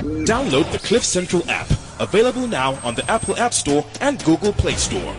Download 0.00 0.70
the 0.72 0.78
Cliff 0.78 1.04
Central 1.04 1.42
app, 1.50 1.68
available 1.98 2.46
now 2.46 2.74
on 2.82 2.94
the 2.94 3.08
Apple 3.10 3.36
App 3.36 3.52
Store 3.52 3.84
and 4.00 4.22
Google 4.24 4.54
Play 4.54 4.72
Store. 4.72 5.14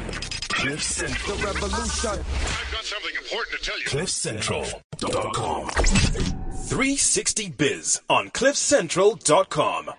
Cliff 0.49 0.81
Central 0.81 1.37
Revolution. 1.37 2.09
I've 2.09 2.71
got 2.71 2.83
something 2.83 3.15
important 3.15 3.61
to 3.61 3.69
tell 3.69 3.79
you. 3.79 3.85
CliffCentral.com. 3.85 5.69
360 5.69 7.49
Biz 7.49 8.01
on 8.09 8.29
CliffCentral.com. 8.31 9.91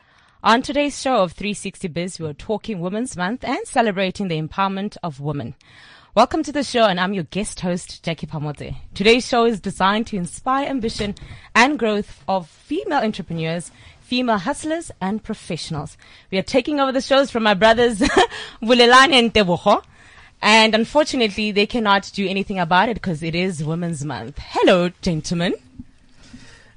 On 0.43 0.63
today's 0.63 1.01
show 1.01 1.23
of 1.23 1.31
360 1.31 1.87
Biz, 1.87 2.19
we're 2.19 2.33
talking 2.33 2.81
Women's 2.81 3.17
Month 3.17 3.45
and 3.45 3.61
celebrating 3.65 4.27
the 4.27 4.43
empowerment 4.43 4.97
of 5.05 5.21
women. 5.21 5.55
Welcome 6.15 6.43
to 6.43 6.53
the 6.53 6.63
show, 6.63 6.85
and 6.85 7.01
I'm 7.01 7.15
your 7.15 7.25
guest 7.25 7.61
host, 7.61 8.03
Jackie 8.03 8.27
Pamote. 8.27 8.77
Today's 8.93 9.27
show 9.27 9.47
is 9.47 9.61
designed 9.61 10.09
to 10.09 10.19
inspire 10.19 10.69
ambition 10.69 11.15
and 11.55 11.79
growth 11.79 12.23
of 12.29 12.51
female 12.51 12.99
entrepreneurs, 12.99 13.71
female 14.13 14.37
hustlers, 14.37 14.91
and 15.01 15.25
professionals. 15.25 15.97
We 16.31 16.37
are 16.37 16.43
taking 16.43 16.79
over 16.79 16.93
the 16.93 17.01
shows 17.01 17.31
from 17.31 17.45
my 17.45 17.55
brothers, 17.55 17.99
Bulelani 18.63 19.33
and. 19.33 19.83
And 20.43 20.75
unfortunately, 20.75 21.51
they 21.51 21.65
cannot 21.65 22.11
do 22.13 22.29
anything 22.29 22.59
about 22.59 22.91
it 22.91 22.95
because 22.97 23.23
it 23.23 23.35
is 23.35 23.65
Women's 23.65 24.05
Month. 24.05 24.39
Hello, 24.39 24.91
gentlemen. 25.01 25.55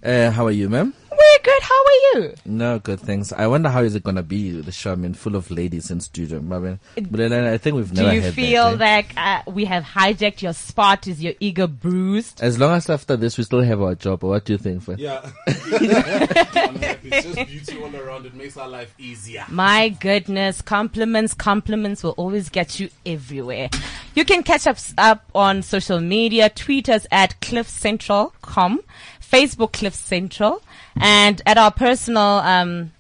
Uh, 0.02 0.32
how 0.32 0.46
are 0.46 0.52
you, 0.52 0.70
ma'am? 0.70 0.94
We're 1.26 1.44
good. 1.44 1.62
How 1.64 1.76
are 1.84 2.20
you? 2.20 2.34
No, 2.46 2.80
good 2.80 3.00
thanks. 3.00 3.32
I 3.34 3.48
wonder 3.48 3.70
how 3.70 3.82
is 3.82 3.96
it 3.96 4.04
gonna 4.04 4.24
be 4.24 4.52
the 4.62 4.72
show? 4.72 4.92
I 4.92 4.96
mean, 4.96 5.14
full 5.14 5.36
of 5.36 5.50
ladies 5.52 5.90
in 5.92 6.00
studio. 6.00 6.38
I 6.38 6.42
mean, 6.60 6.80
but 6.96 7.18
then 7.30 7.46
I 7.46 7.58
think 7.58 7.76
we've 7.76 7.92
never 7.92 8.10
had 8.10 8.12
Do 8.12 8.16
you 8.18 8.22
had 8.22 8.34
feel 8.34 8.78
that. 8.78 8.82
eh? 8.82 8.96
like 8.96 9.14
uh, 9.48 9.52
we 9.52 9.66
have 9.66 9.84
hijacked 9.84 10.42
your 10.42 10.54
spot? 10.54 11.08
Is 11.08 11.22
your 11.24 11.34
ego 11.40 11.68
bruised? 11.68 12.42
As 12.42 12.60
long 12.60 12.74
as 12.76 12.90
after 12.90 13.16
this 13.18 13.38
we 13.38 13.44
still 13.44 13.62
have 13.62 13.82
our 13.82 13.96
job, 13.96 14.24
what 14.24 14.46
do 14.46 14.54
you 14.54 14.60
think? 14.60 14.84
For? 14.84 14.94
Yeah. 14.94 15.30
I'm 15.48 16.76
happy. 16.76 17.10
It's 17.12 17.34
just 17.36 17.48
beauty 17.50 17.82
all 17.84 17.96
around. 17.96 18.26
It 18.26 18.34
makes 18.36 18.58
our 18.58 18.68
life 18.68 18.94
easier. 18.98 19.46
My 19.50 19.90
goodness, 19.90 20.62
compliments, 20.62 21.34
compliments 21.34 22.04
will 22.04 22.12
always 22.12 22.50
get 22.50 22.80
you 22.80 22.90
everywhere. 23.06 23.70
You 24.14 24.26
can 24.26 24.44
catch 24.44 24.68
us 24.68 24.94
up 24.98 25.26
on 25.36 25.62
social 25.64 26.00
media, 26.00 26.50
tweet 26.50 26.88
us 26.90 27.06
at 27.12 27.40
cliffcentral.com, 27.42 28.82
Facebook 29.22 29.74
Cliff 29.74 29.94
Central, 29.96 30.62
and 30.96 31.42
at 31.46 31.58
our 31.58 31.72
personal 31.72 32.22
um, 32.22 32.92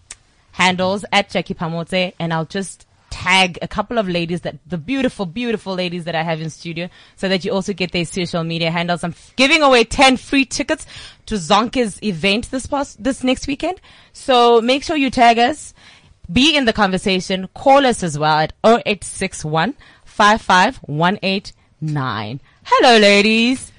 handles 0.51 1.05
at 1.11 1.29
Jackie 1.29 1.53
Pamote, 1.53 2.13
and 2.19 2.33
I'll 2.33 2.45
just 2.45 2.85
tag 3.15 3.57
a 3.61 3.67
couple 3.67 3.97
of 3.97 4.09
ladies 4.09 4.41
that 4.41 4.57
the 4.67 4.77
beautiful, 4.77 5.25
beautiful 5.25 5.73
ladies 5.73 6.03
that 6.03 6.15
I 6.15 6.23
have 6.23 6.41
in 6.41 6.49
studio 6.49 6.89
so 7.15 7.29
that 7.29 7.45
you 7.45 7.53
also 7.53 7.71
get 7.71 7.93
their 7.93 8.03
social 8.03 8.43
media 8.43 8.71
handles. 8.71 9.05
I'm 9.05 9.15
giving 9.37 9.61
away 9.61 9.85
10 9.85 10.17
free 10.17 10.43
tickets 10.43 10.85
to 11.27 11.35
Zonke's 11.35 12.03
event 12.03 12.51
this 12.51 12.65
past, 12.65 13.01
this 13.01 13.23
next 13.23 13.47
weekend. 13.47 13.79
So 14.11 14.59
make 14.59 14.83
sure 14.83 14.97
you 14.97 15.09
tag 15.09 15.39
us, 15.39 15.73
be 16.31 16.57
in 16.57 16.65
the 16.65 16.73
conversation, 16.73 17.47
call 17.53 17.85
us 17.85 18.03
as 18.03 18.19
well 18.19 18.39
at 18.39 18.51
0861 18.65 19.75
55189. 20.03 22.41
Hello 22.65 22.97
ladies. 22.97 23.71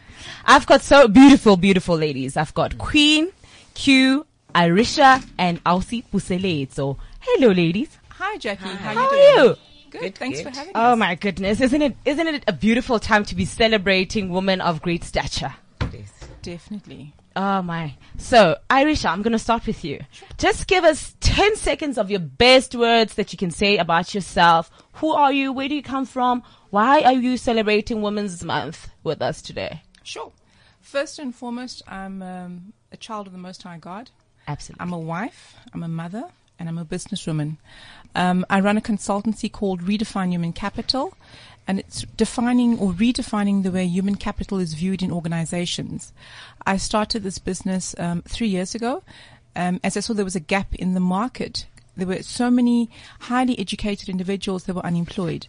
I've 0.47 0.67
got 0.67 0.81
so 0.81 1.09
beautiful, 1.09 1.57
beautiful 1.57 1.97
ladies. 1.97 2.37
I've 2.37 2.55
got 2.55 2.79
Queen, 2.79 3.33
Q, 3.77 4.27
Irisha, 4.55 5.23
and 5.37 5.63
Ausi 5.65 6.03
Puselezo. 6.11 6.97
Hello 7.21 7.53
ladies. 7.53 7.99
Hi, 8.09 8.39
Jackie. 8.39 8.65
How, 8.65 8.75
How 8.75 8.93
you 8.95 8.99
are 9.01 9.11
doing? 9.11 9.49
you? 9.93 10.01
Good. 10.01 10.15
Thanks 10.17 10.41
for 10.41 10.49
having 10.49 10.69
me. 10.69 10.73
Oh 10.75 10.93
us. 10.93 10.99
my 10.99 11.15
goodness. 11.15 11.61
Isn't 11.61 11.83
it, 11.83 11.95
isn't 12.07 12.27
it 12.27 12.45
a 12.49 12.55
beautiful 12.55 12.99
time 12.99 13.27
to 13.27 13.35
be 13.35 13.45
celebrating 13.45 14.31
women 14.31 14.63
of 14.63 14.81
great 14.81 15.05
stature? 15.05 15.55
Yes, 15.93 16.11
definitely. 16.41 17.13
Oh 17.37 17.61
my. 17.61 17.95
So, 18.17 18.57
Irisha, 18.71 19.11
I'm 19.11 19.21
going 19.21 19.33
to 19.33 19.39
start 19.39 19.67
with 19.67 19.85
you. 19.85 20.01
Just 20.39 20.67
give 20.69 20.83
us 20.85 21.15
10 21.21 21.57
seconds 21.57 21.99
of 21.99 22.11
your 22.11 22.21
best 22.21 22.75
words 22.75 23.13
that 23.15 23.31
you 23.35 23.37
can 23.37 23.51
say 23.51 23.77
about 23.77 24.15
yourself. 24.15 24.71
Who 24.95 25.11
are 25.11 25.35
you? 25.35 25.53
Where 25.53 25.69
do 25.69 25.75
you 25.75 25.83
come 25.83 26.07
from? 26.07 26.43
Why 26.71 27.03
are 27.03 27.13
you 27.13 27.37
celebrating 27.37 28.01
Women's 28.01 28.43
Month 28.43 28.89
with 29.05 29.21
us 29.21 29.43
today? 29.43 29.83
Sure. 30.03 30.33
First 30.81 31.19
and 31.19 31.35
foremost, 31.35 31.83
I'm 31.87 32.23
um, 32.23 32.73
a 32.93 32.97
child 32.97 33.27
of 33.27 33.33
the 33.33 33.39
Most 33.39 33.63
High 33.63 33.79
God. 33.79 34.11
Absolutely. 34.49 34.83
I'm 34.83 34.93
a 34.93 34.99
wife. 34.99 35.57
I'm 35.73 35.83
a 35.83 35.89
mother. 35.89 36.25
And 36.59 36.71
I'm 36.71 36.79
a 36.79 36.87
businesswoman. 36.87 37.59
Um, 38.15 38.47
I 38.49 38.61
run 38.61 38.79
a 38.79 38.81
consultancy 38.81 39.53
called 39.53 39.83
Redefine 39.83 40.31
Human 40.31 40.55
Capital, 40.55 41.13
and 41.69 41.79
it's 41.79 42.03
defining 42.17 42.79
or 42.79 42.93
redefining 42.93 43.63
the 43.63 43.71
way 43.71 43.87
human 43.87 44.15
capital 44.15 44.59
is 44.59 44.73
viewed 44.73 45.03
in 45.03 45.13
organizations. 45.13 46.15
I 46.65 46.79
started 46.79 47.23
this 47.23 47.39
business 47.39 47.95
um, 47.99 48.23
three 48.23 48.49
years 48.49 48.75
ago, 48.75 49.03
um, 49.55 49.81
as 49.85 49.99
I 49.99 50.01
saw 50.01 50.15
there 50.15 50.25
was 50.25 50.37
a 50.37 50.41
gap 50.41 50.75
in 50.75 50.95
the 50.95 51.01
market. 51.01 51.67
There 51.97 52.07
were 52.07 52.23
so 52.23 52.51
many 52.51 52.91
highly 53.21 53.59
educated 53.59 54.09
individuals 54.09 54.65
that 54.65 54.75
were 54.75 54.85
unemployed, 54.85 55.49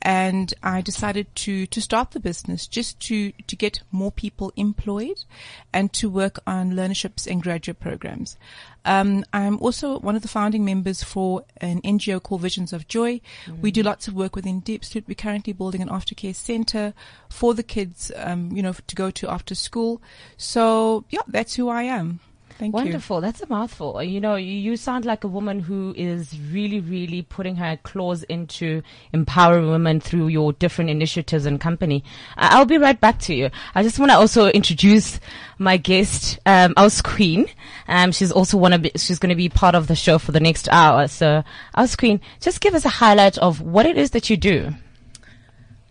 and 0.00 0.54
I 0.62 0.80
decided 0.80 1.34
to 1.36 1.66
to 1.66 1.80
start 1.80 2.12
the 2.12 2.20
business 2.20 2.66
just 2.66 3.00
to 3.00 3.32
to 3.32 3.56
get 3.56 3.82
more 3.90 4.12
people 4.12 4.52
employed, 4.56 5.24
and 5.72 5.92
to 5.94 6.08
work 6.08 6.38
on 6.46 6.72
learnerships 6.72 7.26
and 7.26 7.42
graduate 7.42 7.80
programs. 7.80 8.36
Um, 8.84 9.24
I'm 9.32 9.58
also 9.60 9.98
one 9.98 10.16
of 10.16 10.22
the 10.22 10.28
founding 10.28 10.64
members 10.64 11.02
for 11.02 11.44
an 11.58 11.82
NGO 11.82 12.22
called 12.22 12.40
Visions 12.40 12.72
of 12.72 12.88
Joy. 12.88 13.20
We 13.60 13.70
do 13.70 13.82
lots 13.82 14.08
of 14.08 14.14
work 14.14 14.34
within 14.34 14.62
Diepsloot. 14.62 15.04
We're 15.06 15.14
currently 15.14 15.52
building 15.52 15.82
an 15.82 15.88
aftercare 15.88 16.34
center 16.34 16.94
for 17.28 17.52
the 17.54 17.62
kids, 17.62 18.10
um, 18.16 18.50
you 18.52 18.62
know, 18.62 18.72
to 18.72 18.94
go 18.94 19.10
to 19.10 19.28
after 19.28 19.54
school. 19.54 20.00
So 20.36 21.04
yeah, 21.10 21.20
that's 21.26 21.54
who 21.54 21.68
I 21.68 21.82
am. 21.82 22.20
Thank 22.58 22.74
you. 22.74 22.82
Wonderful. 22.82 23.20
That's 23.20 23.40
a 23.40 23.46
mouthful. 23.48 24.02
You 24.02 24.20
know, 24.20 24.34
you, 24.34 24.52
you 24.52 24.76
sound 24.76 25.04
like 25.04 25.22
a 25.22 25.28
woman 25.28 25.60
who 25.60 25.94
is 25.96 26.36
really, 26.50 26.80
really 26.80 27.22
putting 27.22 27.54
her 27.54 27.78
claws 27.84 28.24
into 28.24 28.82
empowering 29.12 29.70
women 29.70 30.00
through 30.00 30.26
your 30.26 30.52
different 30.52 30.90
initiatives 30.90 31.46
and 31.46 31.60
company. 31.60 32.02
I- 32.36 32.56
I'll 32.56 32.64
be 32.64 32.76
right 32.78 33.00
back 33.00 33.20
to 33.20 33.34
you. 33.34 33.50
I 33.76 33.84
just 33.84 34.00
want 34.00 34.10
to 34.10 34.16
also 34.18 34.48
introduce 34.48 35.20
my 35.58 35.76
guest, 35.76 36.40
um, 36.46 36.74
Aus 36.76 37.00
Queen. 37.00 37.46
Um, 37.86 38.10
she's 38.10 38.32
also 38.32 38.56
one 38.58 38.72
of, 38.72 38.84
she's 38.96 39.20
going 39.20 39.30
to 39.30 39.36
be 39.36 39.48
part 39.48 39.76
of 39.76 39.86
the 39.86 39.94
show 39.94 40.18
for 40.18 40.32
the 40.32 40.40
next 40.40 40.68
hour. 40.70 41.06
So, 41.06 41.44
Aus 41.76 41.94
Queen, 41.94 42.20
just 42.40 42.60
give 42.60 42.74
us 42.74 42.84
a 42.84 42.88
highlight 42.88 43.38
of 43.38 43.60
what 43.60 43.86
it 43.86 43.96
is 43.96 44.10
that 44.10 44.30
you 44.30 44.36
do. 44.36 44.74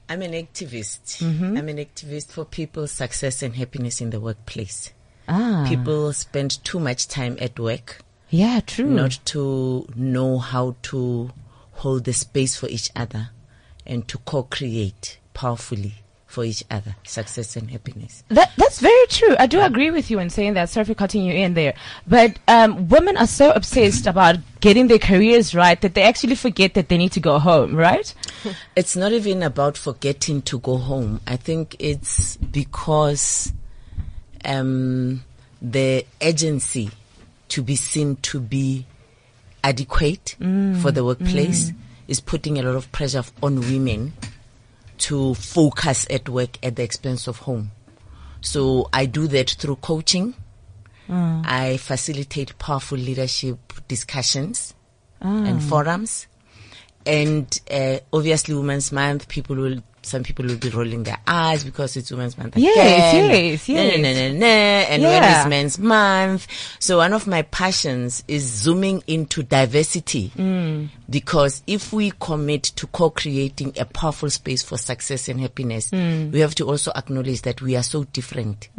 I'm 0.10 0.22
an 0.22 0.32
activist. 0.34 1.22
Mm-hmm. 1.24 1.58
I'm 1.58 1.70
an 1.70 1.78
activist 1.78 2.28
for 2.32 2.44
people's 2.46 2.92
success 2.92 3.42
and 3.42 3.56
happiness 3.56 4.00
in 4.02 4.10
the 4.10 4.20
workplace. 4.20 4.92
Ah, 5.28 5.66
People 5.68 6.14
spend 6.14 6.64
too 6.64 6.80
much 6.80 7.08
time 7.08 7.38
at 7.42 7.60
work 7.60 8.00
yeah, 8.30 8.60
true. 8.62 8.88
not 8.90 9.20
to 9.26 9.88
know 9.96 10.38
how 10.40 10.76
to 10.84 11.32
hold 11.74 12.04
the 12.06 12.14
space 12.14 12.56
for 12.56 12.68
each 12.68 12.90
other 12.96 13.30
and 13.86 14.08
to 14.08 14.18
co-create 14.20 15.18
powerfully 15.34 15.94
for 16.26 16.44
each 16.44 16.64
other 16.70 16.96
success 17.04 17.56
and 17.56 17.72
happiness. 17.72 18.24
That 18.28 18.52
that's 18.58 18.80
very 18.82 19.08
true. 19.08 19.36
I 19.40 19.48
do 19.48 19.62
agree 19.62 19.92
with 19.92 20.12
you 20.12 20.20
in 20.20 20.30
saying 20.30 20.56
that. 20.56 20.70
Sorry 20.70 20.86
for 20.86 20.94
cutting 20.94 21.24
you 21.24 21.34
in 21.34 21.54
there, 21.54 21.74
but 22.06 22.38
um, 22.50 22.90
women 22.90 23.16
are 23.16 23.28
so 23.28 23.52
obsessed 23.52 24.08
about 24.08 24.36
getting 24.60 24.88
their 24.88 25.00
careers 25.00 25.56
right 25.56 25.80
that 25.82 25.94
they 25.94 26.04
actually 26.04 26.36
forget 26.36 26.74
that 26.74 26.90
they 26.90 26.98
need 26.98 27.14
to 27.14 27.22
go 27.22 27.40
home. 27.40 27.76
Right? 27.76 28.14
It's 28.76 28.96
not 28.96 29.14
even 29.14 29.42
about 29.42 29.78
forgetting 29.78 30.42
to 30.44 30.60
go 30.60 30.78
home. 30.78 31.22
I 31.26 31.38
think 31.38 31.76
it's 31.80 32.36
because 32.38 33.54
um, 34.46 35.24
the 35.62 36.06
agency 36.22 36.90
to 37.50 37.62
be 37.62 37.76
seen 37.76 38.18
to 38.18 38.40
be 38.40 38.86
adequate 39.64 40.36
for 40.82 40.92
the 40.92 41.04
workplace 41.04 41.72
is 42.08 42.20
putting 42.20 42.58
a 42.58 42.62
lot 42.64 42.76
of 42.76 42.92
pressure 42.92 43.24
on 43.42 43.60
women 43.60 44.14
to 45.00 45.34
focus 45.36 46.08
at 46.10 46.28
work 46.30 46.58
at 46.64 46.76
the 46.76 46.84
expense 46.84 47.28
of 47.28 47.38
home. 47.40 47.72
So 48.42 48.90
I 48.94 49.06
do 49.08 49.28
that 49.28 49.50
through 49.52 49.78
coaching. 49.78 50.36
I 51.46 51.78
facilitate 51.78 52.58
powerful 52.60 52.98
leadership 52.98 53.58
discussions 53.88 54.74
and 55.48 55.62
forums. 55.64 56.28
And 57.06 57.60
uh, 57.72 58.00
obviously, 58.12 58.54
Women's 58.56 58.92
Month, 58.92 59.28
people 59.30 59.56
will, 59.56 59.80
some 60.08 60.24
people 60.24 60.46
will 60.46 60.58
be 60.58 60.70
rolling 60.70 61.04
their 61.04 61.18
eyes 61.28 61.64
because 61.64 61.96
it's 61.98 62.10
Women's 62.12 62.38
Month 62.38 62.58
Yes, 62.58 63.14
again. 63.14 63.30
yes, 63.30 63.68
nah, 63.70 63.76
yes. 63.76 64.00
nah, 64.00 64.12
nah, 64.12 64.40
nah. 64.40 64.46
And 64.94 65.04
when 65.04 65.12
Yeah. 65.24 65.42
is 65.42 65.48
Men's 65.48 65.80
Month? 65.80 66.48
So 66.80 66.98
one 66.98 67.14
of 67.14 67.28
my 67.28 67.42
passions 67.44 68.24
is 68.28 68.44
zooming 68.44 69.04
into 69.08 69.44
diversity. 69.44 70.32
Mm. 70.38 70.90
Because 71.10 71.62
if 71.68 71.94
we 71.94 72.12
commit 72.20 72.64
to 72.64 72.88
co-creating 72.88 73.74
a 73.80 73.86
powerful 73.86 74.30
space 74.30 74.64
for 74.64 74.78
success 74.78 75.28
and 75.30 75.40
happiness, 75.40 75.90
Mm. 75.92 76.32
we 76.32 76.40
have 76.40 76.56
to 76.56 76.66
also 76.68 76.92
acknowledge 76.96 77.42
that 77.44 77.62
we 77.62 77.76
are 77.76 77.84
so 77.84 78.04
different. 78.06 78.70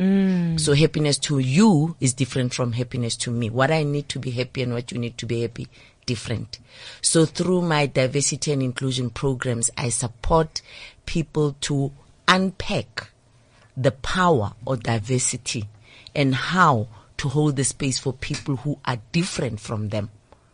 So 0.58 0.74
happiness 0.74 1.18
to 1.20 1.38
you 1.38 1.96
is 2.00 2.12
different 2.14 2.54
from 2.54 2.72
happiness 2.72 3.16
to 3.16 3.30
me. 3.30 3.50
What 3.50 3.70
I 3.70 3.82
need 3.82 4.08
to 4.10 4.18
be 4.18 4.30
happy 4.30 4.62
and 4.62 4.72
what 4.72 4.90
you 4.92 4.98
need 4.98 5.16
to 5.18 5.26
be 5.26 5.42
happy, 5.42 5.68
different. 6.08 6.58
So 7.02 7.24
through 7.26 7.62
my 7.62 7.86
diversity 7.86 8.52
and 8.52 8.62
inclusion 8.62 9.10
programs, 9.10 9.70
I 9.76 9.90
support 9.90 10.62
people 11.06 11.54
to 11.62 11.92
unpack 12.26 13.10
the 13.76 13.92
power 13.92 14.52
of 14.66 14.82
diversity 14.82 15.64
and 16.14 16.34
how 16.34 16.88
to 17.18 17.28
hold 17.28 17.56
the 17.56 17.64
space 17.64 17.98
for 17.98 18.12
people 18.12 18.56
who 18.56 18.78
are 18.84 18.98
different 19.12 19.60
from 19.60 19.90
them 19.90 20.10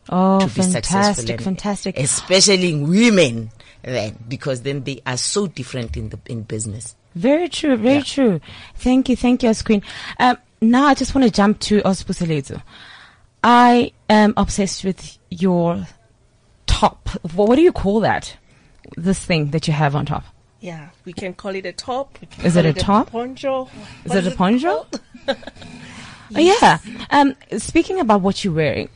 Oh, 0.08 0.40
to 0.40 0.46
be 0.46 0.60
successful. 0.62 0.82
fantastic, 0.92 1.30
and 1.36 1.44
fantastic. 1.44 1.98
Especially 1.98 2.72
in 2.72 2.88
women 2.88 3.50
then, 3.82 4.18
because 4.28 4.60
then 4.62 4.82
they 4.84 5.00
are 5.06 5.16
so 5.16 5.46
different 5.46 5.96
in 5.96 6.10
the, 6.10 6.18
in 6.26 6.42
business. 6.42 6.94
Very 7.14 7.48
true, 7.48 7.76
very 7.76 7.96
Yeah. 7.96 8.02
true. 8.02 8.40
Thank 8.76 9.08
you, 9.08 9.16
thank 9.16 9.42
you, 9.42 9.52
Queen. 9.64 9.82
Um, 10.18 10.36
now 10.60 10.86
I 10.86 10.94
just 10.94 11.14
want 11.14 11.24
to 11.26 11.30
jump 11.30 11.60
to 11.60 11.80
Ospuselezo. 11.82 12.60
I 13.42 13.92
am 14.08 14.34
obsessed 14.36 14.84
with 14.84 15.18
your 15.30 15.86
top. 16.66 17.08
What, 17.34 17.56
do 17.56 17.62
you 17.62 17.72
call 17.72 18.00
that? 18.00 18.36
This 18.96 19.18
thing 19.24 19.50
that 19.50 19.66
you 19.66 19.72
have 19.74 19.96
on 19.96 20.06
top. 20.06 20.24
Yeah, 20.60 20.88
we 21.04 21.12
can 21.12 21.34
call 21.34 21.54
it 21.54 21.66
a 21.66 21.72
top. 21.72 22.18
Is 22.44 22.54
call 22.54 22.64
it 22.64 22.66
a 22.66 22.72
top? 22.72 23.10
poncho? 23.10 23.68
Is 24.04 24.10
What 24.12 24.26
it 24.26 24.32
a 24.32 24.36
poncho? 24.36 24.86
called? 24.86 25.00
Oh, 26.36 26.40
yeah. 26.40 26.78
Um, 27.10 27.36
speaking 27.58 28.00
about 28.00 28.22
what 28.22 28.42
you're 28.42 28.54
wearing, 28.54 28.88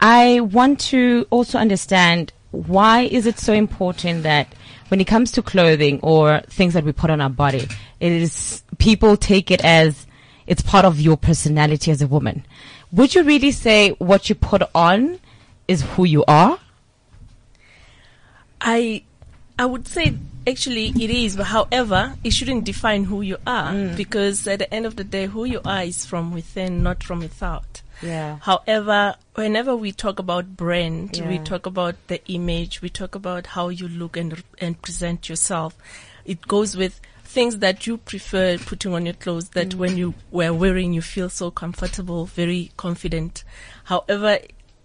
I 0.00 0.40
want 0.40 0.80
to 0.80 1.24
also 1.30 1.56
understand 1.56 2.32
why 2.50 3.02
is 3.02 3.26
it 3.26 3.38
so 3.38 3.52
important 3.52 4.24
that 4.24 4.48
when 4.88 5.00
it 5.00 5.06
comes 5.06 5.30
to 5.32 5.42
clothing 5.42 6.00
or 6.02 6.40
things 6.48 6.74
that 6.74 6.84
we 6.84 6.92
put 6.92 7.10
on 7.10 7.20
our 7.20 7.30
body, 7.30 7.66
it 8.00 8.12
is 8.12 8.62
people 8.78 9.16
take 9.16 9.50
it 9.52 9.64
as 9.64 10.06
it's 10.46 10.62
part 10.62 10.84
of 10.84 11.00
your 11.00 11.16
personality 11.16 11.90
as 11.92 12.02
a 12.02 12.06
woman. 12.08 12.44
Would 12.94 13.14
you 13.16 13.24
really 13.24 13.50
say 13.50 13.90
what 13.98 14.28
you 14.28 14.36
put 14.36 14.62
on 14.74 15.18
is 15.66 15.82
who 15.82 16.04
you 16.04 16.24
are? 16.28 16.58
I 18.60 19.02
I 19.58 19.66
would 19.66 19.88
say 19.88 20.14
actually 20.46 20.88
it 20.88 21.10
is, 21.10 21.36
but 21.36 21.46
however, 21.46 22.14
it 22.22 22.30
shouldn't 22.32 22.64
define 22.64 23.04
who 23.04 23.20
you 23.22 23.38
are 23.46 23.72
Mm. 23.72 23.96
because 23.96 24.46
at 24.46 24.60
the 24.60 24.72
end 24.72 24.86
of 24.86 24.94
the 24.94 25.02
day, 25.04 25.26
who 25.26 25.44
you 25.44 25.60
are 25.64 25.82
is 25.82 26.06
from 26.06 26.32
within, 26.32 26.82
not 26.84 27.02
from 27.02 27.18
without. 27.20 27.82
Yeah. 28.02 28.38
However, 28.42 29.16
whenever 29.34 29.74
we 29.74 29.90
talk 29.92 30.18
about 30.20 30.56
brand, 30.56 31.20
we 31.28 31.38
talk 31.38 31.66
about 31.66 31.94
the 32.06 32.20
image, 32.26 32.80
we 32.82 32.90
talk 32.90 33.14
about 33.16 33.48
how 33.48 33.70
you 33.70 33.88
look 33.88 34.16
and 34.16 34.42
and 34.60 34.80
present 34.80 35.28
yourself. 35.28 35.76
It 36.24 36.46
goes 36.46 36.76
with 36.76 37.00
things 37.24 37.58
that 37.58 37.86
you 37.86 37.96
prefer 37.98 38.58
putting 38.58 38.94
on 38.94 39.04
your 39.06 39.14
clothes 39.14 39.48
that 39.50 39.70
Mm. 39.70 39.74
when 39.74 39.96
you 39.96 40.14
were 40.30 40.52
wearing 40.52 40.92
you 40.92 41.02
feel 41.02 41.28
so 41.28 41.50
comfortable, 41.50 42.26
very 42.26 42.70
confident. 42.76 43.44
However, 43.84 44.38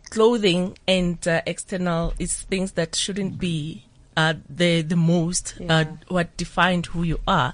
clothing 0.09 0.77
and 0.87 1.25
uh, 1.27 1.41
external 1.45 2.13
is 2.17 2.41
things 2.43 2.71
that 2.73 2.95
shouldn't 2.95 3.37
be 3.37 3.83
uh, 4.17 4.33
the 4.49 4.81
the 4.81 4.95
most 4.95 5.55
uh, 5.69 5.85
what 6.07 6.35
defined 6.37 6.87
who 6.87 7.03
you 7.03 7.19
are 7.27 7.53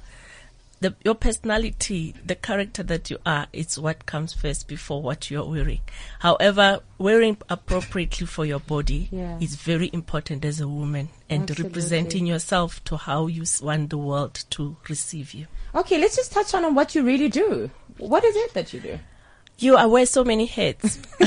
the, 0.86 0.96
your 1.04 1.16
personality, 1.16 2.14
the 2.24 2.36
character 2.36 2.84
that 2.84 3.10
you 3.10 3.18
are, 3.26 3.48
it's 3.52 3.76
what 3.76 4.06
comes 4.06 4.34
first 4.34 4.68
before 4.68 5.02
what 5.02 5.32
you're 5.32 5.44
wearing. 5.50 5.80
However, 6.20 6.82
wearing 7.00 7.38
appropriately 7.50 8.28
for 8.28 8.46
your 8.46 8.60
body 8.60 9.10
Yeah. 9.12 9.40
is 9.40 9.56
very 9.56 9.90
important 9.94 10.46
as 10.46 10.62
a 10.62 10.68
woman 10.68 11.10
and 11.28 11.42
Absolutely. 11.50 11.64
representing 11.70 12.28
yourself 12.28 12.84
to 12.84 12.98
how 12.98 13.26
you 13.26 13.46
want 13.64 13.90
the 13.90 13.98
world 13.98 14.44
to 14.52 14.78
receive 14.88 15.34
you. 15.34 15.48
Okay, 15.74 15.98
let's 15.98 16.18
just 16.18 16.32
touch 16.32 16.54
on 16.54 16.76
what 16.76 16.94
you 16.94 17.04
really 17.04 17.30
do. 17.30 17.72
What 17.98 18.24
is 18.24 18.36
it 18.36 18.54
that 18.54 18.72
you 18.72 18.80
do? 18.80 19.00
You, 19.58 19.78
I 19.78 19.86
wear 19.86 20.06
so 20.06 20.26
many 20.26 20.48
hats. 20.48 21.00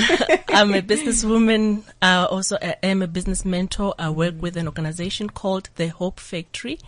I'm 0.49 0.75
a 0.75 0.83
businesswoman. 0.83 1.83
Uh, 2.03 2.29
also, 2.31 2.59
I 2.61 2.77
am 2.83 3.01
a 3.01 3.07
business 3.07 3.43
mentor. 3.43 3.95
I 3.99 4.11
work 4.11 4.35
with 4.39 4.59
an 4.59 4.67
organization 4.67 5.31
called 5.31 5.71
the 5.77 5.89
Hope 5.89 6.21
Factory. 6.21 6.79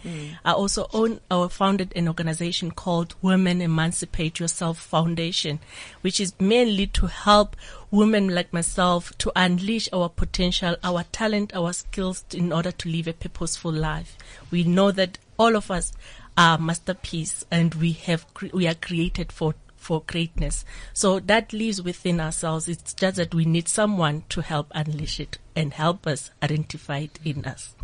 I 0.45 0.53
also 0.53 0.89
own 0.93 1.21
or 1.31 1.49
founded 1.49 1.95
an 1.97 2.09
organization 2.09 2.73
called 2.73 3.15
Women 3.23 3.63
Emancipate 3.63 4.39
Yourself 4.39 4.79
Foundation, 4.79 5.61
which 6.03 6.21
is 6.21 6.35
mainly 6.39 6.87
to 6.89 7.07
help 7.07 7.57
women 7.91 8.29
like 8.29 8.53
myself 8.53 9.17
to 9.19 9.33
unleash 9.35 9.89
our 9.95 10.11
potential, 10.11 10.77
our 10.85 11.05
talent, 11.05 11.57
our 11.57 11.73
skills 11.73 12.23
in 12.35 12.53
order 12.53 12.73
to 12.73 12.89
live 12.91 13.09
a 13.09 13.15
purposeful 13.15 13.73
life. 13.73 14.19
We 14.51 14.65
know 14.65 14.91
that 14.93 15.17
all 15.39 15.57
of 15.57 15.71
us 15.71 15.95
are 16.37 16.59
masterpiece 16.59 17.47
and 17.51 17.75
we 17.77 17.93
have, 17.93 18.27
we 18.53 18.67
are 18.67 18.75
created 18.75 19.33
for 19.33 19.55
for 19.91 20.05
greatness. 20.07 20.65
So 20.93 21.19
that 21.19 21.53
lives 21.53 21.83
within 21.83 22.21
ourselves. 22.21 22.69
It's 22.69 22.95
just 22.95 23.17
that 23.17 23.35
we 23.35 23.45
need 23.45 23.67
someone 23.67 24.23
to 24.29 24.41
help 24.41 24.69
unleash 24.71 25.19
it 25.19 25.39
and 25.57 25.75
help 25.75 26.07
us 26.07 26.31
identify 26.41 26.99
it 26.99 27.19
in 27.25 27.45
us. 27.45 27.75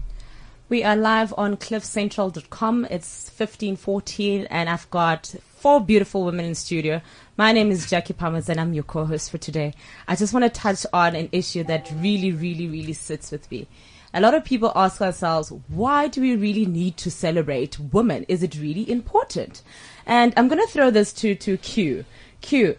We 0.68 0.84
are 0.84 0.94
live 0.94 1.34
on 1.36 1.56
cliffcentral.com. 1.56 2.84
It's 2.84 3.28
1514 3.36 4.46
and 4.50 4.68
I've 4.70 4.88
got 4.92 5.34
four 5.56 5.80
beautiful 5.80 6.24
women 6.24 6.44
in 6.44 6.54
studio. 6.54 7.02
My 7.36 7.50
name 7.50 7.72
is 7.72 7.90
Jackie 7.90 8.14
Palmers 8.14 8.48
and 8.48 8.60
I'm 8.60 8.72
your 8.72 8.84
co-host 8.84 9.32
for 9.32 9.38
today. 9.38 9.74
I 10.06 10.14
just 10.14 10.32
want 10.32 10.44
to 10.44 10.48
touch 10.48 10.86
on 10.92 11.16
an 11.16 11.28
issue 11.32 11.64
that 11.64 11.92
really, 11.96 12.30
really, 12.30 12.68
really 12.68 12.92
sits 12.92 13.32
with 13.32 13.50
me. 13.50 13.66
A 14.14 14.20
lot 14.20 14.34
of 14.34 14.44
people 14.44 14.70
ask 14.76 15.02
ourselves, 15.02 15.52
why 15.66 16.06
do 16.06 16.20
we 16.20 16.36
really 16.36 16.66
need 16.66 16.96
to 16.98 17.10
celebrate 17.10 17.80
women? 17.80 18.24
Is 18.28 18.44
it 18.44 18.58
really 18.58 18.88
important? 18.88 19.62
And 20.06 20.32
I'm 20.36 20.48
going 20.48 20.64
to 20.64 20.72
throw 20.72 20.90
this 20.90 21.12
to, 21.14 21.34
to 21.34 21.56
Q. 21.58 22.04
Q, 22.40 22.76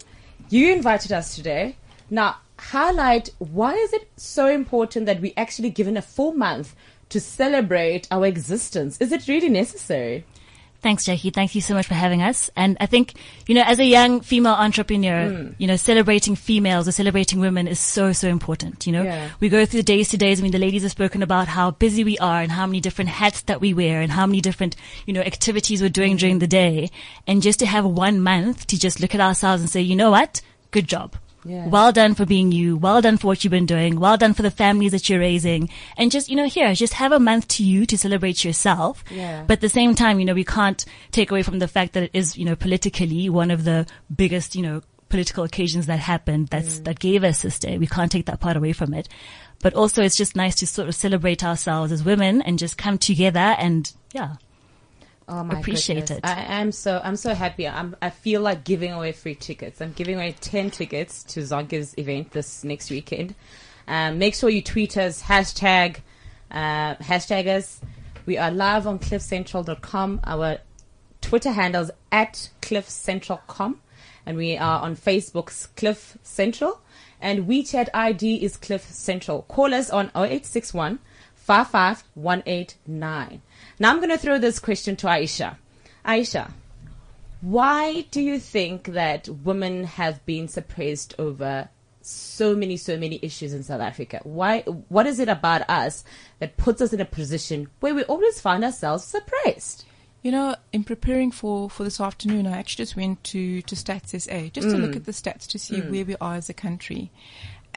you 0.50 0.72
invited 0.72 1.12
us 1.12 1.36
today. 1.36 1.76
Now, 2.10 2.38
highlight 2.58 3.30
why 3.38 3.74
is 3.74 3.94
it 3.94 4.10
so 4.16 4.48
important 4.48 5.06
that 5.06 5.22
we 5.22 5.34
actually 5.36 5.70
given 5.70 5.98
a 5.98 6.02
full 6.02 6.32
month 6.32 6.74
to 7.10 7.20
celebrate 7.20 8.08
our 8.10 8.26
existence? 8.26 8.98
Is 9.00 9.12
it 9.12 9.28
really 9.28 9.50
necessary? 9.50 10.26
Thanks, 10.88 11.04
Jackie. 11.04 11.32
Thank 11.32 11.54
you 11.54 11.60
so 11.60 11.74
much 11.74 11.86
for 11.86 11.96
having 11.96 12.22
us. 12.22 12.50
And 12.56 12.78
I 12.80 12.86
think, 12.86 13.14
you 13.46 13.54
know, 13.56 13.64
as 13.66 13.78
a 13.78 13.84
young 13.84 14.22
female 14.22 14.54
entrepreneur, 14.54 15.30
Mm. 15.30 15.56
you 15.58 15.68
know, 15.68 15.76
celebrating 15.76 16.38
females 16.38 16.88
or 16.88 16.94
celebrating 16.94 17.42
women 17.42 17.68
is 17.68 17.78
so, 17.78 18.14
so 18.14 18.30
important. 18.30 18.88
You 18.88 18.94
know, 18.94 19.04
Yeah. 19.04 19.28
we 19.42 19.50
go 19.50 19.66
through 19.66 19.82
the 19.82 19.84
days 19.84 20.08
to 20.10 20.18
days. 20.18 20.40
I 20.40 20.44
mean, 20.44 20.54
the 20.54 20.60
ladies 20.60 20.84
have 20.84 20.92
spoken 20.92 21.22
about 21.24 21.50
how 21.50 21.72
busy 21.72 22.06
we 22.06 22.18
are 22.20 22.42
and 22.42 22.54
how 22.54 22.66
many 22.66 22.80
different 22.80 23.10
hats 23.10 23.42
that 23.42 23.60
we 23.60 23.74
wear 23.74 24.00
and 24.00 24.14
how 24.14 24.26
many 24.26 24.40
different, 24.40 24.78
you 25.06 25.12
know, 25.14 25.20
activities 25.20 25.82
we're 25.82 25.90
doing 25.90 26.16
during 26.16 26.40
the 26.40 26.48
day. 26.48 26.90
And 27.28 27.42
just 27.42 27.60
to 27.60 27.66
have 27.66 27.84
one 27.84 28.22
month 28.22 28.66
to 28.68 28.80
just 28.80 29.02
look 29.02 29.14
at 29.14 29.20
ourselves 29.20 29.62
and 29.62 29.70
say, 29.70 29.82
you 29.82 29.98
know 29.98 30.12
what? 30.12 30.40
Good 30.72 30.88
job. 30.88 31.18
Well 31.68 31.92
done 31.92 32.16
for 32.16 32.26
being 32.26 32.52
you. 32.52 32.78
Well 32.78 33.02
done 33.02 33.18
for 33.18 33.28
what 33.28 33.44
you've 33.44 33.52
been 33.52 33.66
doing. 33.66 34.00
Well 34.00 34.18
done 34.18 34.34
for 34.34 34.42
the 34.42 34.52
families 34.52 34.92
that 34.92 35.10
you're 35.10 35.20
raising. 35.20 35.70
And 35.98 36.12
just, 36.12 36.30
you 36.30 36.36
know, 36.36 36.48
here, 36.48 36.74
just 36.74 36.94
have 36.94 37.12
a 37.12 37.20
month 37.20 37.48
to 37.50 37.64
you 37.64 37.86
to 37.86 37.98
celebrate 37.98 38.44
yourself. 38.44 39.04
Yeah. 39.10 39.44
But 39.48 39.54
at 39.54 39.62
the 39.62 39.70
same 39.70 39.96
time, 39.96 40.20
you 40.20 40.26
know, 40.26 40.34
we 40.34 40.44
can't 40.44 40.84
take 41.12 41.32
away 41.32 41.44
from 41.44 41.60
the 41.60 41.68
fact 41.68 41.94
that 41.94 42.04
it 42.04 42.12
is, 42.14 42.38
you 42.38 42.46
know, 42.46 42.56
politically 42.56 43.30
one 43.30 43.52
of 43.52 43.64
the 43.64 43.88
biggest, 44.14 44.56
you 44.56 44.62
know, 44.62 44.82
political 45.10 45.44
occasions 45.44 45.86
that 45.86 46.00
happened 46.00 46.50
that's, 46.50 46.80
mm. 46.80 46.84
that 46.84 47.00
gave 47.00 47.24
us 47.24 47.42
this 47.42 47.60
day. 47.60 47.78
We 47.78 47.88
can't 47.88 48.12
take 48.12 48.26
that 48.26 48.40
part 48.40 48.58
away 48.58 48.74
from 48.74 48.94
it. 48.94 49.08
But 49.62 49.74
also 49.74 50.04
it's 50.04 50.18
just 50.18 50.36
nice 50.36 50.56
to 50.56 50.68
sort 50.68 50.88
of 50.88 50.96
celebrate 50.96 51.44
ourselves 51.44 51.92
as 51.92 52.04
women 52.04 52.42
and 52.42 52.60
just 52.60 52.78
come 52.78 52.98
together 52.98 53.40
and 53.40 53.92
yeah. 54.14 54.36
Oh 55.30 55.44
my 55.44 55.60
Appreciate 55.60 56.08
goodness. 56.08 56.20
it. 56.20 56.26
I 56.26 56.60
am 56.62 56.72
so 56.72 57.02
I'm 57.04 57.18
so 57.18 57.34
happy. 57.34 57.68
I'm 57.68 57.96
I 58.02 58.10
feel 58.10 58.42
like 58.42 58.64
giving 58.64 58.94
away 58.94 59.12
free 59.12 59.36
tickets. 59.36 59.82
I'm 59.82 59.92
giving 59.92 60.16
away 60.16 60.36
ten 60.40 60.72
tickets 60.72 61.24
to 61.26 61.42
Zonke's 61.42 61.94
event 61.98 62.32
this 62.32 62.64
next 62.64 62.90
weekend. 62.90 63.36
Um, 63.88 64.20
make 64.20 64.36
sure 64.36 64.50
you 64.50 64.62
tweet 64.62 64.96
us 64.98 65.24
hashtag 65.24 65.98
uh, 66.50 66.96
hashtag 66.96 67.48
us. 67.48 67.82
We 68.26 68.38
are 68.38 68.52
live 68.52 68.88
on 68.88 69.00
cliffcentral.com. 69.00 70.22
Our 70.24 70.60
Twitter 71.22 71.52
handles 71.52 71.92
at 72.12 72.50
cliffcentral.com 72.62 73.82
and 74.26 74.38
we 74.38 74.58
are 74.58 74.82
on 74.82 74.96
Facebook's 74.96 75.68
Cliff 75.76 76.18
Central 76.24 76.82
and 77.20 77.48
WeChat 77.48 77.90
ID 77.94 78.44
is 78.44 78.56
Cliff 78.58 78.84
Central. 78.84 79.42
Call 79.44 79.74
us 79.74 79.90
on 79.90 80.08
0861 80.16 81.00
55189. 81.48 83.42
Now 83.80 83.90
I'm 83.90 83.98
going 83.98 84.10
to 84.10 84.18
throw 84.18 84.38
this 84.38 84.60
question 84.60 84.98
to 84.98 85.08
Aisha. 85.08 85.56
Aisha, 86.06 86.52
why 87.40 88.02
do 88.12 88.22
you 88.22 88.38
think 88.38 88.88
that 88.88 89.30
women 89.30 89.86
have 89.86 90.26
been 90.26 90.50
suppressed 90.50 91.16
over 91.18 91.70
so 92.02 92.54
many, 92.54 92.76
so 92.76 92.98
many 92.98 93.18
issues 93.22 93.54
in 93.54 93.64
South 93.64 93.80
Africa? 93.80 94.20
Why, 94.24 94.62
what 94.90 95.08
is 95.08 95.22
it 95.22 95.30
about 95.30 95.70
us 95.70 96.04
that 96.40 96.58
puts 96.58 96.82
us 96.82 96.92
in 96.92 97.00
a 97.00 97.06
position 97.06 97.70
where 97.80 97.96
we 97.96 98.04
always 98.04 98.42
find 98.42 98.66
ourselves 98.66 99.06
suppressed? 99.06 99.86
You 100.24 100.32
know, 100.32 100.56
in 100.74 100.84
preparing 100.84 101.32
for, 101.32 101.70
for 101.70 101.86
this 101.86 102.02
afternoon, 102.02 102.46
I 102.46 102.58
actually 102.58 102.84
just 102.84 102.98
went 102.98 103.24
to, 103.26 103.62
to 103.62 103.76
Stats 103.76 104.20
SA 104.20 104.50
just 104.50 104.70
to 104.70 104.76
hmm. 104.76 104.82
look 104.82 104.98
at 104.98 105.06
the 105.06 105.14
stats 105.14 105.48
to 105.48 105.60
see 105.60 105.80
hmm. 105.80 105.92
where 105.92 106.04
we 106.04 106.16
are 106.20 106.36
as 106.36 106.50
a 106.50 106.54
country. 106.54 107.12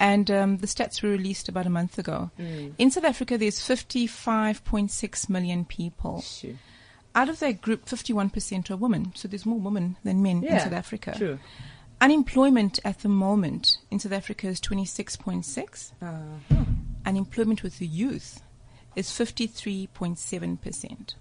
And 0.00 0.30
um, 0.30 0.56
the 0.56 0.66
stats 0.66 1.02
were 1.02 1.10
released 1.10 1.48
about 1.48 1.66
a 1.66 1.70
month 1.70 1.98
ago. 1.98 2.30
In 2.78 2.90
South 2.90 3.04
Africa, 3.04 3.36
there's 3.38 3.60
55.6 3.60 5.28
million 5.28 5.64
people. 5.66 6.22
Shoo. 6.22 6.56
Out 7.14 7.28
of 7.28 7.38
that 7.40 7.60
group, 7.60 7.84
51% 7.86 8.70
are 8.70 8.76
women. 8.76 9.12
So 9.14 9.28
there's 9.28 9.44
more 9.44 9.60
women 9.60 9.96
than 10.02 10.22
men 10.22 10.42
in 10.44 10.58
South 10.58 10.72
Africa. 10.72 11.14
true. 11.16 11.38
Unemployment 12.00 12.80
at 12.82 13.00
the 13.00 13.10
moment 13.10 13.76
in 13.90 13.98
South 14.00 14.12
Africa 14.12 14.46
is 14.48 14.58
26.6. 14.60 15.92
Uh-huh. 16.00 16.64
Unemployment 17.04 17.62
with 17.62 17.78
the 17.78 17.86
youth 17.86 18.40
is 18.96 19.08
53.7%. 19.10 21.14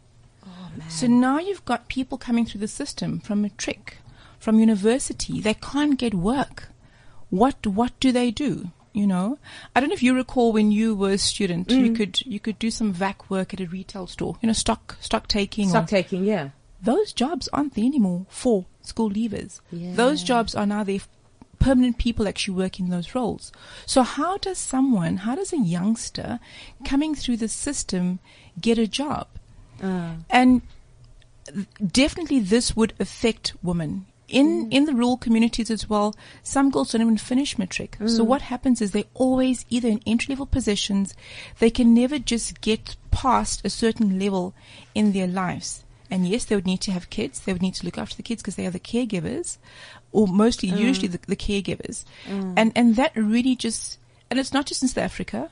Oh, 0.46 0.50
So 0.88 1.08
now 1.08 1.38
you've 1.40 1.66
got 1.66 1.90
people 1.90 2.18
coming 2.18 2.46
through 2.46 2.62
the 2.62 2.68
system 2.70 3.20
from 3.20 3.42
matric, 3.42 3.98
from 4.40 4.58
university. 4.60 5.42
They 5.42 5.56
can't 5.56 6.00
get 6.00 6.14
work. 6.14 6.69
What 7.30 7.66
what 7.68 8.00
do 8.00 8.12
they 8.12 8.32
do? 8.32 8.72
You 8.92 9.06
know, 9.06 9.38
I 9.76 9.80
don't 9.80 9.90
know 9.90 9.94
if 9.94 10.02
you 10.04 10.16
recall 10.16 10.52
when 10.52 10.72
you 10.72 10.96
were 10.96 11.12
a 11.12 11.18
student, 11.18 11.68
Mm. 11.68 11.86
you 11.86 11.94
could 11.94 12.22
you 12.26 12.40
could 12.40 12.58
do 12.60 12.72
some 12.72 12.92
vac 12.92 13.30
work 13.30 13.54
at 13.54 13.60
a 13.62 13.68
retail 13.68 14.08
store. 14.08 14.38
You 14.42 14.48
know, 14.48 14.54
stock 14.54 14.98
stock 15.00 15.28
taking. 15.28 15.70
Stock 15.70 15.84
or- 15.84 15.88
taking, 15.88 16.24
yeah. 16.26 16.50
those 16.82 17.14
jobs 17.14 17.48
aren't 17.54 17.76
there 17.76 17.86
anymore 17.86 18.26
for 18.30 18.66
school 18.82 19.12
leavers. 19.12 19.60
Yeah. 19.72 19.94
Those 19.96 20.24
jobs 20.24 20.56
are 20.56 20.66
now 20.66 20.84
there. 20.84 21.00
Permanent 21.60 21.98
people 21.98 22.26
actually 22.26 22.56
working 22.56 22.88
those 22.90 23.14
roles. 23.14 23.52
So 23.86 24.02
how 24.02 24.38
does 24.38 24.58
someone, 24.58 25.18
how 25.18 25.36
does 25.36 25.52
a 25.52 25.58
youngster 25.58 26.40
coming 26.86 27.14
through 27.16 27.36
the 27.36 27.50
system 27.50 28.20
get 28.62 28.78
a 28.78 28.88
job? 28.88 29.28
And 29.82 30.62
definitely 31.86 32.40
this 32.40 32.76
would 32.76 32.94
affect 33.00 33.54
women. 33.62 34.06
In, 34.30 34.66
mm. 34.66 34.74
in 34.74 34.86
the 34.86 34.94
rural 34.94 35.18
communities 35.18 35.72
as 35.72 35.90
well, 35.90 36.16
some 36.44 36.70
girls 36.70 36.92
don't 36.92 37.02
even 37.02 37.18
finish 37.18 37.58
matric. 37.58 37.98
So 38.06 38.24
mm. 38.24 38.28
what 38.28 38.44
happens 38.44 38.82
is 38.82 38.92
they're 38.92 39.04
always 39.14 39.66
either 39.70 39.90
in 39.90 40.02
entry 40.06 40.34
level 40.34 40.46
positions, 40.46 41.16
they 41.60 41.70
can 41.70 41.94
never 41.94 42.20
just 42.20 42.62
get 42.62 42.96
past 43.12 43.66
a 43.66 43.70
certain 43.70 44.20
level 44.20 44.54
in 44.94 45.14
their 45.14 45.28
lives. 45.28 45.84
And 46.12 46.28
yes, 46.28 46.46
they 46.46 46.56
would 46.56 46.66
need 46.66 46.82
to 46.82 46.92
have 46.92 47.10
kids. 47.10 47.40
They 47.40 47.54
would 47.54 47.62
need 47.62 47.76
to 47.76 47.86
look 47.86 47.98
after 47.98 48.16
the 48.16 48.24
kids 48.24 48.42
because 48.42 48.56
they 48.56 48.66
are 48.66 48.72
the 48.72 48.80
caregivers, 48.80 49.58
or 50.12 50.28
mostly 50.28 50.70
mm. 50.70 50.78
usually 50.78 51.08
the, 51.08 51.20
the 51.28 51.36
caregivers. 51.36 52.04
And 52.28 52.72
and 52.76 52.96
that 52.96 53.16
really 53.16 53.56
just 53.56 54.00
and 54.30 54.40
it's 54.40 54.54
not 54.54 54.66
just 54.66 54.82
in 54.82 54.90
South 54.90 55.04
Africa. 55.04 55.52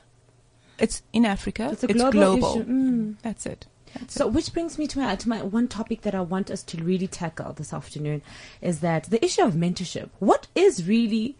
It's 0.78 1.02
in 1.12 1.24
Africa. 1.24 1.70
It's 1.72 1.84
a 1.84 2.10
global. 2.10 2.56
Mm. 2.56 3.16
That's 3.22 3.46
it. 3.46 3.66
So, 4.06 4.26
which 4.26 4.52
brings 4.52 4.78
me 4.78 4.86
to 4.86 4.98
my, 4.98 5.16
to 5.16 5.28
my 5.28 5.42
one 5.42 5.68
topic 5.68 6.02
that 6.02 6.14
I 6.14 6.20
want 6.20 6.50
us 6.50 6.62
to 6.64 6.82
really 6.82 7.06
tackle 7.06 7.52
this 7.52 7.72
afternoon 7.72 8.22
is 8.60 8.80
that 8.80 9.04
the 9.04 9.22
issue 9.24 9.42
of 9.42 9.54
mentorship. 9.54 10.10
What 10.18 10.46
is 10.54 10.86
really 10.86 11.36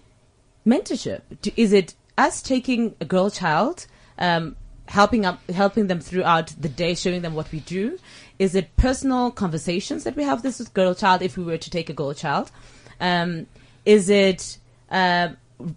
mentorship? 0.66 1.22
Do, 1.42 1.50
is 1.56 1.72
it 1.72 1.94
us 2.16 2.42
taking 2.42 2.94
a 3.00 3.04
girl 3.04 3.30
child, 3.30 3.86
um, 4.18 4.56
helping 4.86 5.24
up, 5.24 5.48
helping 5.50 5.86
them 5.86 6.00
throughout 6.00 6.48
the 6.60 6.68
day, 6.68 6.94
showing 6.94 7.22
them 7.22 7.34
what 7.34 7.50
we 7.52 7.60
do? 7.60 7.98
Is 8.38 8.54
it 8.54 8.76
personal 8.76 9.30
conversations 9.30 10.04
that 10.04 10.16
we 10.16 10.24
have 10.24 10.42
this 10.42 10.58
with 10.58 10.74
girl 10.74 10.94
child 10.94 11.22
if 11.22 11.36
we 11.36 11.44
were 11.44 11.58
to 11.58 11.70
take 11.70 11.88
a 11.88 11.94
girl 11.94 12.14
child? 12.14 12.50
Um, 13.00 13.46
is 13.84 14.08
it 14.08 14.58
uh, 14.90 15.30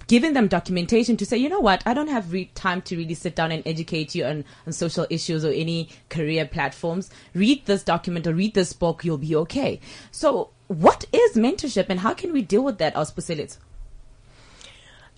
giving 0.08 0.34
them 0.34 0.48
documentation 0.48 1.18
to 1.18 1.26
say, 1.26 1.38
you 1.38 1.50
know 1.50 1.60
what, 1.60 1.82
I 1.86 1.94
don't 1.94 2.08
have 2.08 2.32
re- 2.32 2.52
time 2.54 2.82
to 2.84 2.98
really 2.98 3.14
sit 3.14 3.36
down 3.36 3.52
and 3.52 3.64
educate 3.66 4.14
you 4.14 4.26
on, 4.26 4.46
on 4.68 4.74
social 4.74 5.08
issues 5.10 5.44
or 5.44 5.52
any 5.52 5.90
career 6.10 6.46
platforms. 6.46 7.10
Read 7.34 7.66
this 7.66 7.84
document 7.84 8.28
or 8.28 8.34
read 8.34 8.54
this 8.54 8.74
book, 8.74 9.04
you'll 9.04 9.18
be 9.18 9.36
okay. 9.36 9.80
So, 10.12 10.52
what 10.68 11.06
is 11.12 11.36
mentorship 11.36 11.88
and 11.90 12.00
how 12.00 12.14
can 12.14 12.32
we 12.32 12.42
deal 12.42 12.64
with 12.64 12.78
that, 12.78 12.96
Auspuselit? 12.96 13.58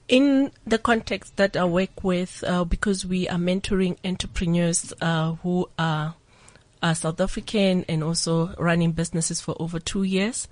in 0.08 0.52
the 0.66 0.78
context 0.78 1.38
that 1.38 1.56
I 1.56 1.66
work 1.66 2.04
with, 2.04 2.44
uh, 2.46 2.66
because 2.66 3.06
we 3.06 3.28
are 3.30 3.38
mentoring 3.38 3.98
entrepreneurs 4.04 4.94
uh, 5.02 5.34
who 5.36 5.70
are, 5.80 6.16
are 6.82 6.96
South 6.96 7.22
African 7.22 7.86
and 7.88 8.04
also 8.04 8.54
running 8.58 8.92
businesses 8.92 9.40
for 9.42 9.56
over 9.60 9.80
two 9.80 10.04
years. 10.04 10.48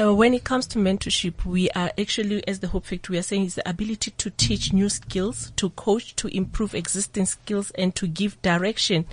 Uh, 0.00 0.14
when 0.14 0.32
it 0.32 0.42
comes 0.42 0.66
to 0.66 0.78
mentorship, 0.78 1.44
we 1.44 1.68
are 1.70 1.92
actually, 2.00 2.46
as 2.48 2.60
the 2.60 2.68
Hope 2.68 2.86
Factory, 2.86 3.14
we 3.14 3.18
are 3.18 3.22
saying 3.22 3.44
is 3.44 3.56
the 3.56 3.68
ability 3.68 4.12
to 4.12 4.30
teach 4.30 4.72
new 4.72 4.88
skills, 4.88 5.52
to 5.56 5.68
coach, 5.70 6.16
to 6.16 6.28
improve 6.28 6.74
existing 6.74 7.26
skills, 7.26 7.70
and 7.72 7.94
to 7.94 8.06
give 8.06 8.40
direction 8.40 9.04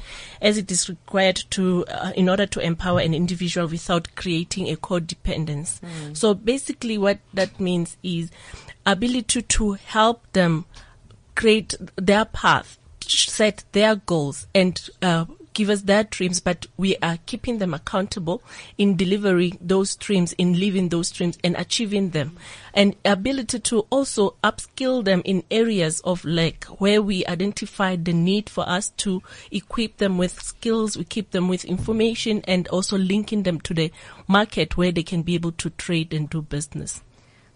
as 0.42 0.58
it 0.58 0.72
is 0.72 0.88
required 0.88 1.44
to, 1.50 1.86
uh, 1.88 2.14
in 2.16 2.30
order 2.30 2.46
to 2.46 2.62
empower 2.62 3.02
an 3.02 3.14
individual 3.14 3.68
without 3.68 4.08
creating 4.16 4.70
a 4.70 4.78
codependence. 4.78 5.82
So 6.16 6.34
basically, 6.34 6.98
what 6.98 7.20
that 7.34 7.60
means 7.60 7.98
is 8.02 8.32
ability 8.86 9.42
to 9.42 9.74
help 9.74 10.32
them 10.32 10.64
create 11.36 11.76
their 11.98 12.24
path, 12.24 12.78
set 13.02 13.66
their 13.74 13.96
goals, 13.98 14.48
and 14.56 14.80
uh, 15.02 15.26
give 15.60 15.70
us 15.70 15.82
their 15.82 16.06
dreams, 16.06 16.40
but 16.40 16.68
we 16.78 16.96
are 17.04 17.18
keeping 17.26 17.58
them 17.58 17.74
accountable 17.74 18.42
in 18.78 18.96
delivering 18.96 19.58
those 19.60 19.98
dreams, 19.98 20.32
in 20.38 20.58
living 20.58 20.88
those 20.88 21.12
dreams, 21.12 21.38
and 21.44 21.54
achieving 21.58 22.12
them. 22.12 22.38
And 22.74 22.96
ability 23.04 23.60
to 23.60 23.82
also 23.90 24.36
upskill 24.42 25.04
them 25.04 25.22
in 25.26 25.44
areas 25.52 26.00
of 26.06 26.24
like 26.24 26.64
where 26.80 27.02
we 27.02 27.26
identify 27.26 27.98
the 27.98 28.14
need 28.14 28.50
for 28.50 28.70
us 28.70 28.92
to 29.04 29.22
equip 29.52 29.98
them 29.98 30.18
with 30.18 30.42
skills, 30.42 30.96
we 30.96 31.04
keep 31.04 31.32
them 31.32 31.50
with 31.50 31.66
information, 31.66 32.42
and 32.48 32.66
also 32.70 32.98
linking 32.98 33.44
them 33.44 33.60
to 33.60 33.74
the 33.74 33.92
market 34.30 34.78
where 34.78 34.94
they 34.94 35.04
can 35.04 35.24
be 35.24 35.36
able 35.36 35.52
to 35.52 35.72
trade 35.72 36.14
and 36.14 36.30
do 36.30 36.42
business. 36.42 37.02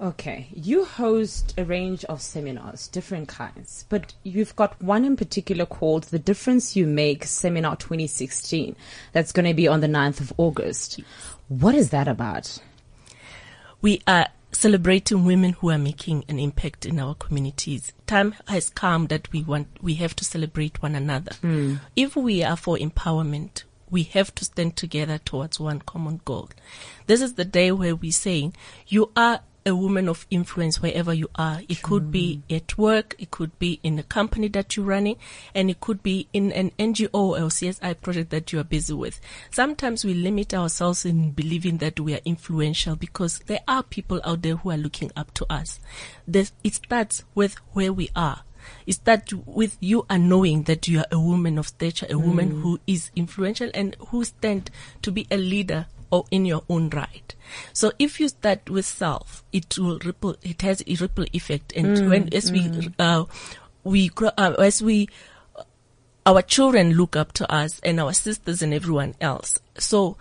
Okay, 0.01 0.47
you 0.53 0.85
host 0.85 1.53
a 1.57 1.63
range 1.63 2.03
of 2.05 2.21
seminars, 2.21 2.87
different 2.87 3.27
kinds, 3.27 3.85
but 3.89 4.13
you've 4.23 4.55
got 4.55 4.81
one 4.81 5.05
in 5.05 5.15
particular 5.15 5.65
called 5.65 6.03
The 6.05 6.19
Difference 6.19 6.75
You 6.75 6.87
Make 6.87 7.23
Seminar 7.23 7.77
2016. 7.77 8.75
That's 9.13 9.31
going 9.31 9.45
to 9.45 9.53
be 9.53 9.67
on 9.67 9.81
the 9.81 9.87
9th 9.87 10.19
of 10.19 10.33
August. 10.37 10.99
What 11.47 11.75
is 11.75 11.91
that 11.91 12.07
about? 12.07 12.59
we 13.83 14.01
are 14.07 14.27
celebrating 14.53 15.25
women 15.25 15.51
who 15.51 15.69
are 15.69 15.77
making 15.77 16.23
an 16.29 16.39
impact 16.39 16.85
in 16.85 16.99
our 16.99 17.13
communities. 17.15 17.91
Time 18.07 18.33
has 18.47 18.69
come 18.69 19.07
that 19.07 19.29
we 19.33 19.43
want, 19.43 19.67
we 19.81 19.95
have 19.95 20.15
to 20.15 20.23
celebrate 20.23 20.81
one 20.81 20.95
another. 20.95 21.33
Hmm. 21.41 21.75
If 21.93 22.15
we 22.15 22.43
are 22.43 22.55
for 22.55 22.77
empowerment, 22.77 23.63
we 23.89 24.03
have 24.03 24.33
to 24.35 24.45
stand 24.45 24.77
together 24.77 25.17
towards 25.17 25.59
one 25.59 25.81
common 25.81 26.21
goal. 26.23 26.49
This 27.07 27.21
is 27.21 27.33
the 27.33 27.43
day 27.43 27.73
where 27.73 27.93
we're 27.93 28.13
saying 28.13 28.55
you 28.87 29.11
are 29.17 29.41
a 29.65 29.75
woman 29.75 30.09
of 30.09 30.25
influence 30.29 30.81
wherever 30.81 31.13
you 31.13 31.29
are. 31.35 31.61
It 31.67 31.81
could 31.81 32.11
be 32.11 32.41
at 32.49 32.77
work, 32.77 33.15
it 33.17 33.31
could 33.31 33.57
be 33.59 33.79
in 33.83 33.97
a 33.99 34.03
company 34.03 34.47
that 34.49 34.75
you're 34.75 34.85
running, 34.85 35.17
and 35.55 35.69
it 35.69 35.79
could 35.79 36.03
be 36.03 36.27
in 36.33 36.51
an 36.51 36.71
NGO 36.79 37.09
or 37.13 37.37
CSI 37.47 37.99
project 38.01 38.29
that 38.31 38.51
you 38.51 38.59
are 38.59 38.63
busy 38.65 38.93
with. 38.93 39.19
Sometimes 39.51 40.03
we 40.03 40.13
limit 40.13 40.53
ourselves 40.53 41.05
in 41.05 41.31
believing 41.31 41.77
that 41.77 41.99
we 41.99 42.13
are 42.13 42.21
influential 42.25 42.95
because 42.95 43.39
there 43.47 43.61
are 43.67 43.83
people 43.83 44.21
out 44.23 44.41
there 44.41 44.57
who 44.57 44.71
are 44.71 44.77
looking 44.77 45.11
up 45.15 45.33
to 45.35 45.45
us. 45.49 45.79
This, 46.27 46.51
it 46.63 46.75
starts 46.75 47.23
with 47.35 47.55
where 47.73 47.93
we 47.93 48.09
are. 48.15 48.43
It 48.85 48.93
starts 48.93 49.33
with 49.33 49.77
you 49.79 50.05
are 50.09 50.17
knowing 50.17 50.63
that 50.63 50.87
you 50.87 50.99
are 50.99 51.05
a 51.11 51.19
woman 51.19 51.57
of 51.57 51.67
stature, 51.67 52.07
a 52.09 52.17
woman 52.17 52.53
mm. 52.53 52.61
who 52.61 52.79
is 52.87 53.11
influential 53.15 53.69
and 53.73 53.95
who 54.09 54.23
stand 54.23 54.71
to 55.01 55.11
be 55.11 55.27
a 55.29 55.37
leader 55.37 55.87
or 56.13 56.25
in 56.29 56.45
your 56.45 56.63
own 56.69 56.91
right. 56.91 57.33
So 57.73 57.91
if 57.97 58.19
you 58.19 58.29
start 58.29 58.69
with 58.69 58.85
self, 58.85 59.43
it 59.51 59.79
will 59.79 59.97
ripple. 60.05 60.35
It 60.43 60.61
has 60.61 60.83
a 60.85 60.93
ripple 60.95 61.25
effect, 61.33 61.73
and 61.75 62.07
when 62.07 62.31
as 62.31 62.51
we 62.51 62.69
uh, 62.99 63.25
we 63.83 64.09
grow, 64.09 64.29
uh, 64.37 64.53
as 64.59 64.83
we 64.83 65.09
our 66.23 66.43
children 66.43 66.93
look 66.93 67.15
up 67.15 67.33
to 67.33 67.51
us 67.51 67.79
and 67.79 67.99
our 67.99 68.13
sisters 68.13 68.61
and 68.61 68.75
everyone 68.75 69.15
else. 69.19 69.57
So 69.79 70.15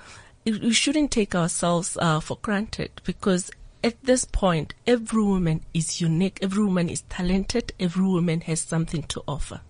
we 0.47 0.73
shouldn't 0.73 1.11
take 1.11 1.35
ourselves 1.35 1.99
uh, 2.01 2.21
for 2.21 2.39
granted 2.41 2.91
because 3.05 3.51
at 3.85 4.03
this 4.03 4.25
point, 4.25 4.75
every 4.87 5.23
woman 5.23 5.61
is 5.75 6.01
unique. 6.01 6.39
Every 6.41 6.65
woman 6.65 6.89
is 6.89 7.03
talented. 7.03 7.73
Every 7.79 8.05
woman 8.07 8.41
has 8.43 8.61
something 8.61 9.03
to 9.05 9.23
offer. 9.29 9.61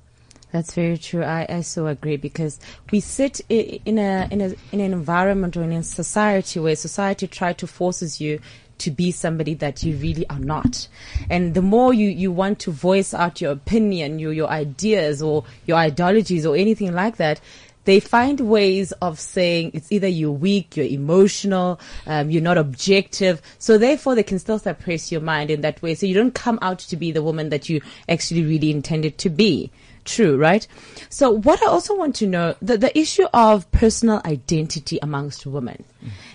That's 0.53 0.75
very 0.75 0.99
true. 0.99 1.25
I, 1.25 1.47
I 1.49 1.61
so 1.63 1.87
agree 1.87 2.19
because 2.19 2.61
we 2.91 3.01
sit 3.01 3.41
in 3.49 3.99
a 3.99 4.29
in 4.31 4.43
a 4.43 4.55
in 4.71 4.81
an 4.81 4.93
environment 4.93 5.57
or 5.57 5.63
in 5.63 5.73
a 5.73 5.83
society 5.83 6.61
where 6.61 6.77
society 6.77 7.27
try 7.27 7.55
to 7.55 7.67
forces 7.67 8.21
you 8.21 8.39
to 8.79 8.91
be 8.91 9.13
somebody 9.13 9.55
that 9.55 9.83
you 9.83 9.97
really 9.97 10.29
are 10.29 10.39
not. 10.39 10.89
And 11.31 11.55
the 11.55 11.63
more 11.63 11.95
you, 11.95 12.09
you 12.09 12.31
want 12.31 12.59
to 12.61 12.71
voice 12.71 13.15
out 13.15 13.41
your 13.41 13.53
opinion, 13.53 14.19
your 14.19 14.35
your 14.35 14.49
ideas 14.49 15.23
or 15.23 15.45
your 15.65 15.79
ideologies 15.79 16.45
or 16.45 16.55
anything 16.55 16.93
like 16.93 17.17
that, 17.17 17.41
they 17.85 17.99
find 17.99 18.39
ways 18.41 18.93
of 19.01 19.19
saying 19.19 19.71
it's 19.73 19.91
either 19.91 20.07
you're 20.07 20.31
weak, 20.31 20.77
you're 20.77 20.87
emotional, 20.87 21.81
um, 22.07 22.31
you're 22.31 22.43
not 22.43 22.59
objective. 22.59 23.41
So 23.59 23.79
therefore 23.79 24.15
they 24.15 24.23
can 24.23 24.39
still 24.39 24.59
suppress 24.59 25.11
your 25.11 25.23
mind 25.23 25.51
in 25.51 25.63
that 25.63 25.81
way. 25.81 25.95
So 25.95 26.05
you 26.05 26.15
don't 26.15 26.35
come 26.35 26.59
out 26.61 26.81
to 26.81 26.97
be 26.97 27.11
the 27.11 27.23
woman 27.23 27.49
that 27.49 27.71
you 27.71 27.81
actually 28.09 28.45
really 28.45 28.71
intended 28.71 29.17
to 29.19 29.31
be. 29.31 29.71
True, 30.05 30.37
right? 30.37 30.67
So 31.09 31.31
what 31.31 31.63
I 31.63 31.67
also 31.67 31.97
want 31.97 32.17
to 32.17 32.27
know, 32.27 32.55
the, 32.61 32.77
the 32.77 32.97
issue 32.99 33.27
of 33.33 33.71
personal 33.71 34.21
identity 34.25 34.99
amongst 35.01 35.47
women, 35.47 35.85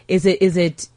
is 0.08 0.26
it, 0.26 0.42
is 0.42 0.56
it, 0.56 0.88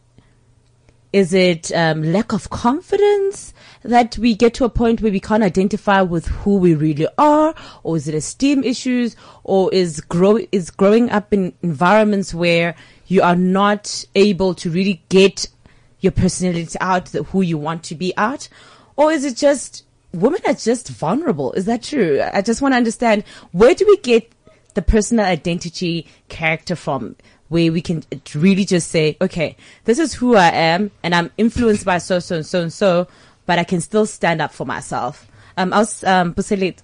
is 1.13 1.35
it 1.35 1.73
um, 1.73 2.05
lack 2.05 2.33
of 2.33 2.51
confidence 2.51 3.53
that 3.83 4.17
we 4.19 4.35
get 4.35 4.55
to 4.55 4.65
a 4.65 4.69
point 4.69 5.03
where 5.03 5.11
we 5.11 5.19
can't 5.19 5.43
identify 5.43 6.03
with 6.03 6.27
who 6.27 6.57
we 6.59 6.75
really 6.75 7.09
are, 7.19 7.55
or 7.83 7.97
is 7.97 8.07
it 8.07 8.15
esteem 8.15 8.63
issues, 8.63 9.17
or 9.43 9.73
is 9.75 10.01
grow 10.03 10.39
is 10.53 10.71
growing 10.71 11.11
up 11.11 11.33
in 11.33 11.53
environments 11.63 12.33
where 12.33 12.77
you 13.07 13.23
are 13.23 13.35
not 13.35 14.05
able 14.15 14.55
to 14.55 14.71
really 14.71 15.03
get 15.09 15.49
your 15.99 16.13
personality 16.13 16.79
out, 16.81 17.07
the, 17.07 17.25
who 17.25 17.43
you 17.43 17.59
want 17.59 17.83
to 17.85 17.95
be 17.97 18.15
out, 18.17 18.49
or 18.97 19.11
is 19.11 19.25
it 19.25 19.37
just 19.37 19.85
women 20.13 20.41
are 20.47 20.55
just 20.55 20.89
vulnerable? 20.89 21.53
Is 21.53 21.67
that 21.67 21.83
true? 21.83 22.23
I 22.33 22.43
just 22.43 22.63
want 22.63 22.73
to 22.73 22.77
understand 22.77 23.25
where 23.53 23.75
do 23.75 23.87
we 23.87 23.97
get 23.99 24.33
the 24.75 24.83
personal 24.83 25.25
identity 25.25 26.07
character 26.29 26.77
from? 26.77 27.17
where 27.51 27.73
we 27.73 27.83
can 27.83 28.03
really 28.35 28.65
just 28.65 28.91
say, 28.91 29.17
okay, 29.21 29.57
this 29.85 29.99
is 29.99 30.15
who 30.15 30.37
I 30.37 30.51
am 30.51 30.93
and 31.03 31.15
I'm 31.15 31.31
influenced 31.37 31.85
by 31.85 31.99
so, 31.99 32.21
so, 32.21 32.37
and 32.37 32.47
so, 32.47 32.63
and 32.63 32.73
so, 32.73 33.09
but 33.45 33.59
I 33.59 33.65
can 33.65 33.81
still 33.81 34.07
stand 34.07 34.41
up 34.41 34.53
for 34.53 34.65
myself. 34.65 35.27
um, 35.57 35.73
I 35.73 35.79
was 35.79 36.05
um, 36.05 36.33
Puselet. 36.33 36.79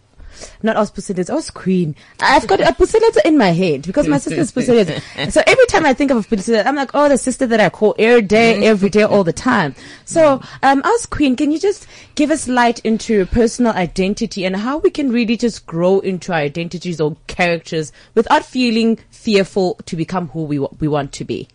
Not 0.62 0.76
us 0.76 0.90
Puselet, 0.90 1.30
I 1.30 1.34
was 1.34 1.50
Queen. 1.50 1.94
I've 2.20 2.46
got 2.46 2.60
a 2.60 2.72
Puselet 2.72 3.24
in 3.24 3.38
my 3.38 3.50
head 3.50 3.82
because 3.86 4.08
my 4.08 4.18
sister's 4.18 4.52
Puselet. 4.52 5.30
So 5.32 5.42
every 5.46 5.66
time 5.66 5.86
I 5.86 5.94
think 5.94 6.10
of 6.10 6.18
a 6.18 6.36
Puselet, 6.36 6.66
I'm 6.66 6.76
like, 6.76 6.90
oh, 6.94 7.08
the 7.08 7.18
sister 7.18 7.46
that 7.46 7.60
I 7.60 7.68
call 7.68 7.94
every 7.98 8.22
day, 8.22 8.54
mm-hmm. 8.54 8.62
every 8.64 8.90
day, 8.90 9.02
all 9.02 9.24
the 9.24 9.32
time. 9.32 9.74
So, 10.04 10.40
um, 10.62 10.82
us 10.84 11.06
Queen, 11.06 11.36
can 11.36 11.52
you 11.52 11.58
just 11.58 11.86
give 12.14 12.30
us 12.30 12.48
light 12.48 12.80
into 12.80 13.26
personal 13.26 13.72
identity 13.72 14.44
and 14.44 14.56
how 14.56 14.78
we 14.78 14.90
can 14.90 15.10
really 15.10 15.36
just 15.36 15.66
grow 15.66 16.00
into 16.00 16.32
our 16.32 16.38
identities 16.38 17.00
or 17.00 17.16
characters 17.26 17.92
without 18.14 18.44
feeling 18.44 18.98
fearful 19.10 19.78
to 19.86 19.96
become 19.96 20.28
who 20.28 20.44
we, 20.44 20.58
we 20.58 20.88
want 20.88 21.12
to 21.12 21.24
be? 21.24 21.48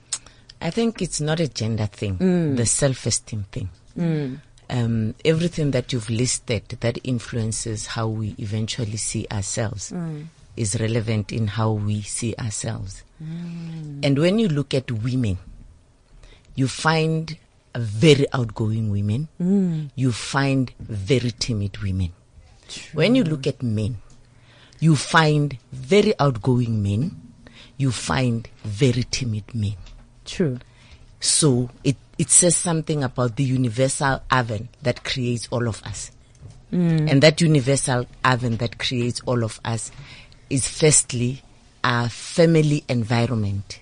I 0.61 0.69
think 0.69 1.01
it's 1.01 1.19
not 1.19 1.39
a 1.39 1.47
gender 1.47 1.87
thing, 1.87 2.17
mm. 2.17 2.55
the 2.55 2.65
self-esteem 2.65 3.45
thing. 3.51 3.69
Mm. 3.97 4.39
Um, 4.71 5.15
everything 5.25 5.71
that 5.71 5.91
you've 5.91 6.09
listed 6.09 6.63
that 6.79 6.97
influences 7.03 7.87
how 7.87 8.07
we 8.07 8.35
eventually 8.39 8.95
see 8.95 9.27
ourselves 9.29 9.91
mm. 9.91 10.27
is 10.55 10.79
relevant 10.79 11.33
in 11.33 11.47
how 11.47 11.71
we 11.73 12.01
see 12.03 12.33
ourselves. 12.39 13.03
Mm. 13.21 13.99
And 14.05 14.17
when 14.17 14.39
you 14.39 14.47
look 14.47 14.73
at 14.73 14.89
women, 14.89 15.39
you 16.55 16.69
find 16.69 17.37
very 17.75 18.25
outgoing 18.33 18.89
women. 18.91 19.27
Mm. 19.41 19.91
You 19.95 20.11
find 20.11 20.71
very 20.79 21.31
timid 21.31 21.77
women. 21.79 22.13
When 22.93 23.15
you 23.15 23.23
look 23.23 23.47
at 23.47 23.61
men, 23.61 23.97
you 24.79 24.95
find 24.95 25.57
very 25.71 26.13
outgoing 26.19 26.81
men. 26.81 27.19
You 27.77 27.91
find 27.91 28.47
very 28.63 29.03
timid 29.03 29.53
men. 29.53 29.75
True. 30.25 30.59
So 31.19 31.69
it, 31.83 31.97
it 32.17 32.29
says 32.29 32.55
something 32.55 33.03
about 33.03 33.35
the 33.35 33.43
universal 33.43 34.21
oven 34.29 34.69
that 34.81 35.03
creates 35.03 35.47
all 35.51 35.67
of 35.67 35.81
us. 35.83 36.11
Mm. 36.71 37.09
And 37.11 37.23
that 37.23 37.41
universal 37.41 38.05
oven 38.23 38.57
that 38.57 38.77
creates 38.77 39.21
all 39.25 39.43
of 39.43 39.59
us 39.65 39.91
is 40.49 40.67
firstly 40.67 41.41
our 41.83 42.09
family 42.09 42.83
environment. 42.87 43.79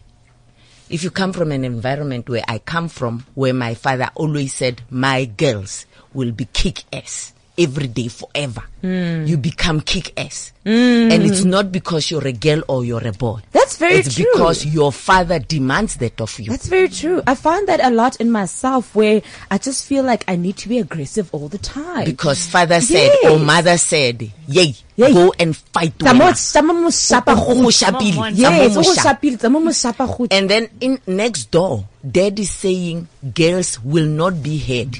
If 0.89 1.03
you 1.03 1.11
come 1.11 1.33
from 1.33 1.51
an 1.51 1.65
environment 1.65 2.29
where 2.29 2.43
I 2.47 2.59
come 2.59 2.87
from, 2.89 3.25
where 3.35 3.53
my 3.53 3.75
father 3.75 4.09
always 4.15 4.53
said, 4.53 4.81
my 4.89 5.25
girls 5.25 5.85
will 6.13 6.31
be 6.31 6.45
kick 6.45 6.83
ass 6.91 7.33
every 7.59 7.87
day 7.87 8.07
forever, 8.07 8.63
hmm. 8.81 9.25
you 9.25 9.37
become 9.37 9.81
kick 9.81 10.17
ass. 10.17 10.53
Hmm. 10.63 11.11
And 11.11 11.23
it's 11.23 11.43
not 11.43 11.71
because 11.71 12.09
you're 12.09 12.25
a 12.27 12.31
girl 12.31 12.63
or 12.67 12.85
you're 12.85 13.05
a 13.05 13.11
boy. 13.11 13.41
That's 13.51 13.77
very 13.77 13.95
it's 13.95 14.15
true. 14.15 14.23
It's 14.25 14.33
because 14.37 14.65
your 14.65 14.91
father 14.91 15.39
demands 15.39 15.97
that 15.97 16.19
of 16.21 16.39
you. 16.39 16.49
That's 16.51 16.67
very 16.67 16.87
true. 16.89 17.21
I 17.27 17.35
find 17.35 17.67
that 17.67 17.83
a 17.83 17.89
lot 17.89 18.15
in 18.21 18.31
myself 18.31 18.95
where 18.95 19.21
I 19.51 19.57
just 19.57 19.85
feel 19.85 20.03
like 20.03 20.23
I 20.27 20.35
need 20.37 20.57
to 20.57 20.69
be 20.69 20.79
aggressive 20.79 21.29
all 21.33 21.47
the 21.49 21.57
time. 21.57 22.05
Because 22.05 22.47
father 22.47 22.79
said 22.81 23.11
or 23.29 23.39
mother 23.39 23.77
said, 23.77 24.31
yay, 24.47 24.75
Yay. 24.95 25.13
go 25.13 25.33
and 25.39 25.55
fight. 25.57 25.97
Tamo- 25.99 26.25
wena." 26.31 26.53
tamo 26.53 26.73
mo 26.73 26.89
shapa 26.89 27.31
O- 27.35 27.51
o 27.51 27.55
mo 27.55 27.63
goed. 27.63 27.73
shapile, 27.73 28.13
Come 28.13 28.23
on, 28.23 28.35
tamo 28.35 28.57
Yes, 28.57 28.75
mo 28.75 28.81
o 28.81 28.83
go 28.83 28.93
shap- 28.93 29.05
shapile, 29.21 29.37
tamo 29.39 29.59
mo 29.59 29.71
shapa 29.71 30.07
goed. 30.07 30.31
And 30.33 30.49
then 30.49 30.69
in 30.79 30.99
next 31.07 31.51
door, 31.51 31.85
dad 32.09 32.39
is 32.39 32.51
saying 32.51 33.07
girls 33.33 33.79
will 33.83 34.07
not 34.07 34.41
be 34.41 34.57
heard. 34.59 34.97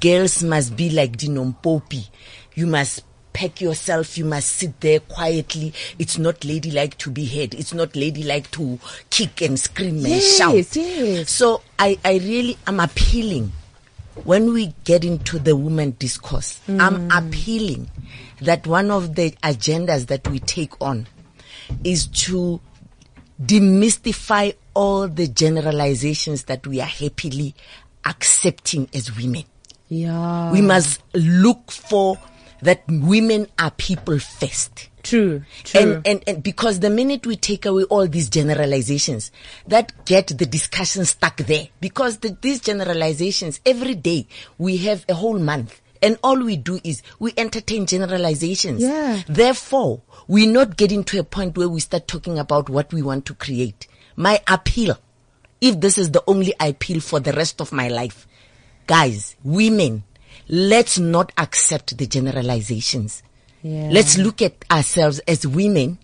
Girls 0.00 0.42
must 0.42 0.76
be 0.76 0.90
like 0.90 1.16
Dinompopi. 1.16 2.08
You 2.54 2.66
must 2.66 3.04
pack 3.32 3.60
yourself. 3.60 4.18
You 4.18 4.24
must 4.24 4.48
sit 4.48 4.80
there 4.80 5.00
quietly. 5.00 5.72
It's 5.98 6.18
not 6.18 6.44
ladylike 6.44 6.98
to 6.98 7.10
be 7.10 7.24
heard. 7.24 7.54
It's 7.54 7.72
not 7.74 7.96
ladylike 7.96 8.50
to 8.52 8.78
kick 9.10 9.40
and 9.42 9.58
scream 9.58 9.96
and 9.98 10.08
Yes, 10.08 10.36
shout. 10.36 10.76
yes. 10.76 11.30
So 11.30 11.62
I, 11.78 11.98
I 12.04 12.14
really 12.18 12.58
am 12.66 12.80
appealing 12.80 13.52
when 14.24 14.52
we 14.52 14.74
get 14.84 15.04
into 15.04 15.38
the 15.38 15.56
women 15.56 15.92
discourse, 15.92 16.60
I'm 16.68 17.08
mm. 17.08 17.28
appealing 17.28 17.90
that 18.42 18.66
one 18.66 18.90
of 18.90 19.14
the 19.14 19.30
agendas 19.42 20.06
that 20.08 20.28
we 20.28 20.38
take 20.38 20.78
on 20.80 21.06
is 21.82 22.06
to 22.08 22.60
demystify 23.42 24.54
all 24.74 25.08
the 25.08 25.28
generalizations 25.28 26.44
that 26.44 26.66
we 26.66 26.80
are 26.80 26.86
happily 26.86 27.54
accepting 28.04 28.88
as 28.92 29.16
women. 29.16 29.44
Yeah. 29.92 30.52
We 30.52 30.62
must 30.62 31.02
look 31.14 31.70
for 31.70 32.18
that 32.62 32.82
women 32.88 33.46
are 33.58 33.70
people 33.72 34.18
first. 34.18 34.88
True. 35.02 35.42
True. 35.64 35.80
And, 35.80 36.06
and, 36.06 36.24
and 36.26 36.42
because 36.42 36.80
the 36.80 36.88
minute 36.88 37.26
we 37.26 37.36
take 37.36 37.66
away 37.66 37.82
all 37.84 38.06
these 38.06 38.30
generalizations, 38.30 39.32
that 39.66 39.92
get 40.06 40.28
the 40.28 40.46
discussion 40.46 41.04
stuck 41.04 41.36
there. 41.38 41.68
Because 41.80 42.18
the, 42.18 42.36
these 42.40 42.60
generalizations, 42.60 43.60
every 43.66 43.94
day 43.94 44.28
we 44.56 44.78
have 44.78 45.04
a 45.08 45.14
whole 45.14 45.38
month. 45.38 45.80
And 46.00 46.18
all 46.24 46.42
we 46.42 46.56
do 46.56 46.80
is 46.82 47.02
we 47.18 47.32
entertain 47.36 47.86
generalizations. 47.86 48.80
Yeah. 48.80 49.22
Therefore, 49.28 50.00
we're 50.26 50.50
not 50.50 50.76
getting 50.76 51.04
to 51.04 51.18
a 51.18 51.24
point 51.24 51.58
where 51.58 51.68
we 51.68 51.80
start 51.80 52.08
talking 52.08 52.38
about 52.38 52.70
what 52.70 52.92
we 52.92 53.02
want 53.02 53.26
to 53.26 53.34
create. 53.34 53.86
My 54.16 54.40
appeal, 54.48 54.98
if 55.60 55.80
this 55.80 55.98
is 55.98 56.12
the 56.12 56.24
only 56.26 56.54
appeal 56.58 57.00
for 57.00 57.20
the 57.20 57.32
rest 57.32 57.60
of 57.60 57.72
my 57.72 57.88
life, 57.88 58.26
guys, 58.86 59.36
women, 59.42 60.04
let's 60.48 60.98
not 60.98 61.32
accept 61.38 61.96
the 61.96 62.06
generalizations. 62.06 63.22
Yeah. 63.62 63.88
Let's 63.90 64.18
look 64.18 64.42
at 64.42 64.64
ourselves 64.70 65.20
as 65.20 65.46
women 65.46 65.98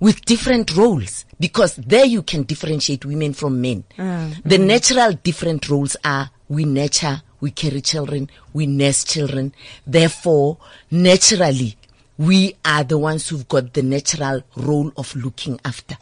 with 0.00 0.24
different 0.24 0.76
roles 0.76 1.24
because 1.40 1.76
there 1.76 2.04
you 2.04 2.22
can 2.22 2.44
differentiate 2.44 3.04
women 3.04 3.32
from 3.32 3.60
men. 3.60 3.84
Ah, 3.98 4.02
mm. 4.30 4.42
The 4.44 4.58
natural 4.58 5.12
different 5.12 5.68
roles 5.68 5.96
are 6.04 6.30
we 6.48 6.64
nurture, 6.64 7.22
we 7.40 7.50
carry 7.50 7.80
children, 7.80 8.30
we 8.52 8.66
nurse 8.66 9.04
children. 9.04 9.52
Therefore, 9.86 10.58
naturally, 10.90 11.76
we 12.16 12.54
are 12.64 12.84
the 12.84 12.98
ones 12.98 13.28
who've 13.28 13.48
got 13.48 13.72
the 13.72 13.82
natural 13.82 14.42
role 14.56 14.92
of 14.96 15.14
looking 15.16 15.58
after. 15.64 15.96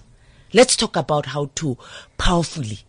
Let's 0.52 0.76
talk 0.76 0.96
about 0.96 1.26
how 1.26 1.50
to 1.56 1.78
powerfully 2.18 2.80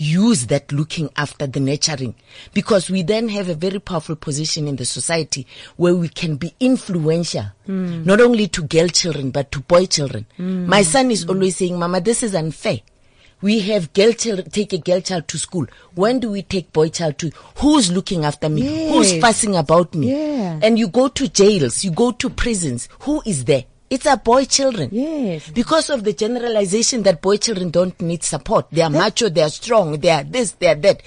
use 0.00 0.46
that 0.46 0.72
looking 0.72 1.10
after 1.16 1.46
the 1.46 1.60
nurturing. 1.60 2.14
Because 2.54 2.88
we 2.90 3.02
then 3.02 3.28
have 3.28 3.48
a 3.50 3.54
very 3.54 3.78
powerful 3.78 4.16
position 4.16 4.66
in 4.66 4.76
the 4.76 4.84
society 4.86 5.46
where 5.76 5.94
we 5.94 6.08
can 6.08 6.36
be 6.36 6.54
influential 6.58 7.44
hmm. 7.66 8.02
not 8.04 8.20
only 8.20 8.48
to 8.48 8.62
girl 8.62 8.88
children 8.88 9.30
but 9.30 9.52
to 9.52 9.60
boy 9.60 9.84
children. 9.86 10.24
Hmm. 10.36 10.66
My 10.66 10.82
son 10.82 11.10
is 11.10 11.26
always 11.26 11.56
saying 11.56 11.78
mama 11.78 12.00
this 12.00 12.22
is 12.22 12.34
unfair. 12.34 12.80
We 13.42 13.60
have 13.60 13.92
girl 13.94 14.12
child 14.12 14.52
take 14.52 14.72
a 14.72 14.78
girl 14.78 15.00
child 15.00 15.28
to 15.28 15.38
school. 15.38 15.66
When 15.94 16.20
do 16.20 16.30
we 16.30 16.42
take 16.42 16.72
boy 16.72 16.88
child 16.88 17.18
to 17.18 17.30
who's 17.56 17.90
looking 17.92 18.24
after 18.24 18.48
me? 18.48 18.88
Who's 18.90 19.12
Yes. 19.12 19.20
fussing 19.20 19.54
about 19.56 19.94
me? 19.94 20.10
Yeah. 20.12 20.58
and 20.62 20.78
you 20.78 20.88
go 20.88 21.08
to 21.08 21.28
jails 21.28 21.84
you 21.84 21.90
go 21.90 22.10
to 22.12 22.30
prisons. 22.30 22.88
Who 23.00 23.22
is 23.26 23.44
there 23.44 23.64
it's 23.90 24.06
our 24.06 24.16
boy 24.16 24.44
children 24.44 24.88
Yes. 24.92 25.50
because 25.50 25.90
of 25.90 26.04
the 26.04 26.12
generalization 26.12 27.02
that 27.02 27.20
boy 27.20 27.36
children 27.36 27.70
don't 27.70 28.00
need 28.00 28.22
support. 28.22 28.66
They 28.70 28.82
are 28.82 28.90
macho, 28.90 29.28
they 29.28 29.42
are 29.42 29.50
strong, 29.50 29.98
they 29.98 30.10
are 30.10 30.22
this, 30.24 30.52
they 30.52 30.68
are 30.68 30.76
that. 30.76 31.02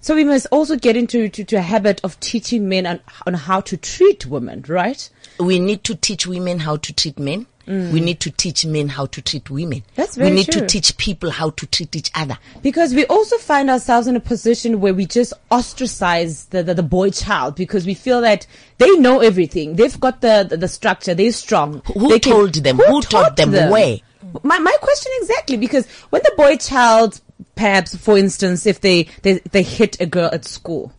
So 0.00 0.14
we 0.14 0.24
must 0.24 0.46
also 0.52 0.76
get 0.76 0.96
into 0.96 1.28
to, 1.28 1.44
to 1.44 1.56
a 1.56 1.60
habit 1.60 2.00
of 2.04 2.20
teaching 2.20 2.68
men 2.68 2.86
on, 2.86 3.00
on 3.26 3.34
how 3.34 3.60
to 3.62 3.76
treat 3.76 4.26
women, 4.26 4.64
right? 4.68 5.08
We 5.40 5.58
need 5.58 5.84
to 5.84 5.94
teach 5.94 6.26
women 6.26 6.60
how 6.60 6.76
to 6.76 6.92
treat 6.92 7.18
men. 7.18 7.46
We 7.68 8.00
need 8.00 8.18
to 8.20 8.30
teach 8.30 8.64
men 8.64 8.88
how 8.88 9.04
to 9.06 9.20
treat 9.20 9.50
women. 9.50 9.80
Mm. 9.80 9.94
That's 9.94 10.16
we 10.16 10.30
need 10.30 10.50
true. 10.50 10.62
to 10.62 10.66
teach 10.66 10.96
people 10.96 11.30
how 11.30 11.50
to 11.50 11.66
treat 11.66 11.94
each 11.94 12.10
other. 12.14 12.38
Because 12.62 12.94
we 12.94 13.04
also 13.06 13.36
find 13.36 13.68
ourselves 13.68 14.06
in 14.06 14.16
a 14.16 14.20
position 14.20 14.80
where 14.80 14.94
we 14.94 15.04
just 15.04 15.34
ostracize 15.50 16.46
the, 16.46 16.62
the, 16.62 16.72
the 16.72 16.82
boy 16.82 17.10
child 17.10 17.56
because 17.56 17.84
we 17.84 17.92
feel 17.92 18.22
that 18.22 18.46
they 18.78 18.90
know 18.96 19.20
everything. 19.20 19.76
They've 19.76 20.00
got 20.00 20.22
the, 20.22 20.46
the, 20.48 20.56
the 20.56 20.68
structure. 20.68 21.14
They're 21.14 21.30
strong. 21.32 21.82
Who 21.92 22.08
They 22.08 22.18
can- 22.20 22.32
told 22.32 22.54
them? 22.54 22.78
Who 22.78 23.02
taught 23.02 23.36
them? 23.36 23.52
Where? 23.52 23.98
My, 24.42 24.58
my 24.58 24.76
question 24.80 25.12
exactly 25.20 25.56
because 25.58 25.86
when 26.10 26.22
the 26.24 26.32
boy 26.36 26.56
child, 26.56 27.20
perhaps 27.54 27.94
for 27.96 28.16
instance, 28.16 28.64
if 28.66 28.80
they, 28.80 29.08
they, 29.22 29.34
they 29.40 29.62
hit 29.62 30.00
a 30.00 30.06
girl 30.06 30.30
at 30.32 30.44
school, 30.44 30.92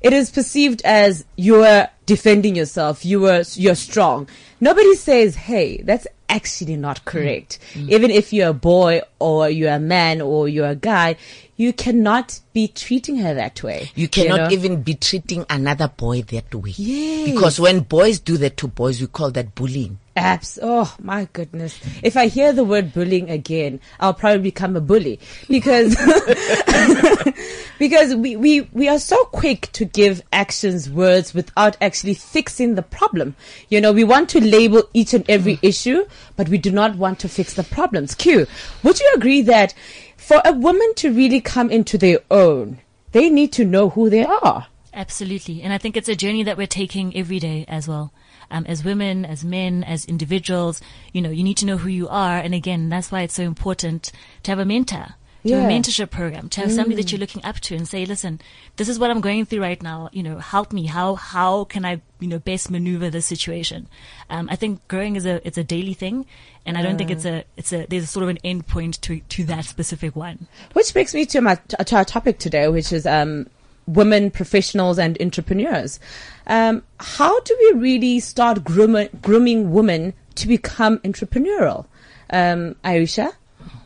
it 0.00 0.12
is 0.12 0.30
perceived 0.30 0.82
as 0.84 1.24
you're 1.36 1.88
defending 2.04 2.54
yourself. 2.54 3.04
You 3.04 3.26
are 3.26 3.42
you're 3.54 3.74
strong. 3.74 4.28
Nobody 4.60 4.94
says, 4.94 5.34
"Hey, 5.34 5.82
that's 5.82 6.06
actually 6.28 6.76
not 6.76 7.04
correct." 7.04 7.58
Mm. 7.74 7.90
Even 7.90 8.10
if 8.10 8.32
you're 8.32 8.50
a 8.50 8.54
boy 8.54 9.02
or 9.18 9.48
you're 9.50 9.72
a 9.72 9.80
man 9.80 10.20
or 10.20 10.48
you're 10.48 10.68
a 10.68 10.74
guy, 10.74 11.16
you 11.56 11.72
cannot 11.72 12.40
be 12.52 12.68
treating 12.68 13.16
her 13.18 13.34
that 13.34 13.62
way. 13.62 13.90
You 13.94 14.08
cannot 14.08 14.36
know? 14.36 14.50
even 14.50 14.82
be 14.82 14.94
treating 14.94 15.44
another 15.50 15.88
boy 15.88 16.22
that 16.22 16.54
way. 16.54 16.74
Yes. 16.76 17.32
Because 17.32 17.60
when 17.60 17.80
boys 17.80 18.18
do 18.18 18.36
that 18.38 18.56
to 18.58 18.68
boys, 18.68 19.00
we 19.00 19.06
call 19.06 19.30
that 19.32 19.54
bullying. 19.54 19.98
Apps. 20.16 20.58
Oh 20.62 20.94
my 21.00 21.28
goodness. 21.32 21.78
If 22.02 22.16
I 22.16 22.26
hear 22.26 22.52
the 22.52 22.64
word 22.64 22.92
bullying 22.92 23.30
again, 23.30 23.80
I'll 24.00 24.14
probably 24.14 24.42
become 24.42 24.74
a 24.76 24.80
bully 24.80 25.20
because, 25.48 25.94
because 27.78 28.14
we, 28.14 28.36
we, 28.36 28.62
we 28.72 28.88
are 28.88 28.98
so 28.98 29.22
quick 29.26 29.70
to 29.72 29.84
give 29.84 30.22
actions 30.32 30.88
words 30.88 31.34
without 31.34 31.76
actually 31.80 32.14
fixing 32.14 32.74
the 32.74 32.82
problem. 32.82 33.36
You 33.68 33.80
know, 33.80 33.92
we 33.92 34.04
want 34.04 34.28
to 34.30 34.40
label 34.40 34.84
each 34.94 35.12
and 35.12 35.28
every 35.28 35.56
mm. 35.56 35.60
issue, 35.62 36.06
but 36.36 36.48
we 36.48 36.58
do 36.58 36.70
not 36.70 36.96
want 36.96 37.18
to 37.20 37.28
fix 37.28 37.54
the 37.54 37.64
problems. 37.64 38.14
Q, 38.14 38.46
would 38.82 38.98
you 38.98 39.12
agree 39.16 39.42
that 39.42 39.74
for 40.16 40.40
a 40.44 40.52
woman 40.52 40.94
to 40.96 41.12
really 41.12 41.40
come 41.40 41.70
into 41.70 41.98
their 41.98 42.20
own, 42.30 42.78
they 43.12 43.28
need 43.28 43.52
to 43.52 43.64
know 43.64 43.90
who 43.90 44.10
they 44.10 44.24
are? 44.24 44.66
Absolutely. 44.96 45.60
And 45.60 45.74
I 45.74 45.78
think 45.78 45.94
it's 45.94 46.08
a 46.08 46.16
journey 46.16 46.42
that 46.44 46.56
we're 46.56 46.66
taking 46.66 47.14
every 47.14 47.38
day 47.38 47.66
as 47.68 47.86
well. 47.86 48.12
Um, 48.50 48.64
as 48.66 48.84
women, 48.84 49.24
as 49.24 49.44
men, 49.44 49.84
as 49.84 50.04
individuals, 50.04 50.80
you 51.12 51.20
know, 51.20 51.30
you 51.30 51.42
need 51.42 51.56
to 51.58 51.66
know 51.66 51.76
who 51.76 51.88
you 51.88 52.08
are. 52.08 52.38
And 52.38 52.54
again, 52.54 52.88
that's 52.88 53.10
why 53.10 53.22
it's 53.22 53.34
so 53.34 53.42
important 53.42 54.12
to 54.44 54.50
have 54.50 54.58
a 54.58 54.64
mentor, 54.64 55.14
to 55.44 55.54
have 55.54 55.70
a 55.70 55.72
mentorship 55.72 56.10
program, 56.10 56.48
to 56.50 56.60
have 56.60 56.72
somebody 56.72 56.96
that 56.96 57.12
you're 57.12 57.20
looking 57.20 57.44
up 57.44 57.60
to 57.60 57.76
and 57.76 57.86
say, 57.86 58.04
listen, 58.04 58.40
this 58.76 58.88
is 58.88 58.98
what 58.98 59.10
I'm 59.10 59.20
going 59.20 59.46
through 59.46 59.60
right 59.60 59.82
now. 59.82 60.08
You 60.12 60.22
know, 60.22 60.38
help 60.38 60.72
me. 60.72 60.86
How, 60.86 61.14
how 61.14 61.64
can 61.64 61.84
I, 61.84 62.00
you 62.18 62.28
know, 62.28 62.38
best 62.38 62.70
maneuver 62.70 63.10
this 63.10 63.26
situation? 63.26 63.88
Um, 64.28 64.48
I 64.50 64.56
think 64.56 64.86
growing 64.88 65.16
is 65.16 65.26
a, 65.26 65.46
it's 65.46 65.58
a 65.58 65.64
daily 65.64 65.94
thing. 65.94 66.26
And 66.64 66.76
I 66.76 66.82
don't 66.82 66.98
think 66.98 67.12
it's 67.12 67.24
a, 67.24 67.44
it's 67.56 67.72
a, 67.72 67.86
there's 67.86 68.02
a 68.02 68.08
sort 68.08 68.24
of 68.24 68.28
an 68.28 68.38
end 68.42 68.66
point 68.66 69.00
to, 69.02 69.20
to 69.20 69.44
that 69.44 69.66
specific 69.66 70.16
one. 70.16 70.48
Which 70.72 70.92
brings 70.92 71.14
me 71.14 71.24
to 71.26 71.40
my 71.40 71.54
to 71.54 71.96
our 71.96 72.04
topic 72.04 72.40
today, 72.40 72.66
which 72.66 72.92
is 72.92 73.06
um, 73.06 73.46
women 73.86 74.30
professionals 74.30 74.98
and 74.98 75.20
entrepreneurs. 75.20 76.00
Um, 76.46 76.82
how 77.00 77.40
do 77.40 77.56
we 77.60 77.80
really 77.80 78.20
start 78.20 78.64
grooming, 78.64 79.08
grooming 79.22 79.72
women 79.72 80.14
to 80.36 80.48
become 80.48 80.98
entrepreneurial? 80.98 81.86
Um, 82.30 82.74
Aisha? 82.84 83.32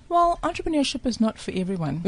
Well, 0.08 0.40
entrepreneurship 0.42 1.06
is 1.06 1.20
not 1.20 1.38
for 1.38 1.52
everyone. 1.54 2.02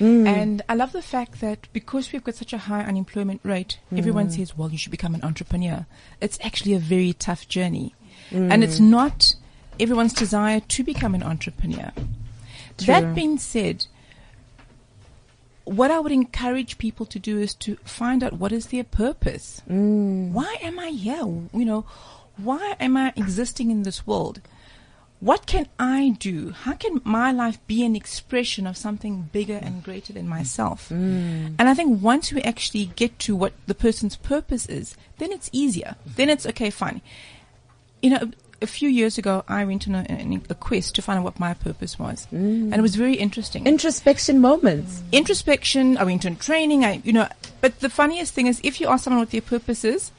And 0.00 0.62
I 0.68 0.74
love 0.74 0.90
the 0.90 1.00
fact 1.00 1.40
that 1.40 1.68
because 1.72 2.12
we've 2.12 2.24
got 2.24 2.34
such 2.34 2.52
a 2.52 2.58
high 2.58 2.82
unemployment 2.82 3.40
rate, 3.44 3.78
everyone 3.96 4.30
says, 4.30 4.58
well, 4.58 4.68
you 4.70 4.76
should 4.76 4.90
become 4.90 5.14
an 5.14 5.22
entrepreneur. 5.22 5.86
It's 6.20 6.38
actually 6.42 6.74
a 6.74 6.80
very 6.80 7.12
tough 7.12 7.46
journey. 7.46 7.94
And 8.32 8.64
it's 8.64 8.80
not 8.80 9.34
everyone's 9.78 10.12
desire 10.12 10.58
to 10.60 10.82
become 10.82 11.14
an 11.14 11.22
entrepreneur. 11.22 11.92
That 12.86 13.14
being 13.14 13.38
said, 13.38 13.86
what 15.70 15.92
I 15.92 16.00
would 16.00 16.10
encourage 16.10 16.78
people 16.78 17.06
to 17.06 17.20
do 17.20 17.38
is 17.38 17.54
to 17.54 17.76
find 17.84 18.24
out 18.24 18.32
what 18.32 18.50
is 18.50 18.66
their 18.66 18.82
purpose. 18.82 19.62
Mm. 19.70 20.32
Why 20.32 20.56
am 20.60 20.80
I 20.80 20.88
here? 20.88 21.18
You 21.18 21.64
know, 21.64 21.86
why 22.36 22.74
am 22.80 22.96
I 22.96 23.12
existing 23.14 23.70
in 23.70 23.84
this 23.84 24.04
world? 24.04 24.40
What 25.20 25.46
can 25.46 25.68
I 25.78 26.16
do? 26.18 26.50
How 26.50 26.72
can 26.72 27.00
my 27.04 27.30
life 27.30 27.64
be 27.68 27.84
an 27.84 27.94
expression 27.94 28.66
of 28.66 28.76
something 28.76 29.28
bigger 29.32 29.60
and 29.62 29.84
greater 29.84 30.12
than 30.12 30.26
myself? 30.26 30.88
Mm. 30.88 31.54
And 31.56 31.68
I 31.68 31.74
think 31.74 32.02
once 32.02 32.32
we 32.32 32.42
actually 32.42 32.86
get 32.86 33.20
to 33.20 33.36
what 33.36 33.52
the 33.68 33.74
person's 33.74 34.16
purpose 34.16 34.66
is, 34.66 34.96
then 35.18 35.30
it's 35.30 35.50
easier. 35.52 35.94
Then 36.04 36.30
it's 36.30 36.46
okay, 36.46 36.70
fine. 36.70 37.00
You 38.02 38.10
know, 38.10 38.30
a 38.62 38.66
few 38.66 38.88
years 38.88 39.18
ago, 39.18 39.44
I 39.48 39.64
went 39.64 39.88
on 39.88 39.94
a, 39.94 40.40
a, 40.50 40.54
quest 40.54 40.94
to 40.96 41.02
find 41.02 41.18
out 41.18 41.24
what 41.24 41.40
my 41.40 41.54
purpose 41.54 41.98
was. 41.98 42.26
And 42.30 42.74
it 42.74 42.80
was 42.82 42.94
very 42.96 43.14
interesting 43.14 43.66
Introspection 43.66 44.40
moments. 44.40 45.02
introspection. 45.12 45.96
I 45.96 46.04
went 46.04 46.26
on 46.26 46.36
training. 46.36 46.84
I, 46.84 47.00
you 47.04 47.12
know, 47.12 47.28
but 47.60 47.80
the 47.80 47.90
funniest 47.90 48.34
thing 48.34 48.46
is, 48.46 48.60
if 48.62 48.80
you 48.80 48.88
ask 48.88 49.04
someone 49.04 49.20
what 49.20 49.30
their 49.30 49.40
purpose 49.40 49.84
is, 49.84 50.10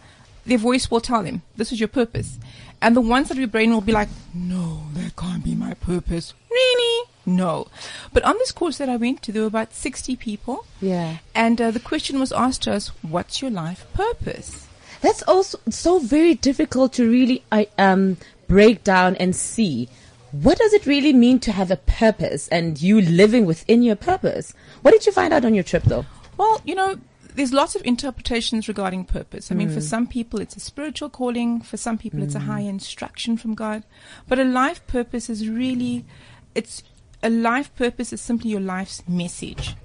their 0.45 0.57
voice 0.57 0.89
will 0.89 1.01
tell 1.01 1.21
them 1.23 1.43
this 1.55 1.71
is 1.71 1.79
your 1.79 1.87
purpose, 1.87 2.39
and 2.81 2.95
the 2.95 3.01
ones 3.01 3.29
that 3.29 3.37
your 3.37 3.47
brain 3.47 3.71
will 3.71 3.81
be 3.81 3.91
like, 3.91 4.09
no, 4.33 4.81
that 4.93 5.15
can't 5.15 5.43
be 5.43 5.53
my 5.53 5.75
purpose. 5.75 6.33
Really? 6.49 7.07
No. 7.27 7.67
But 8.11 8.23
on 8.23 8.35
this 8.39 8.51
course 8.51 8.79
that 8.79 8.89
I 8.89 8.95
went 8.97 9.21
to, 9.23 9.31
there 9.31 9.43
were 9.43 9.47
about 9.47 9.73
sixty 9.73 10.15
people, 10.15 10.65
Yeah. 10.81 11.17
and 11.35 11.61
uh, 11.61 11.69
the 11.69 11.79
question 11.79 12.19
was 12.19 12.31
asked 12.31 12.63
to 12.63 12.73
us, 12.73 12.87
"What's 13.03 13.39
your 13.41 13.51
life 13.51 13.85
purpose?" 13.93 14.60
That's 15.01 15.23
also 15.23 15.59
so 15.69 15.99
very 15.99 16.35
difficult 16.35 16.93
to 16.93 17.09
really 17.09 17.43
I 17.51 17.67
um, 17.77 18.17
break 18.47 18.83
down 18.83 19.15
and 19.15 19.35
see. 19.35 19.89
What 20.31 20.57
does 20.57 20.73
it 20.73 20.85
really 20.85 21.11
mean 21.11 21.39
to 21.41 21.51
have 21.51 21.71
a 21.71 21.75
purpose 21.75 22.47
and 22.47 22.81
you 22.81 23.01
living 23.01 23.45
within 23.45 23.83
your 23.83 23.97
purpose? 23.97 24.53
What 24.81 24.91
did 24.91 25.05
you 25.05 25.11
find 25.11 25.33
out 25.33 25.43
on 25.43 25.53
your 25.53 25.63
trip 25.63 25.83
though? 25.83 26.05
Well, 26.37 26.61
you 26.63 26.75
know, 26.75 26.97
there's 27.35 27.53
lots 27.53 27.75
of 27.75 27.81
interpretations 27.85 28.67
regarding 28.67 29.05
purpose. 29.05 29.51
I 29.51 29.55
mean, 29.55 29.69
for 29.69 29.81
some 29.81 30.07
people, 30.07 30.41
it's 30.41 30.55
a 30.55 30.59
spiritual 30.59 31.09
calling. 31.09 31.61
For 31.61 31.77
some 31.77 31.97
people, 31.97 32.21
it's 32.23 32.35
a 32.35 32.39
high 32.39 32.61
instruction 32.61 33.37
from 33.37 33.55
God. 33.55 33.83
But 34.27 34.39
a 34.39 34.43
life 34.43 34.85
purpose 34.87 35.29
is 35.29 35.47
really, 35.47 36.05
it's 36.55 36.83
a 37.23 37.29
life 37.29 37.73
purpose 37.75 38.11
is 38.11 38.21
simply 38.21 38.51
your 38.51 38.59
life's 38.59 39.07
message. 39.07 39.75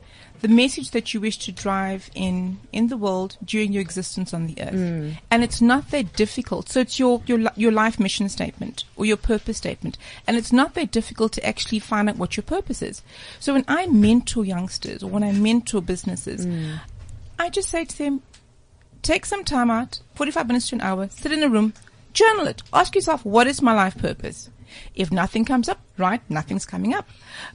The 0.46 0.54
message 0.54 0.92
that 0.92 1.12
you 1.12 1.20
wish 1.20 1.38
to 1.38 1.50
drive 1.50 2.08
in 2.14 2.60
in 2.72 2.86
the 2.86 2.96
world 2.96 3.36
during 3.44 3.72
your 3.72 3.80
existence 3.80 4.32
on 4.32 4.46
the 4.46 4.54
earth, 4.62 4.74
mm. 4.74 5.18
and 5.28 5.42
it's 5.42 5.60
not 5.60 5.90
that 5.90 6.12
difficult. 6.14 6.68
So 6.68 6.78
it's 6.78 7.00
your 7.00 7.20
your 7.26 7.50
your 7.56 7.72
life 7.72 7.98
mission 7.98 8.28
statement 8.28 8.84
or 8.94 9.04
your 9.04 9.16
purpose 9.16 9.56
statement, 9.56 9.98
and 10.24 10.36
it's 10.36 10.52
not 10.52 10.74
that 10.74 10.92
difficult 10.92 11.32
to 11.32 11.44
actually 11.44 11.80
find 11.80 12.08
out 12.08 12.16
what 12.16 12.36
your 12.36 12.44
purpose 12.44 12.80
is. 12.80 13.02
So 13.40 13.54
when 13.54 13.64
I 13.66 13.86
mentor 13.86 14.44
youngsters 14.44 15.02
or 15.02 15.10
when 15.10 15.24
I 15.24 15.32
mentor 15.32 15.82
businesses, 15.82 16.46
mm. 16.46 16.78
I 17.40 17.48
just 17.48 17.68
say 17.68 17.84
to 17.84 17.98
them, 17.98 18.22
take 19.02 19.26
some 19.26 19.42
time 19.42 19.68
out, 19.68 20.00
45 20.14 20.46
minutes 20.46 20.68
to 20.68 20.76
an 20.76 20.80
hour, 20.80 21.08
sit 21.10 21.32
in 21.32 21.42
a 21.42 21.48
room, 21.48 21.74
journal 22.12 22.46
it. 22.46 22.62
Ask 22.72 22.94
yourself, 22.94 23.24
what 23.24 23.48
is 23.48 23.60
my 23.60 23.72
life 23.72 23.98
purpose? 23.98 24.48
If 24.94 25.12
nothing 25.12 25.44
comes 25.44 25.68
up, 25.68 25.80
right, 25.98 26.20
nothing's 26.28 26.66
coming 26.66 26.94
up. 26.94 27.08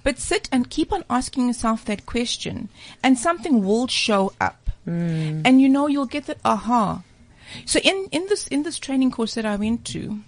But 0.03 0.19
sit 0.19 0.49
and 0.51 0.69
keep 0.69 0.91
on 0.91 1.03
asking 1.10 1.47
yourself 1.47 1.86
that 1.86 2.05
question 2.05 2.69
and 3.03 3.17
something 3.17 3.63
will 3.63 3.88
show 3.88 4.34
up. 4.39 4.69
Hmm. 4.86 5.41
And 5.45 5.62
you 5.62 5.69
know, 5.69 5.88
you'll 5.88 6.05
get 6.05 6.25
that 6.25 6.39
aha. 6.43 7.03
So 7.65 7.79
in, 7.79 8.07
in 8.12 8.25
this, 8.27 8.47
in 8.47 8.63
this 8.63 8.79
training 8.79 9.12
course 9.12 9.36
that 9.36 9.45
I 9.45 9.55
went 9.55 9.86
to, 9.88 10.19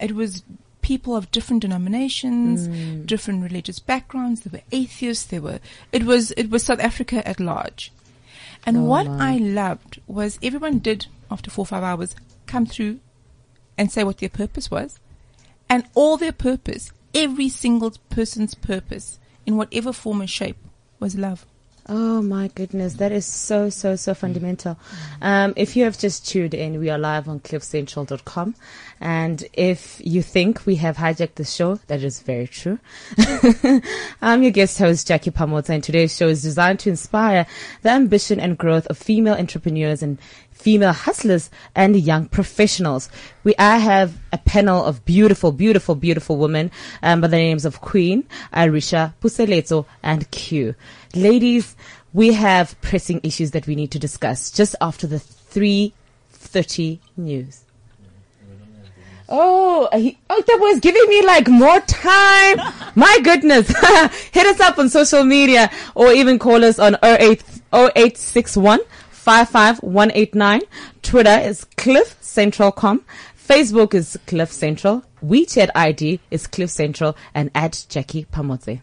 it 0.00 0.12
was 0.12 0.42
people 0.80 1.16
of 1.16 1.30
different 1.30 1.62
denominations, 1.62 2.66
hmm. 2.66 3.04
different 3.04 3.42
religious 3.42 3.78
backgrounds. 3.78 4.42
There 4.42 4.58
were 4.58 4.64
atheists. 4.72 5.26
There 5.26 5.42
were, 5.42 5.60
it 5.92 6.04
was, 6.04 6.30
it 6.32 6.50
was 6.50 6.64
South 6.64 6.80
Africa 6.80 7.26
at 7.26 7.40
large. 7.40 7.92
And 8.64 8.78
oh, 8.78 8.84
what 8.84 9.06
I 9.06 9.36
loved 9.36 10.00
was 10.06 10.38
everyone 10.42 10.78
did, 10.78 11.06
after 11.30 11.50
four 11.50 11.62
or 11.62 11.66
five 11.66 11.82
hours, 11.82 12.14
come 12.46 12.66
through 12.66 13.00
and 13.76 13.92
say 13.92 14.04
what 14.04 14.18
their 14.18 14.28
purpose 14.28 14.70
was. 14.70 14.98
And 15.70 15.84
all 15.94 16.16
their 16.16 16.32
purpose, 16.32 16.92
every 17.14 17.48
single 17.48 17.92
person's 18.10 18.54
purpose, 18.54 19.18
in 19.46 19.56
whatever 19.56 19.92
form 19.92 20.22
or 20.22 20.26
shape, 20.26 20.56
was 21.00 21.16
love. 21.16 21.46
Oh 21.90 22.20
my 22.20 22.48
goodness, 22.48 22.94
that 22.94 23.12
is 23.12 23.24
so, 23.24 23.70
so, 23.70 23.96
so 23.96 24.12
fundamental. 24.12 24.78
Um, 25.22 25.54
if 25.56 25.74
you 25.74 25.84
have 25.84 25.98
just 25.98 26.28
tuned 26.28 26.52
in, 26.52 26.78
we 26.78 26.90
are 26.90 26.98
live 26.98 27.30
on 27.30 27.40
cliffcentral.com. 27.40 28.54
And 29.00 29.44
if 29.52 30.00
you 30.04 30.22
think 30.22 30.66
we 30.66 30.76
have 30.76 30.96
hijacked 30.96 31.36
the 31.36 31.44
show, 31.44 31.76
that 31.86 32.02
is 32.02 32.20
very 32.20 32.48
true. 32.48 32.78
I'm 34.22 34.42
your 34.42 34.50
guest 34.50 34.78
host, 34.78 35.06
Jackie 35.06 35.30
Pamota, 35.30 35.70
and 35.70 35.84
today's 35.84 36.16
show 36.16 36.28
is 36.28 36.42
designed 36.42 36.80
to 36.80 36.90
inspire 36.90 37.46
the 37.82 37.90
ambition 37.90 38.40
and 38.40 38.58
growth 38.58 38.86
of 38.88 38.98
female 38.98 39.34
entrepreneurs 39.34 40.02
and 40.02 40.18
female 40.58 40.92
hustlers 40.92 41.50
and 41.74 41.96
young 41.96 42.26
professionals. 42.26 43.08
We 43.44 43.54
I 43.58 43.78
have 43.78 44.18
a 44.32 44.38
panel 44.38 44.84
of 44.84 45.04
beautiful, 45.04 45.52
beautiful, 45.52 45.94
beautiful 45.94 46.36
women 46.36 46.72
um, 47.02 47.20
by 47.20 47.28
the 47.28 47.36
names 47.36 47.64
of 47.64 47.80
Queen, 47.80 48.24
Arisha, 48.52 49.14
Puseleto, 49.20 49.86
and 50.02 50.28
Q. 50.32 50.74
Ladies, 51.14 51.76
we 52.12 52.32
have 52.32 52.80
pressing 52.80 53.20
issues 53.22 53.52
that 53.52 53.66
we 53.66 53.76
need 53.76 53.92
to 53.92 53.98
discuss 53.98 54.50
just 54.50 54.74
after 54.80 55.06
the 55.06 55.16
3.30 55.16 56.98
news. 57.16 57.64
Oh, 59.28 59.88
he, 59.92 60.16
oh, 60.30 60.42
that 60.46 60.58
was 60.60 60.80
giving 60.80 61.06
me 61.08 61.22
like 61.22 61.48
more 61.48 61.80
time. 61.80 62.58
My 62.94 63.18
goodness. 63.22 63.68
Hit 64.32 64.46
us 64.46 64.60
up 64.60 64.78
on 64.78 64.88
social 64.88 65.24
media 65.24 65.70
or 65.94 66.12
even 66.12 66.38
call 66.38 66.64
us 66.64 66.78
on 66.78 66.96
08, 67.02 67.42
0861 67.72 68.80
55189. 69.10 70.62
Twitter 71.02 71.38
is 71.42 71.64
Cliff 71.76 72.16
Central 72.20 72.72
com. 72.72 73.04
Facebook 73.36 73.94
is 73.94 74.18
Cliff 74.26 74.50
Central. 74.50 75.04
WeChat 75.24 75.70
ID 75.74 76.20
is 76.30 76.46
Cliff 76.46 76.70
Central 76.70 77.16
and 77.34 77.50
at 77.54 77.84
Jackie 77.88 78.24
Pamote. 78.26 78.80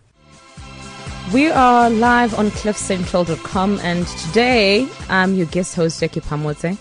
We 1.33 1.49
are 1.49 1.89
live 1.89 2.37
on 2.37 2.51
cliffcentral.com 2.51 3.79
and 3.79 4.05
today 4.05 4.87
I'm 5.09 5.33
your 5.33 5.47
guest 5.47 5.75
host 5.75 5.99
Jackie 5.99 6.19
Pamote. 6.21 6.77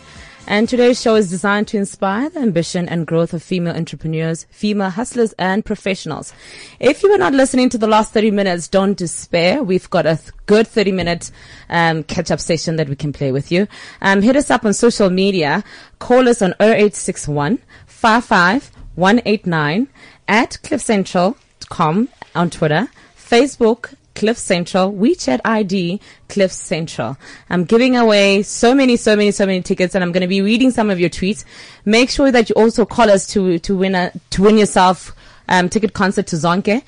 And 0.47 0.69
today's 0.69 1.01
show 1.01 1.15
is 1.15 1.31
designed 1.31 1.69
to 1.69 1.79
inspire 1.79 2.29
the 2.29 2.41
ambition 2.41 2.87
and 2.87 3.07
growth 3.07 3.33
of 3.33 3.43
female 3.43 3.75
entrepreneurs, 3.75 4.45
female 4.51 4.91
hustlers 4.91 5.33
and 5.39 5.65
professionals. 5.65 6.35
If 6.79 7.03
you 7.03 7.11
were 7.11 7.17
not 7.17 7.33
listening 7.33 7.71
to 7.71 7.79
the 7.79 7.87
last 7.87 8.13
30 8.13 8.31
minutes, 8.31 8.69
don't 8.69 8.95
despair. 8.95 9.63
We've 9.63 9.89
got 9.89 10.05
a 10.05 10.17
th- 10.17 10.33
good 10.45 10.69
30 10.69 10.93
minute 10.93 11.31
um, 11.71 12.03
catch 12.03 12.31
up 12.31 12.41
session 12.41 12.77
that 12.77 12.91
we 12.91 12.97
can 12.97 13.11
play 13.11 13.33
with 13.33 13.51
you. 13.51 13.67
Um, 14.03 14.21
hit 14.21 14.37
us 14.37 14.51
up 14.51 14.67
on 14.67 14.75
social 14.75 15.09
media. 15.09 15.65
Call 15.99 16.29
us 16.29 16.43
on 16.43 16.51
0861 16.61 17.61
55189 17.87 19.89
at 20.29 20.59
cliffcentral.com 20.63 22.09
on 22.35 22.51
Twitter, 22.51 22.89
Facebook, 23.17 23.95
Cliff 24.15 24.39
Central, 24.39 24.93
WeChat 24.93 25.41
ID, 25.45 26.01
Cliff 26.29 26.53
Central. 26.53 27.17
I'm 27.51 27.65
giving 27.65 27.97
away 27.97 28.43
so 28.43 28.75
many, 28.75 28.97
so 28.97 29.17
many, 29.17 29.31
so 29.31 29.47
many 29.47 29.63
tickets 29.63 29.95
and 29.95 30.05
I'm 30.05 30.13
going 30.13 30.23
to 30.23 30.29
be 30.29 30.41
reading 30.41 30.71
some 30.71 30.91
of 30.91 31.01
your 31.01 31.11
tweets. 31.11 31.45
Make 31.85 32.11
sure 32.11 32.31
that 32.31 32.49
you 32.49 32.55
also 32.55 32.85
call 32.85 33.11
us 33.11 33.27
to, 33.29 33.59
to 33.59 33.77
win 33.77 33.95
a, 33.95 34.13
to 34.31 34.43
win 34.43 34.59
yourself, 34.59 35.15
um, 35.49 35.69
ticket 35.69 35.93
concert 35.93 36.27
to 36.29 36.37
Zonke. 36.37 36.83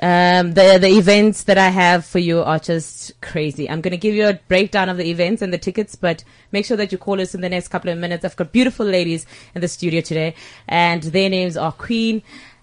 Um, 0.00 0.54
the 0.54 0.78
the 0.80 0.88
events 0.88 1.44
that 1.44 1.58
I 1.58 1.68
have 1.68 2.06
for 2.06 2.18
you 2.18 2.40
are 2.40 2.58
just 2.58 3.20
crazy. 3.20 3.68
I'm 3.68 3.82
going 3.82 3.92
to 3.92 3.98
give 3.98 4.14
you 4.14 4.26
a 4.26 4.34
breakdown 4.48 4.88
of 4.88 4.96
the 4.96 5.08
events 5.10 5.42
and 5.42 5.52
the 5.52 5.58
tickets, 5.58 5.94
but 5.94 6.24
make 6.50 6.64
sure 6.64 6.78
that 6.78 6.90
you 6.90 6.98
call 6.98 7.20
us 7.20 7.34
in 7.34 7.42
the 7.42 7.48
next 7.48 7.68
couple 7.68 7.90
of 7.90 7.98
minutes. 7.98 8.24
I've 8.24 8.34
got 8.34 8.52
beautiful 8.52 8.86
ladies 8.86 9.26
in 9.54 9.60
the 9.60 9.68
studio 9.68 10.00
today, 10.00 10.34
and 10.66 11.02
their 11.02 11.28
names 11.28 11.58
are 11.58 11.72
Queen, 11.72 12.22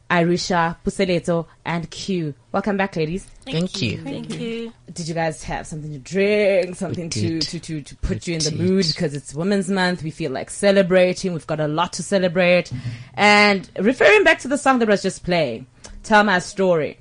Irisha, 0.10 0.78
Puseleto, 0.84 1.46
and 1.66 1.90
Q. 1.90 2.34
Welcome 2.52 2.78
back, 2.78 2.96
ladies. 2.96 3.26
Thank 3.46 3.82
you. 3.82 4.00
Thank 4.00 4.40
you. 4.40 4.74
Did 4.92 5.08
you 5.08 5.14
guys 5.14 5.44
have 5.44 5.68
something 5.68 5.92
to 5.92 6.00
drink, 6.00 6.76
something 6.76 7.10
to, 7.12 7.40
to, 7.40 7.60
to, 7.60 7.82
to 7.82 7.96
put 7.98 8.28
We 8.28 8.34
you 8.34 8.34
in 8.36 8.44
the 8.44 8.52
mood 8.52 8.88
because 8.88 9.14
it's 9.14 9.36
Women's 9.36 9.70
Month? 9.70 10.02
We 10.02 10.10
feel 10.10 10.32
like 10.32 10.50
celebrating. 10.50 11.34
We've 11.34 11.46
got 11.46 11.60
a 11.60 11.68
lot 11.68 11.94
to 11.94 12.04
celebrate. 12.04 12.72
And 13.14 13.70
referring 13.80 14.24
back 14.24 14.40
to 14.40 14.48
the 14.48 14.58
song 14.58 14.80
that 14.80 14.88
was 14.88 15.04
just 15.04 15.24
playing, 15.24 15.68
Tell 16.04 16.24
My 16.24 16.40
Story. 16.40 16.98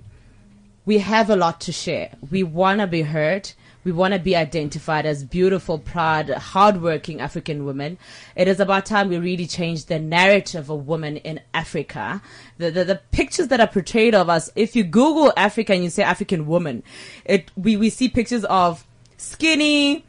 We 0.84 0.98
have 0.98 1.30
a 1.30 1.36
lot 1.36 1.60
to 1.62 1.72
share. 1.72 2.10
We 2.30 2.42
want 2.42 2.80
to 2.80 2.86
be 2.86 3.02
heard. 3.02 3.50
We 3.84 3.92
want 3.92 4.12
to 4.12 4.20
be 4.20 4.36
identified 4.36 5.06
as 5.06 5.24
beautiful, 5.24 5.78
proud, 5.78 6.28
hardworking 6.30 7.20
African 7.20 7.64
women. 7.64 7.96
It 8.36 8.48
is 8.48 8.60
about 8.60 8.86
time 8.86 9.08
we 9.08 9.18
really 9.18 9.46
change 9.46 9.86
the 9.86 9.98
narrative 9.98 10.68
of 10.68 10.86
women 10.86 11.16
in 11.18 11.40
Africa. 11.54 12.20
The, 12.58 12.70
the, 12.70 12.84
the 12.84 13.00
pictures 13.12 13.48
that 13.48 13.60
are 13.60 13.66
portrayed 13.66 14.14
of 14.14 14.28
us, 14.28 14.50
if 14.56 14.74
you 14.76 14.84
Google 14.84 15.32
Africa 15.36 15.72
and 15.72 15.84
you 15.84 15.90
say 15.90 16.02
African 16.02 16.46
woman, 16.46 16.82
it, 17.24 17.50
we, 17.56 17.76
we 17.76 17.88
see 17.88 18.08
pictures 18.08 18.44
of 18.44 18.84
skinny, 19.16 20.04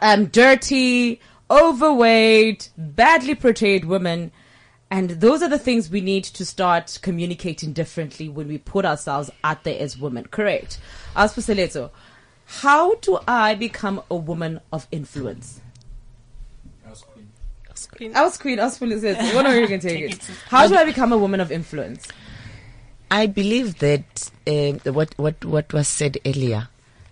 um, 0.00 0.26
dirty, 0.26 1.20
overweight, 1.50 2.70
badly 2.76 3.34
portrayed 3.34 3.84
women. 3.84 4.32
And 4.90 5.08
those 5.08 5.42
are 5.42 5.48
the 5.48 5.58
things 5.58 5.88
we 5.88 6.02
need 6.02 6.24
to 6.24 6.44
start 6.44 6.98
communicating 7.00 7.72
differently 7.72 8.28
when 8.28 8.46
we 8.46 8.58
put 8.58 8.84
ourselves 8.84 9.30
out 9.42 9.64
there 9.64 9.80
as 9.80 9.96
women. 9.96 10.26
Correct. 10.26 10.78
As 11.16 11.34
for 11.34 11.40
Seleto, 11.40 11.90
how 12.60 12.94
do 12.96 13.18
I 13.26 13.54
become 13.54 14.02
a 14.10 14.16
woman 14.16 14.60
of 14.72 14.86
influence? 14.92 15.60
I 16.84 16.90
was 18.22 18.36
queen. 18.36 18.58
I 18.58 18.64
was 18.64 18.76
full 18.76 18.92
of 18.92 19.00
sense. 19.00 19.34
One 19.34 19.46
of 19.46 19.54
you 19.54 19.66
can 19.66 19.80
take 19.80 20.00
it. 20.12 20.30
How 20.48 20.68
do 20.68 20.76
I 20.76 20.84
become 20.84 21.12
a 21.12 21.18
woman 21.18 21.40
of 21.40 21.50
influence? 21.50 22.06
I 23.10 23.26
believe 23.26 23.78
that 23.78 24.30
uh, 24.46 24.92
what 24.92 25.14
what 25.18 25.42
what 25.44 25.72
was 25.72 25.88
said 25.88 26.18
earlier, 26.26 26.68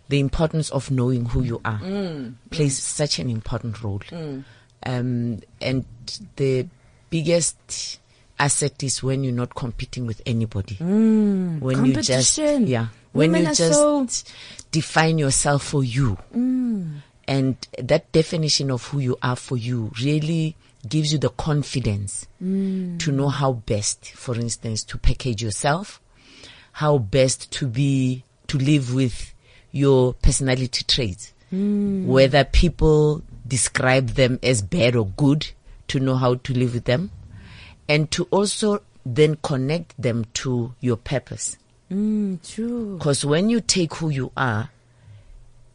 the 0.08 0.20
importance 0.20 0.70
of 0.70 0.90
knowing 0.90 1.24
who 1.26 1.42
you 1.42 1.60
are, 1.64 1.80
plays 2.50 2.78
such 2.78 3.18
an 3.18 3.30
important 3.30 3.82
role. 3.82 4.02
Um, 4.82 5.40
and 5.60 5.84
the 6.36 6.66
biggest 7.10 7.98
asset 8.38 8.82
is 8.82 9.02
when 9.02 9.24
you're 9.24 9.32
not 9.32 9.54
competing 9.54 10.06
with 10.06 10.20
anybody. 10.26 10.76
when 10.76 11.84
you 11.84 11.94
just 11.94 12.36
competition. 12.36 12.66
yeah, 12.66 12.86
when 13.12 13.32
Women 13.32 13.48
you 13.48 13.54
just 13.54 13.72
so- 13.72 14.06
define 14.70 15.18
yourself 15.18 15.64
for 15.64 15.82
you, 15.82 16.16
mm. 16.34 16.98
and 17.26 17.56
that 17.78 18.10
definition 18.12 18.70
of 18.70 18.84
who 18.86 19.00
you 19.00 19.16
are 19.22 19.36
for 19.36 19.56
you 19.56 19.90
really 20.02 20.56
gives 20.88 21.12
you 21.12 21.18
the 21.18 21.28
confidence 21.30 22.26
mm. 22.42 22.98
to 22.98 23.12
know 23.12 23.28
how 23.28 23.52
best, 23.52 24.12
for 24.12 24.34
instance, 24.34 24.82
to 24.84 24.96
package 24.96 25.42
yourself, 25.42 26.00
how 26.72 26.98
best 26.98 27.50
to 27.50 27.66
be, 27.66 28.24
to 28.46 28.58
live 28.58 28.94
with 28.94 29.34
your 29.72 30.14
personality 30.14 30.84
traits, 30.84 31.32
mm. 31.52 32.06
whether 32.06 32.44
people 32.44 33.22
describe 33.46 34.08
them 34.10 34.38
as 34.42 34.62
bad 34.62 34.96
or 34.96 35.06
good, 35.06 35.50
to 35.88 36.00
know 36.00 36.14
how 36.14 36.34
to 36.36 36.54
live 36.54 36.74
with 36.74 36.84
them, 36.84 37.10
and 37.88 38.10
to 38.10 38.24
also 38.30 38.80
then 39.04 39.36
connect 39.42 40.00
them 40.00 40.24
to 40.32 40.74
your 40.80 40.96
purpose. 40.96 41.56
Mm, 41.90 42.38
true. 42.48 42.96
Because 42.98 43.24
when 43.24 43.50
you 43.50 43.60
take 43.60 43.94
who 43.96 44.10
you 44.10 44.32
are 44.36 44.70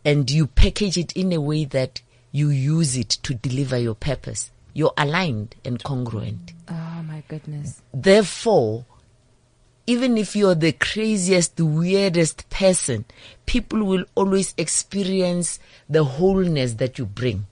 and 0.03 0.29
you 0.29 0.47
package 0.47 0.97
it 0.97 1.11
in 1.13 1.33
a 1.33 1.41
way 1.41 1.65
that 1.65 2.01
you 2.31 2.49
use 2.49 2.95
it 2.95 3.09
to 3.09 3.33
deliver 3.33 3.77
your 3.77 3.95
purpose, 3.95 4.51
you're 4.73 4.93
aligned 4.97 5.55
and 5.65 5.83
congruent. 5.83 6.53
Oh 6.69 7.03
my 7.07 7.23
goodness. 7.27 7.81
Therefore, 7.93 8.85
even 9.87 10.17
if 10.17 10.35
you're 10.35 10.55
the 10.55 10.71
craziest, 10.71 11.59
weirdest 11.59 12.49
person, 12.49 13.05
people 13.45 13.83
will 13.83 14.05
always 14.15 14.53
experience 14.57 15.59
the 15.89 16.03
wholeness 16.03 16.73
that 16.73 16.97
you 16.97 17.05
bring. 17.05 17.45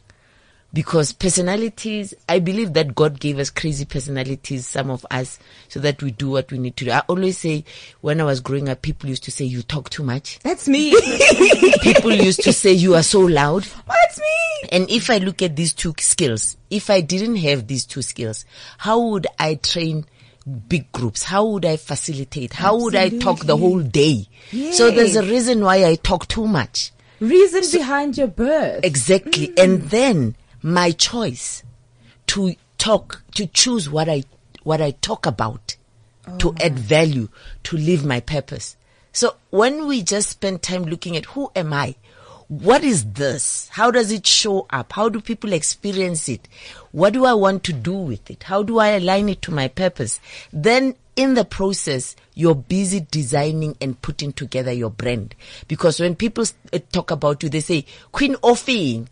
Because 0.74 1.12
personalities, 1.12 2.16
I 2.28 2.40
believe 2.40 2.74
that 2.74 2.96
God 2.96 3.20
gave 3.20 3.38
us 3.38 3.52
crazy 3.52 3.86
personalities, 3.86 4.68
some 4.68 4.90
of 4.90 5.06
us, 5.12 5.38
so 5.68 5.80
that 5.82 6.02
we 6.02 6.10
do 6.12 6.32
what 6.32 6.52
we 6.52 6.58
need 6.58 6.76
to 6.78 6.86
do. 6.86 6.92
I 6.92 7.02
always 7.08 7.38
say, 7.38 7.64
when 8.02 8.20
I 8.20 8.24
was 8.24 8.40
growing 8.40 8.68
up, 8.70 8.82
people 8.82 9.08
used 9.08 9.24
to 9.26 9.32
say, 9.32 9.46
you 9.46 9.62
talk 9.62 9.92
too 9.92 10.02
much. 10.02 10.40
That's 10.40 10.68
me. 10.68 10.92
People 11.82 12.14
used 12.14 12.42
to 12.44 12.54
say, 12.54 12.72
you 12.72 12.96
are 12.96 13.04
so 13.04 13.20
loud. 13.20 13.68
That's 13.88 14.20
me. 14.20 14.70
And 14.72 14.90
if 14.90 15.12
I 15.12 15.18
look 15.18 15.44
at 15.44 15.56
these 15.56 15.74
two 15.74 15.94
skills, 16.00 16.58
if 16.72 16.90
I 16.90 17.02
didn't 17.02 17.36
have 17.38 17.68
these 17.68 17.86
two 17.86 18.02
skills, 18.02 18.46
how 18.80 19.00
would 19.00 19.28
I 19.38 19.56
train 19.56 20.06
big 20.68 20.92
groups? 20.92 21.24
How 21.24 21.46
would 21.46 21.66
I 21.66 21.78
facilitate? 21.78 22.54
How 22.54 22.78
would 22.80 22.96
I 22.96 23.10
talk 23.10 23.46
the 23.46 23.58
whole 23.58 23.82
day? 23.82 24.28
So 24.72 24.90
there's 24.90 25.16
a 25.16 25.24
reason 25.24 25.64
why 25.64 25.86
I 25.86 25.96
talk 25.96 26.28
too 26.28 26.48
much. 26.48 26.92
Reason 27.20 27.64
behind 27.72 28.18
your 28.18 28.28
birth. 28.28 28.84
Exactly. 28.84 29.48
Mm. 29.50 29.64
And 29.64 29.82
then 29.84 30.36
my 30.64 30.92
choice 30.92 31.64
to 32.28 32.56
talk, 32.78 33.22
to 33.36 33.46
choose 33.46 33.90
what 33.90 34.10
I, 34.10 34.24
what 34.64 34.82
I 34.82 34.92
talk 34.92 35.26
about, 35.26 35.76
to 36.40 36.50
oh. 36.50 36.56
add 36.60 36.80
value, 36.80 37.28
to 37.64 37.78
live 37.78 38.06
my 38.06 38.22
purpose. 38.22 38.78
So 39.12 39.36
when 39.52 39.86
we 39.86 40.02
just 40.02 40.30
spend 40.30 40.64
time 40.64 40.84
looking 40.84 41.16
at 41.16 41.26
who 41.26 41.52
am 41.56 41.74
I? 41.74 41.96
What 42.60 42.84
is 42.84 43.04
this? 43.14 43.68
How 43.70 43.90
does 43.90 44.12
it 44.12 44.28
show 44.28 44.68
up? 44.70 44.94
How 44.94 45.10
do 45.10 45.20
people 45.20 45.54
experience 45.54 46.30
it? 46.30 46.48
What 46.92 47.14
do 47.14 47.26
I 47.26 47.34
want 47.34 47.64
to 47.64 47.74
do 47.74 47.94
with 47.94 48.30
it? 48.30 48.44
How 48.44 48.62
do 48.62 48.78
I 48.78 48.90
align 48.90 49.28
it 49.30 49.42
to 49.44 49.52
my 49.52 49.68
purpose? 49.70 50.20
Then 50.52 50.94
in 51.16 51.34
the 51.34 51.46
process, 51.46 52.16
you're 52.36 52.54
busy 52.54 53.08
designing 53.10 53.76
and 53.82 54.00
putting 54.04 54.34
together 54.34 54.72
your 54.72 54.92
brand. 54.92 55.34
Because 55.68 56.00
when 56.00 56.16
people 56.16 56.44
uh, 56.72 56.78
talk 56.92 57.10
about 57.10 57.42
you, 57.42 57.50
they 57.50 57.60
say, 57.60 57.86
Queen 58.12 58.36
Offing. 58.44 59.08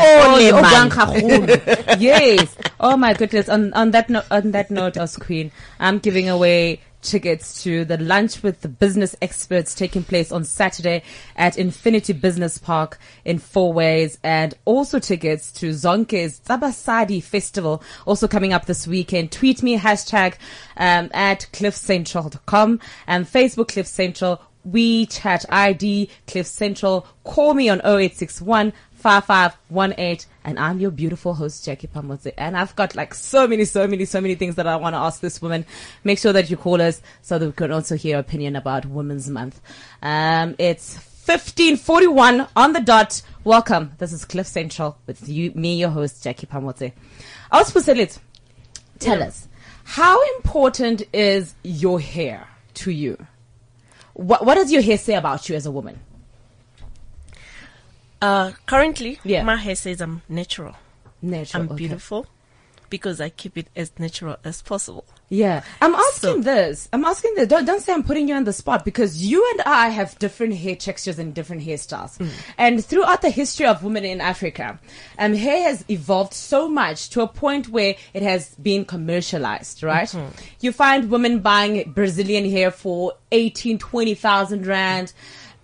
Oh, 0.00 0.36
oh, 0.54 1.96
yes. 1.98 2.56
Oh 2.78 2.96
my 2.96 3.14
goodness. 3.14 3.48
On 3.48 3.72
on 3.72 3.90
that 3.92 4.08
note, 4.08 4.26
on 4.30 4.52
that 4.52 4.70
note, 4.70 4.96
as 4.96 5.16
queen, 5.16 5.50
I'm 5.80 5.98
giving 5.98 6.28
away 6.28 6.80
tickets 7.06 7.62
to 7.62 7.84
the 7.84 7.96
lunch 7.98 8.42
with 8.42 8.60
the 8.60 8.68
business 8.68 9.16
experts 9.22 9.74
taking 9.74 10.02
place 10.02 10.32
on 10.32 10.44
Saturday 10.44 11.02
at 11.36 11.56
Infinity 11.56 12.12
Business 12.12 12.58
Park 12.58 12.98
in 13.24 13.38
Fourways, 13.38 14.18
and 14.22 14.54
also 14.64 14.98
tickets 14.98 15.52
to 15.52 15.70
Zonke's 15.70 16.40
Tabasadi 16.40 17.22
Festival 17.22 17.82
also 18.04 18.28
coming 18.28 18.52
up 18.52 18.66
this 18.66 18.86
weekend. 18.86 19.32
Tweet 19.32 19.62
me 19.62 19.78
hashtag 19.78 20.34
um, 20.76 21.10
at 21.12 21.46
cliffcentral.com 21.52 22.80
and 23.06 23.26
Facebook 23.26 23.68
Cliff 23.68 23.86
Central. 23.86 24.40
WeChat 24.68 25.44
ID 25.48 26.10
Cliff 26.26 26.46
Central. 26.46 27.06
Call 27.22 27.54
me 27.54 27.68
on 27.68 27.78
0861 27.78 28.72
5518 28.96 30.26
and 30.46 30.60
I'm 30.60 30.78
your 30.78 30.92
beautiful 30.92 31.34
host 31.34 31.64
Jackie 31.64 31.88
Pamotse. 31.88 32.32
And 32.38 32.56
I've 32.56 32.74
got 32.76 32.94
like 32.94 33.14
so 33.14 33.48
many 33.48 33.64
so 33.64 33.86
many 33.88 34.04
so 34.04 34.20
many 34.20 34.36
things 34.36 34.54
that 34.54 34.66
I 34.66 34.76
want 34.76 34.94
to 34.94 34.98
ask 34.98 35.20
this 35.20 35.42
woman. 35.42 35.66
Make 36.04 36.20
sure 36.20 36.32
that 36.32 36.48
you 36.48 36.56
call 36.56 36.80
us 36.80 37.02
so 37.20 37.38
that 37.38 37.44
we 37.44 37.52
can 37.52 37.72
also 37.72 37.96
hear 37.96 38.18
opinion 38.18 38.54
about 38.54 38.86
Women's 38.86 39.28
Month. 39.28 39.60
Um 40.02 40.54
it's 40.58 40.94
1541 41.26 42.46
on 42.54 42.72
the 42.72 42.80
dot. 42.80 43.20
Welcome. 43.42 43.92
This 43.98 44.12
is 44.12 44.24
Cliff 44.24 44.46
Central 44.46 44.96
with 45.08 45.28
you 45.28 45.50
me 45.50 45.74
your 45.80 45.90
host 45.90 46.22
Jackie 46.22 46.46
Pamotse. 46.46 46.92
Auspuselit 47.52 48.18
tell 49.00 49.22
us 49.24 49.48
how 49.82 50.24
important 50.36 51.02
is 51.12 51.56
your 51.64 51.98
hair 51.98 52.46
to 52.74 52.92
you? 52.92 53.18
What 54.14 54.46
what 54.46 54.54
does 54.54 54.70
your 54.70 54.82
hair 54.82 54.96
say 54.96 55.14
about 55.14 55.48
you 55.48 55.56
as 55.56 55.66
a 55.66 55.72
woman 55.72 55.98
Uh, 58.22 58.52
currently, 58.66 59.18
Yeah. 59.24 59.42
my 59.42 59.56
hair 59.56 59.76
says 59.76 60.00
I'm 60.00 60.22
natural. 60.28 60.74
natural 61.22 61.62
I'm 61.62 61.68
okay. 61.70 61.76
beautiful 61.76 62.26
because 62.88 63.20
I 63.20 63.30
keep 63.30 63.58
it 63.58 63.66
as 63.74 63.90
natural 63.98 64.36
as 64.44 64.62
possible. 64.62 65.04
Yeah, 65.28 65.64
I'm 65.82 65.94
asking 65.94 66.36
So- 66.36 66.38
this. 66.40 66.88
I'm 66.92 67.04
asking 67.04 67.34
this. 67.34 67.48
Don't 67.48 67.64
don't 67.64 67.82
say 67.82 67.92
I'm 67.92 68.04
putting 68.04 68.28
you 68.28 68.34
on 68.36 68.44
the 68.44 68.52
spot 68.52 68.84
because 68.84 69.24
you 69.26 69.44
and 69.52 69.62
I 69.62 69.88
have 69.88 70.16
different 70.20 70.54
hair 70.54 70.76
textures 70.76 71.18
and 71.18 71.34
different 71.34 71.62
hairstyles. 71.66 72.16
And 72.56 72.84
throughout 72.84 73.22
the 73.22 73.30
history 73.30 73.66
of 73.66 73.82
women 73.82 74.04
in 74.04 74.20
Africa, 74.20 74.78
um, 75.18 75.34
hair 75.34 75.64
has 75.64 75.84
evolved 75.90 76.32
so 76.32 76.68
much 76.68 77.10
to 77.10 77.22
a 77.22 77.26
point 77.26 77.68
where 77.70 77.96
it 78.14 78.22
has 78.22 78.54
been 78.54 78.84
commercialized. 78.84 79.82
Right? 79.82 80.14
You 80.60 80.70
find 80.70 81.10
women 81.10 81.40
buying 81.40 81.90
Brazilian 81.92 82.48
hair 82.48 82.70
for 82.70 83.14
18, 83.32 83.78
20,000 83.80 84.64
rand, 84.64 85.12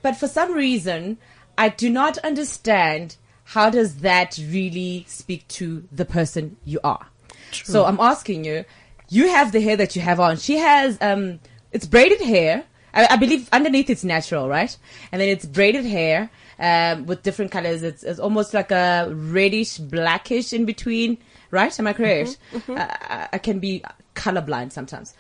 but 0.03 0.17
for 0.17 0.27
some 0.27 0.53
reason, 0.53 1.19
I 1.63 1.69
do 1.69 1.89
not 1.89 2.19
understand 2.19 3.17
how 3.45 3.71
does 3.71 3.99
that 3.99 4.37
really 4.51 5.05
speak 5.07 5.47
to 5.59 5.85
the 5.93 6.05
person 6.05 6.57
you 6.65 6.81
are. 6.83 7.07
So 7.53 7.85
I'm 7.85 8.01
asking 8.01 8.45
you, 8.45 8.65
you 9.09 9.29
have 9.29 9.53
the 9.53 9.61
hair 9.61 9.77
that 9.77 9.95
you 9.95 10.03
have 10.03 10.19
on. 10.19 10.39
She 10.39 10.57
has, 10.57 10.99
um, 11.01 11.39
it's 11.71 11.87
braided 11.87 12.21
hair. 12.21 12.65
I, 12.93 13.07
I 13.11 13.17
believe 13.17 13.49
underneath 13.53 13.91
it's 13.91 14.03
natural, 14.03 14.49
right? 14.49 14.77
And 15.13 15.21
then 15.21 15.29
it's 15.29 15.47
braided 15.47 15.85
hair 15.85 16.31
um, 16.59 17.07
with 17.07 17.23
different 17.23 17.53
colors. 17.53 17.85
It's, 17.85 18.03
it's 18.03 18.19
almost 18.19 18.55
like 18.55 18.73
a 18.73 19.13
reddish, 19.13 19.79
blackish 19.79 20.53
in 20.53 20.65
between, 20.65 21.19
right? 21.53 21.79
Am 21.79 21.87
I 21.87 21.93
correct? 21.93 22.39
Uh, 22.77 22.87
I, 22.89 23.29
I 23.35 23.39
can 23.39 23.61
be 23.61 23.85
colorblind 24.17 24.73
sometimes. 24.73 25.15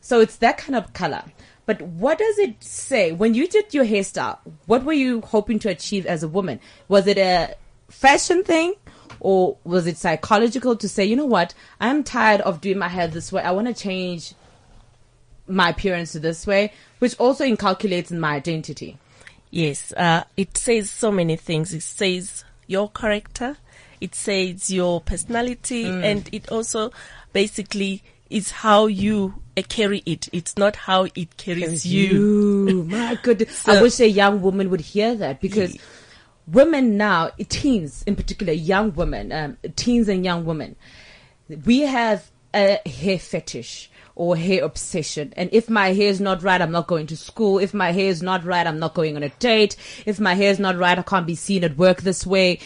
So 0.00 0.20
it's 0.20 0.36
that 0.36 0.58
kind 0.58 0.76
of 0.76 0.92
color. 0.92 1.24
But 1.68 1.82
what 1.82 2.16
does 2.16 2.38
it 2.38 2.64
say 2.64 3.12
when 3.12 3.34
you 3.34 3.46
did 3.46 3.74
your 3.74 3.84
hairstyle? 3.84 4.38
What 4.64 4.84
were 4.84 4.94
you 4.94 5.20
hoping 5.20 5.58
to 5.58 5.68
achieve 5.68 6.06
as 6.06 6.22
a 6.22 6.28
woman? 6.28 6.60
Was 6.88 7.06
it 7.06 7.18
a 7.18 7.56
fashion 7.90 8.42
thing? 8.42 8.72
Or 9.20 9.58
was 9.64 9.86
it 9.86 9.98
psychological 9.98 10.76
to 10.76 10.88
say, 10.88 11.04
you 11.04 11.14
know 11.14 11.26
what, 11.26 11.52
I'm 11.78 12.04
tired 12.04 12.40
of 12.40 12.62
doing 12.62 12.78
my 12.78 12.88
hair 12.88 13.06
this 13.06 13.30
way. 13.30 13.42
I 13.42 13.50
want 13.50 13.66
to 13.66 13.74
change 13.74 14.32
my 15.46 15.68
appearance 15.68 16.12
to 16.12 16.20
this 16.20 16.46
way, 16.46 16.72
which 17.00 17.14
also 17.18 17.44
inculcates 17.44 18.10
in 18.10 18.18
my 18.18 18.36
identity. 18.36 18.96
Yes, 19.50 19.92
uh, 19.92 20.24
it 20.38 20.56
says 20.56 20.88
so 20.88 21.12
many 21.12 21.36
things. 21.36 21.74
It 21.74 21.82
says 21.82 22.44
your 22.66 22.88
character, 22.88 23.58
it 24.00 24.14
says 24.14 24.70
your 24.70 25.02
personality, 25.02 25.84
and 25.84 26.30
it 26.32 26.50
also 26.50 26.92
basically 27.34 28.02
is 28.30 28.50
how 28.50 28.86
you 28.86 29.42
uh, 29.56 29.62
carry 29.68 30.02
it. 30.06 30.28
It's 30.32 30.56
not 30.56 30.76
how 30.76 31.08
it 31.14 31.36
carries 31.36 31.86
you. 31.86 32.66
You, 32.68 32.84
my 32.84 33.18
goodness. 33.22 33.66
I 33.68 33.82
wish 33.82 34.00
a 34.00 34.08
young 34.08 34.40
woman 34.40 34.70
would 34.70 34.80
hear 34.80 35.14
that 35.16 35.40
because 35.40 35.76
women 36.46 36.96
now, 36.96 37.30
teens 37.48 38.02
in 38.06 38.16
particular, 38.16 38.52
young 38.52 38.94
women, 38.94 39.32
um, 39.32 39.56
teens 39.76 40.08
and 40.08 40.24
young 40.24 40.44
women, 40.44 40.76
we 41.64 41.80
have 41.80 42.30
a 42.54 42.80
hair 42.88 43.18
fetish 43.18 43.90
or 44.14 44.36
hair 44.36 44.64
obsession. 44.64 45.32
And 45.36 45.48
if 45.52 45.70
my 45.70 45.92
hair 45.92 46.08
is 46.08 46.20
not 46.20 46.42
right, 46.42 46.60
I'm 46.60 46.72
not 46.72 46.88
going 46.88 47.06
to 47.06 47.16
school. 47.16 47.58
If 47.58 47.72
my 47.72 47.92
hair 47.92 48.08
is 48.08 48.22
not 48.22 48.44
right, 48.44 48.66
I'm 48.66 48.78
not 48.78 48.94
going 48.94 49.16
on 49.16 49.22
a 49.22 49.28
date. 49.28 49.76
If 50.06 50.18
my 50.18 50.34
hair 50.34 50.50
is 50.50 50.58
not 50.58 50.76
right, 50.76 50.98
I 50.98 51.02
can't 51.02 51.26
be 51.26 51.36
seen 51.36 51.62
at 51.64 51.78
work 51.78 52.02
this 52.02 52.26
way. 52.26 52.58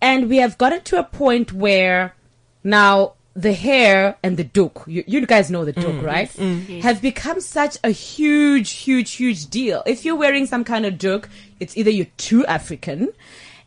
And 0.00 0.28
we 0.28 0.38
have 0.38 0.58
gotten 0.58 0.82
to 0.82 0.98
a 0.98 1.04
point 1.04 1.52
where 1.52 2.14
now 2.64 3.14
the 3.34 3.52
hair 3.52 4.16
and 4.22 4.36
the 4.36 4.44
doek, 4.44 4.86
you, 4.86 5.04
you 5.06 5.24
guys 5.26 5.50
know 5.50 5.64
the 5.64 5.72
doek, 5.72 6.02
right? 6.02 6.30
Have 6.82 7.00
become 7.00 7.40
such 7.40 7.78
a 7.84 7.90
huge, 7.90 8.70
huge, 8.72 9.12
huge 9.12 9.48
deal. 9.48 9.82
If 9.86 10.04
you're 10.04 10.16
wearing 10.16 10.46
some 10.46 10.64
kind 10.64 10.84
of 10.84 10.94
doek, 10.94 11.28
it's 11.60 11.76
either 11.76 11.90
you're 11.90 12.06
too 12.16 12.44
African 12.46 13.12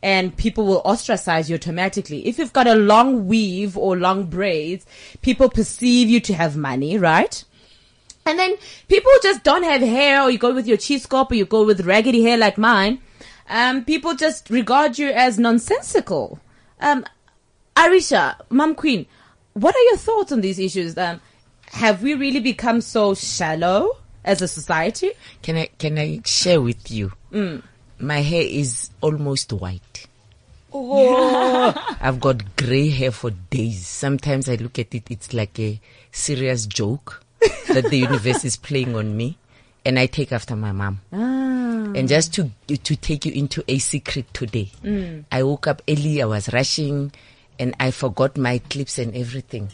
and 0.01 0.35
people 0.35 0.65
will 0.65 0.81
ostracize 0.81 1.49
you 1.49 1.55
automatically. 1.55 2.27
If 2.27 2.37
you've 2.37 2.51
got 2.51 2.67
a 2.67 2.75
long 2.75 3.25
weave 3.25 3.77
or 3.77 3.95
long 3.95 4.25
braids, 4.25 4.85
people 5.21 5.49
perceive 5.49 6.09
you 6.09 6.19
to 6.19 6.33
have 6.33 6.57
money, 6.57 6.97
right? 6.97 7.41
And 8.25 8.37
then 8.37 8.55
people 8.89 9.11
just 9.21 9.43
don't 9.43 9.63
have 9.63 9.81
hair, 9.81 10.21
or 10.21 10.29
you 10.29 10.37
go 10.37 10.53
with 10.53 10.67
your 10.67 10.77
cheese 10.77 11.03
scalp, 11.03 11.31
or 11.31 11.35
you 11.35 11.45
go 11.45 11.65
with 11.65 11.85
raggedy 11.85 12.21
hair 12.21 12.37
like 12.37 12.57
mine. 12.57 12.99
Um, 13.49 13.85
people 13.85 14.13
just 14.15 14.49
regard 14.49 14.97
you 14.97 15.09
as 15.09 15.39
nonsensical. 15.39 16.39
Um, 16.79 17.05
Arisha, 17.77 18.37
mom 18.49 18.75
Queen, 18.75 19.05
what 19.53 19.75
are 19.75 19.83
your 19.83 19.97
thoughts 19.97 20.31
on 20.31 20.41
these 20.41 20.59
issues? 20.59 20.97
Um, 20.97 21.21
have 21.71 22.03
we 22.03 22.13
really 22.13 22.39
become 22.39 22.81
so 22.81 23.13
shallow 23.13 23.97
as 24.23 24.41
a 24.41 24.47
society? 24.47 25.11
Can 25.41 25.57
I 25.57 25.69
can 25.77 25.97
I 25.97 26.21
share 26.25 26.61
with 26.61 26.91
you? 26.91 27.11
Mm. 27.31 27.63
My 27.99 28.21
hair 28.21 28.43
is 28.43 28.89
almost 29.01 29.53
white. 29.53 30.07
I've 30.73 32.19
got 32.19 32.55
gray 32.55 32.89
hair 32.89 33.11
for 33.11 33.29
days. 33.29 33.85
Sometimes 33.85 34.49
I 34.49 34.55
look 34.55 34.79
at 34.79 34.93
it, 34.95 35.03
it's 35.11 35.31
like 35.31 35.59
a 35.59 35.79
serious 36.11 36.65
joke 36.65 37.23
that 37.67 37.85
the 37.91 37.97
universe 37.97 38.43
is 38.43 38.57
playing 38.57 38.95
on 38.95 39.15
me, 39.15 39.37
and 39.85 39.99
I 39.99 40.07
take 40.07 40.31
after 40.31 40.55
my 40.55 40.71
mom. 40.71 41.01
Ah. 41.11 41.91
And 41.95 42.07
just 42.07 42.33
to 42.35 42.49
to 42.67 42.95
take 42.95 43.25
you 43.25 43.33
into 43.33 43.63
a 43.67 43.77
secret 43.77 44.33
today, 44.33 44.71
mm. 44.83 45.23
I 45.31 45.43
woke 45.43 45.67
up 45.67 45.83
early. 45.87 46.21
I 46.23 46.25
was 46.25 46.51
rushing, 46.51 47.11
and 47.59 47.75
I 47.79 47.91
forgot 47.91 48.37
my 48.37 48.59
clips 48.59 48.97
and 48.97 49.15
everything. 49.15 49.69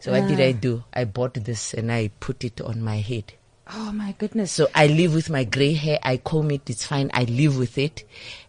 So 0.00 0.12
what 0.12 0.28
did 0.28 0.40
I 0.40 0.52
do? 0.52 0.84
I 0.92 1.04
bought 1.04 1.34
this 1.34 1.72
and 1.72 1.90
I 1.90 2.10
put 2.20 2.44
it 2.44 2.60
on 2.60 2.82
my 2.82 2.96
head. 2.96 3.32
Oh 3.72 3.90
my 3.92 4.12
goodness. 4.18 4.52
So 4.52 4.68
I 4.74 4.86
live 4.88 5.14
with 5.14 5.30
my 5.30 5.44
gray 5.44 5.72
hair. 5.72 5.98
I 6.02 6.18
comb 6.18 6.50
it. 6.50 6.68
It's 6.68 6.84
fine. 6.84 7.10
I 7.14 7.24
live 7.24 7.56
with 7.56 7.78
it. 7.78 8.04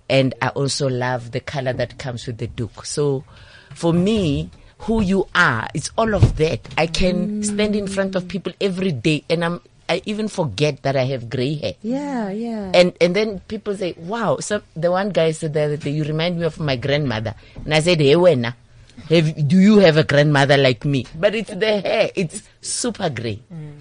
And 0.09 0.33
I 0.41 0.49
also 0.49 0.89
love 0.89 1.31
the 1.31 1.39
color 1.39 1.71
that 1.71 1.97
comes 1.97 2.27
with 2.27 2.39
the 2.39 2.47
doek. 2.47 2.85
So 2.85 3.23
for 3.73 3.93
me, 3.93 4.49
who 4.79 5.01
you 5.01 5.27
are, 5.33 5.67
it's 5.73 5.89
all 5.97 6.13
of 6.13 6.35
that. 6.35 6.67
I 6.77 6.88
can 6.88 7.41
stand 7.43 7.75
in 7.75 7.88
front 7.88 8.15
of 8.15 8.27
people 8.27 8.51
every 8.59 8.91
day 8.91 9.23
and 9.29 9.45
I'm, 9.45 9.61
I 9.88 10.01
even 10.05 10.27
forget 10.27 10.81
that 10.83 10.97
I 10.97 11.05
have 11.05 11.29
gray 11.29 11.55
hair. 11.55 11.73
yeah, 11.81 12.29
yeah. 12.31 12.71
And, 12.73 12.93
and 12.99 13.15
then 13.15 13.39
people 13.47 13.77
say, 13.77 13.93
wow. 13.97 14.39
So 14.39 14.61
the 14.75 14.91
one 14.91 15.11
guy 15.11 15.31
said 15.31 15.53
the 15.53 15.61
other 15.61 15.77
day, 15.77 15.91
you 15.91 16.03
remind 16.03 16.38
me 16.38 16.45
of 16.45 16.59
my 16.59 16.75
grandmother. 16.75 17.35
And 17.63 17.73
I 17.73 17.79
said, 17.79 18.01
hey, 18.01 18.15
wena, 18.15 18.55
have, 19.10 19.47
do 19.47 19.58
you 19.60 19.79
have 19.79 19.97
a 19.97 20.03
grandmother 20.03 20.58
like 20.58 20.86
me? 20.86 21.05
But 21.15 21.36
it's 21.36 21.53
the 21.53 21.81
hair. 21.81 22.12
It's 22.15 22.43
super 22.62 23.10
gray 23.10 23.41
mm. 23.53 23.73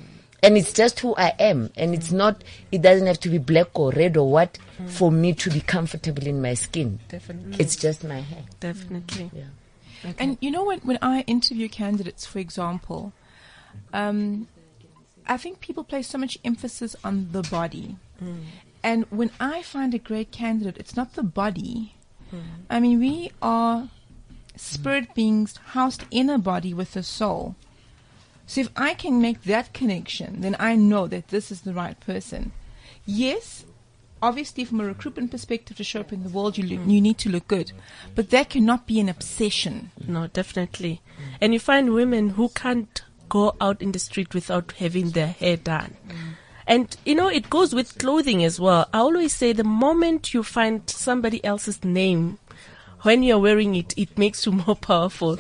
and 0.42 0.56
it's 0.56 0.72
just 0.72 1.00
who 1.00 1.14
I 1.16 1.32
am. 1.38 1.70
And 1.76 1.94
it's 1.94 2.12
not, 2.12 2.44
it 2.70 2.82
doesn't 2.82 3.06
have 3.06 3.20
to 3.20 3.28
be 3.28 3.38
black 3.38 3.78
or 3.78 3.90
red 3.92 4.16
or 4.16 4.30
what 4.30 4.58
mm. 4.78 4.88
for 4.88 5.10
me 5.10 5.32
to 5.34 5.50
be 5.50 5.60
comfortable 5.60 6.26
in 6.26 6.42
my 6.42 6.54
skin. 6.54 7.00
Definitely. 7.08 7.56
It's 7.58 7.76
just 7.76 8.04
my 8.04 8.20
hair. 8.20 8.42
Definitely. 8.60 9.30
yeah 9.34 9.44
And 10.18 10.36
you 10.40 10.50
know 10.50 10.64
when 10.64 10.80
when 10.80 10.98
I 11.00 11.22
interview 11.26 11.68
candidates, 11.68 12.26
for 12.26 12.38
example, 12.38 13.12
um, 13.92 14.48
I 15.26 15.38
think 15.38 15.60
people 15.60 15.84
place 15.84 16.08
so 16.08 16.18
much 16.18 16.36
emphasis 16.44 16.94
on 17.02 17.32
the 17.32 17.42
body, 17.42 17.96
mm. 18.22 18.44
and 18.82 19.06
when 19.08 19.30
I 19.40 19.62
find 19.62 19.94
a 19.94 19.98
great 19.98 20.30
candidate, 20.30 20.76
it's 20.76 20.94
not 20.94 21.14
the 21.14 21.22
body. 21.22 21.94
I 22.68 22.80
mean, 22.80 22.98
we 22.98 23.30
are 23.40 23.88
spirit 24.56 25.14
beings 25.14 25.58
housed 25.72 26.04
in 26.10 26.30
a 26.30 26.38
body 26.38 26.72
with 26.74 26.96
a 26.96 27.02
soul. 27.02 27.54
So 28.46 28.60
if 28.62 28.70
I 28.76 28.94
can 28.94 29.20
make 29.20 29.42
that 29.44 29.72
connection, 29.72 30.40
then 30.42 30.56
I 30.58 30.76
know 30.76 31.06
that 31.06 31.28
this 31.28 31.50
is 31.50 31.62
the 31.62 31.72
right 31.72 31.98
person. 31.98 32.52
Yes, 33.06 33.64
obviously 34.24 34.64
from 34.64 34.80
a 34.80 34.84
recruitment 34.86 35.30
perspective 35.30 35.76
to 35.76 35.84
show 35.84 36.00
up 36.00 36.12
in 36.12 36.22
the 36.22 36.28
world, 36.28 36.56
you, 36.56 36.64
you 36.64 37.00
need 37.00 37.18
to 37.18 37.30
look 37.30 37.48
good. 37.48 37.72
But 38.14 38.30
that 38.30 38.50
cannot 38.50 38.86
be 38.86 39.00
an 39.00 39.08
obsession. 39.08 39.90
No, 40.06 40.26
definitely. 40.26 41.00
And 41.40 41.52
you 41.52 41.60
find 41.60 41.92
women 41.92 42.30
who 42.30 42.48
can't 42.50 43.02
go 43.28 43.54
out 43.60 43.82
in 43.82 43.92
the 43.92 43.98
street 43.98 44.34
without 44.34 44.72
having 44.78 45.10
their 45.10 45.28
hair 45.28 45.56
done. 45.56 45.96
And 46.66 46.96
you 47.04 47.14
know, 47.14 47.28
it 47.28 47.50
goes 47.50 47.74
with 47.74 47.98
clothing 47.98 48.42
as 48.42 48.58
well. 48.58 48.88
I 48.92 48.98
always 48.98 49.34
say 49.34 49.52
the 49.52 49.64
moment 49.64 50.32
you 50.32 50.42
find 50.42 50.88
somebody 50.88 51.44
else's 51.44 51.84
name 51.84 52.38
when 53.04 53.22
you're 53.22 53.38
wearing 53.38 53.74
it, 53.74 53.94
it 53.96 54.16
makes 54.18 54.46
you 54.46 54.52
more 54.52 54.76
powerful. 54.90 55.38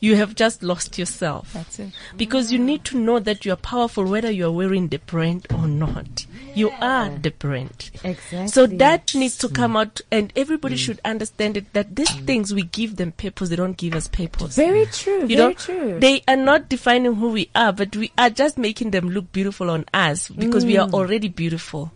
You 0.00 0.16
have 0.16 0.34
just 0.34 0.62
lost 0.62 0.98
yourself. 0.98 1.54
That's 1.54 1.78
it. 1.78 1.92
Because 2.16 2.52
you 2.52 2.58
need 2.58 2.84
to 2.84 2.98
know 2.98 3.18
that 3.18 3.44
you 3.44 3.52
are 3.52 3.56
powerful 3.56 4.04
whether 4.04 4.30
you 4.30 4.46
are 4.46 4.52
wearing 4.52 4.88
the 4.88 4.98
brand 4.98 5.46
or 5.52 5.66
not. 5.66 6.26
You 6.54 6.70
are 6.80 7.08
the 7.08 7.30
brand. 7.30 7.90
Exactly. 8.04 8.48
So 8.48 8.66
that 8.66 9.14
needs 9.14 9.38
to 9.38 9.48
come 9.48 9.76
out 9.76 10.00
and 10.12 10.32
everybody 10.36 10.74
mm. 10.74 10.78
should 10.78 11.00
understand 11.04 11.56
it 11.56 11.72
that 11.72 11.96
these 11.96 12.10
mm. 12.10 12.26
things 12.26 12.52
we 12.52 12.64
give 12.64 12.96
them 12.96 13.12
purpose, 13.12 13.48
they 13.48 13.56
don't 13.56 13.76
give 13.76 13.94
us 13.94 14.08
purpose. 14.08 14.56
very 14.56 14.86
true. 14.86 15.22
you 15.22 15.36
very 15.36 15.38
know, 15.38 15.52
true. 15.54 15.98
they 15.98 16.22
are 16.28 16.36
not 16.36 16.68
defining 16.68 17.14
who 17.14 17.30
we 17.30 17.48
are, 17.54 17.72
but 17.72 17.96
we 17.96 18.12
are 18.18 18.30
just 18.30 18.58
making 18.58 18.90
them 18.90 19.08
look 19.08 19.32
beautiful 19.32 19.70
on 19.70 19.84
us 19.94 20.28
because 20.28 20.66
we 20.66 20.76
are 20.76 20.86
mm. 20.88 20.92
already 20.94 21.28
beautiful. 21.28 21.90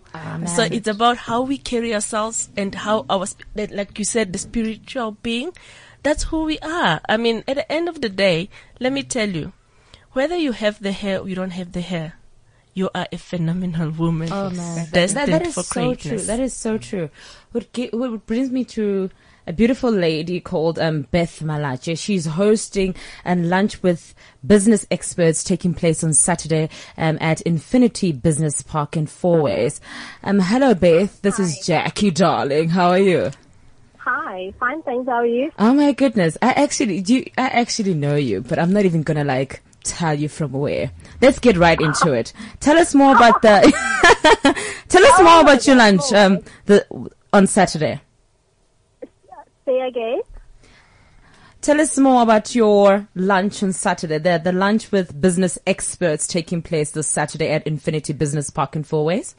So 0.46 0.62
it's 0.64 0.88
about 0.88 1.16
how 1.16 1.42
we 1.42 1.58
carry 1.58 1.94
ourselves 1.94 2.48
and 2.56 2.74
how 2.74 3.04
our, 3.08 3.26
like- 3.54 3.98
you 3.98 4.04
said, 4.04 4.32
the 4.32 4.38
spiritual 4.38 5.12
being. 5.22 5.52
That's 6.02 6.24
who 6.24 6.44
we 6.44 6.58
are. 6.58 7.00
I 7.08 7.16
mean, 7.16 7.44
at 7.46 7.56
the 7.56 7.70
end 7.70 7.88
of 7.88 8.00
the 8.00 8.08
day, 8.08 8.48
let 8.80 8.92
me 8.92 9.02
tell 9.04 9.28
you, 9.28 9.52
whether 10.12 10.36
you 10.36 10.52
have 10.52 10.82
the 10.82 10.92
hair 10.92 11.20
or 11.20 11.28
you 11.28 11.34
don't 11.36 11.52
have 11.52 11.72
the 11.72 11.80
hair, 11.80 12.14
you 12.74 12.90
are 12.94 13.06
a 13.12 13.18
phenomenal 13.18 13.90
woman. 13.90 14.28
Oh 14.32 14.50
man, 14.50 14.88
that, 14.92 15.10
that 15.10 15.46
is 15.46 15.54
so 15.54 15.62
greatness. 15.86 16.02
true. 16.02 16.18
That 16.26 16.40
is 16.40 16.54
so 16.54 16.78
true. 16.78 17.10
What, 17.52 17.68
what 17.92 18.26
brings 18.26 18.50
me 18.50 18.64
to 18.64 19.10
a 19.46 19.52
beautiful 19.52 19.90
lady 19.90 20.40
called 20.40 20.78
um, 20.78 21.02
Beth 21.10 21.40
Malache. 21.40 21.98
She's 21.98 22.26
hosting 22.26 22.94
a 23.24 23.34
lunch 23.34 23.82
with 23.82 24.14
business 24.46 24.86
experts 24.90 25.42
taking 25.42 25.74
place 25.74 26.04
on 26.04 26.12
Saturday 26.12 26.68
um, 26.96 27.18
at 27.20 27.40
Infinity 27.42 28.12
Business 28.12 28.62
Park 28.62 28.96
in 28.96 29.06
Fourways. 29.06 29.80
Um, 30.22 30.40
hello, 30.40 30.74
Beth. 30.74 31.20
This 31.22 31.38
is 31.38 31.58
Jackie, 31.66 32.10
darling. 32.10 32.70
How 32.70 32.90
are 32.90 32.98
you? 32.98 33.30
Hi, 33.98 34.52
fine, 34.58 34.82
thanks. 34.82 35.08
How 35.08 35.16
are 35.16 35.26
you? 35.26 35.52
Oh 35.58 35.72
my 35.72 35.92
goodness. 35.92 36.36
I 36.42 36.52
actually 36.52 37.00
do. 37.02 37.24
I 37.38 37.48
actually 37.48 37.94
know 37.94 38.16
you, 38.16 38.40
but 38.40 38.58
I'm 38.58 38.72
not 38.72 38.84
even 38.84 39.02
gonna 39.04 39.22
like 39.24 39.62
tell 39.84 40.14
you 40.14 40.28
from 40.28 40.52
where. 40.52 40.90
Let's 41.20 41.38
get 41.38 41.56
right 41.56 41.80
into 41.80 42.12
it. 42.12 42.32
Tell 42.58 42.76
us 42.78 42.94
more 42.96 43.14
about 43.14 43.42
the. 43.42 43.60
tell 44.88 45.04
us 45.04 45.22
more 45.22 45.40
about 45.42 45.66
your 45.68 45.76
lunch 45.76 46.12
um 46.12 46.40
the 46.66 46.84
on 47.32 47.46
Saturday. 47.46 48.00
Say 49.72 49.80
again. 49.80 50.20
Tell 51.62 51.80
us 51.80 51.96
more 51.96 52.22
about 52.22 52.54
your 52.54 53.08
lunch 53.14 53.62
on 53.62 53.72
Saturday. 53.72 54.18
The, 54.18 54.40
the 54.42 54.52
lunch 54.52 54.92
with 54.92 55.18
business 55.18 55.58
experts 55.66 56.26
taking 56.26 56.60
place 56.60 56.90
this 56.90 57.06
Saturday 57.06 57.48
at 57.48 57.66
Infinity 57.66 58.12
Business 58.12 58.50
Park 58.50 58.76
in 58.76 58.82
Fourways. 58.84 59.34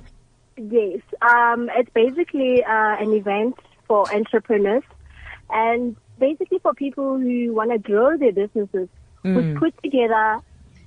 Yes, 0.58 1.02
um, 1.22 1.70
it's 1.76 1.90
basically 1.94 2.64
uh, 2.64 2.96
an 3.00 3.14
event 3.14 3.60
for 3.88 4.12
entrepreneurs 4.12 4.84
and 5.52 5.96
basically 6.18 6.58
for 6.60 6.74
people 6.74 7.20
who 7.20 7.54
want 7.54 7.72
to 7.72 7.78
grow 7.78 8.18
their 8.18 8.32
businesses. 8.32 8.90
We've 9.24 9.56
put 9.56 9.74
together 9.84 10.40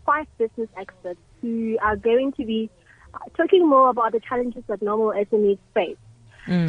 five 0.05 0.27
business 0.39 0.69
experts 0.77 1.21
who 1.41 1.79
are 1.83 1.97
going 1.97 2.33
to 2.33 2.45
be 2.45 2.69
uh, 3.15 3.19
talking 3.37 3.69
more 3.69 3.91
about 3.91 4.13
the 4.13 4.21
challenges 4.21 4.65
that 4.67 4.83
normal 4.83 5.11
SMEs 5.11 5.59
face. 5.73 5.97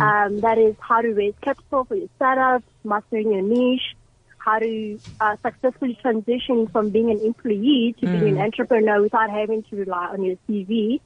Um, 0.01 0.41
that 0.41 0.57
is 0.57 0.75
how 0.79 1.01
to 1.01 1.09
raise 1.13 1.33
capital 1.41 1.85
for 1.85 1.95
your 1.95 2.09
startup, 2.15 2.63
mastering 2.83 3.31
your 3.31 3.41
niche, 3.41 3.95
how 4.37 4.59
to 4.59 4.99
uh, 5.19 5.35
successfully 5.43 5.97
transition 6.01 6.67
from 6.67 6.89
being 6.89 7.11
an 7.11 7.19
employee 7.21 7.95
to 7.99 8.07
being 8.07 8.37
an 8.37 8.37
entrepreneur 8.37 9.01
without 9.01 9.29
having 9.29 9.63
to 9.63 9.75
rely 9.75 10.07
on 10.07 10.23
your 10.23 10.37
CV. 10.47 11.01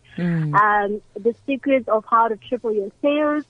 Um, 0.53 1.01
the 1.15 1.35
secrets 1.47 1.87
of 1.87 2.05
how 2.09 2.27
to 2.27 2.37
triple 2.37 2.73
your 2.73 2.91
sales, 3.01 3.43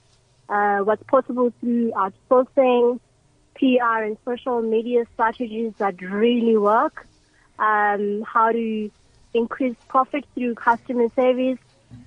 uh, 0.48 0.78
what's 0.78 1.02
possible 1.04 1.52
through 1.60 1.92
outsourcing, 1.92 3.00
PR 3.54 4.04
and 4.04 4.16
social 4.24 4.62
media 4.62 5.04
strategies 5.12 5.72
that 5.78 6.00
really 6.00 6.56
work, 6.56 7.06
um, 7.58 8.22
how 8.22 8.50
to 8.50 8.90
increase 9.34 9.76
profit 9.88 10.24
through 10.34 10.54
customer 10.54 11.08
service, 11.14 11.58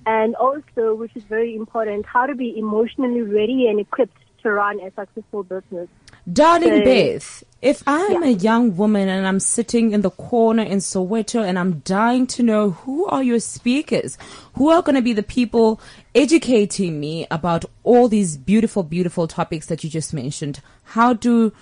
and 0.06 0.34
also, 0.36 0.94
which 0.94 1.12
is 1.14 1.24
very 1.24 1.54
important, 1.54 2.06
how 2.06 2.26
to 2.26 2.34
be 2.34 2.56
emotionally 2.58 3.22
ready 3.22 3.66
and 3.68 3.80
equipped 3.80 4.16
to 4.42 4.52
run 4.52 4.78
a 4.80 4.90
successful 4.94 5.42
business. 5.42 5.88
Darling 6.32 6.78
So- 6.78 6.84
Beth, 6.84 7.44
if 7.62 7.82
I'm 7.86 8.22
Yeah. 8.22 8.28
a 8.28 8.32
young 8.32 8.76
woman 8.76 9.08
and 9.08 9.26
I'm 9.26 9.40
sitting 9.40 9.92
in 9.92 10.02
the 10.02 10.10
corner 10.10 10.62
in 10.62 10.78
Soweto 10.78 11.42
and 11.44 11.58
I'm 11.58 11.80
dying 11.84 12.26
to 12.28 12.42
know 12.42 12.70
who 12.70 13.06
are 13.06 13.22
your 13.22 13.38
speakers, 13.40 14.18
who 14.54 14.68
are 14.68 14.82
going 14.82 14.96
to 14.96 15.02
be 15.02 15.12
the 15.12 15.22
people 15.22 15.80
educating 16.14 16.98
me 16.98 17.26
about 17.30 17.64
all 17.84 18.08
these 18.08 18.36
beautiful, 18.36 18.82
beautiful 18.82 19.28
topics 19.28 19.66
that 19.66 19.84
you 19.84 19.90
just 19.90 20.12
mentioned, 20.12 20.60
how 20.82 21.12
do, 21.12 21.52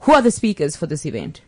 who 0.00 0.12
are 0.12 0.22
the 0.22 0.30
speakers 0.30 0.76
for 0.76 0.86
this 0.86 1.04
event? 1.04 1.40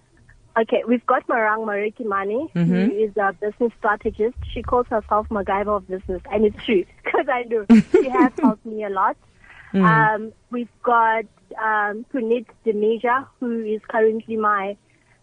Okay, 0.58 0.82
we've 0.88 1.04
got 1.04 1.26
Marang 1.26 1.66
Marikimani, 1.66 2.50
who 2.66 2.90
is 2.90 3.14
a 3.18 3.34
business 3.34 3.72
strategist. 3.78 4.36
She 4.54 4.62
calls 4.62 4.86
herself 4.88 5.28
MacGyver 5.28 5.76
of 5.76 5.86
business, 5.86 6.22
and 6.32 6.46
it's 6.46 6.64
true 6.64 6.84
because 7.04 7.26
I 7.30 7.42
do. 7.42 7.66
She 7.92 8.08
has 8.18 8.32
helped 8.40 8.64
me 8.64 8.84
a 8.84 8.88
lot. 8.88 9.16
Um, 9.84 10.32
we've 10.50 10.70
got 10.82 11.26
um, 11.62 12.06
Puneet 12.10 12.46
Demeja, 12.64 13.26
who 13.38 13.62
is 13.64 13.82
currently 13.88 14.36
my 14.36 14.76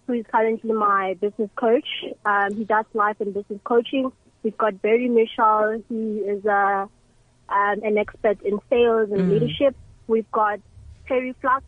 who 0.05 0.13
is 0.13 0.25
currently 0.31 0.71
my 0.71 1.15
business 1.19 1.49
coach. 1.55 1.87
Um, 2.25 2.53
he 2.53 2.65
does 2.65 2.85
life 2.93 3.19
and 3.19 3.33
business 3.33 3.59
coaching. 3.63 4.11
We've 4.43 4.57
got 4.57 4.81
Barry 4.81 5.07
Michelle, 5.09 5.81
he 5.89 6.19
is 6.19 6.45
a 6.45 6.87
um, 7.49 7.83
an 7.83 7.97
expert 7.97 8.41
in 8.43 8.59
sales 8.69 9.09
and 9.11 9.31
leadership. 9.31 9.75
We've 10.07 10.29
got 10.31 10.59
Terry 11.07 11.33
Fluck, 11.41 11.63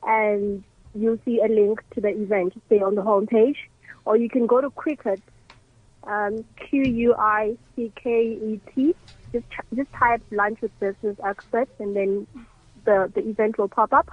and 0.03 0.63
you'll 0.95 1.19
see 1.25 1.41
a 1.41 1.47
link 1.47 1.83
to 1.95 2.01
the 2.01 2.07
event 2.09 2.53
there 2.69 2.87
on 2.87 2.95
the 2.95 3.01
homepage. 3.01 3.57
Or 4.05 4.15
you 4.15 4.29
can 4.29 4.47
go 4.47 4.61
to 4.61 4.69
Quicket, 4.69 5.21
um, 6.05 6.43
Q-U-I-C-K-E-T. 6.57 7.55
Just, 9.31 9.45
just 9.75 9.91
type 9.93 10.21
lunch 10.31 10.61
with 10.61 10.79
business 10.79 11.17
experts, 11.25 11.71
and 11.79 11.95
then 11.95 12.27
the, 12.85 13.11
the 13.15 13.27
event 13.27 13.57
will 13.57 13.67
pop 13.67 13.91
up. 13.93 14.09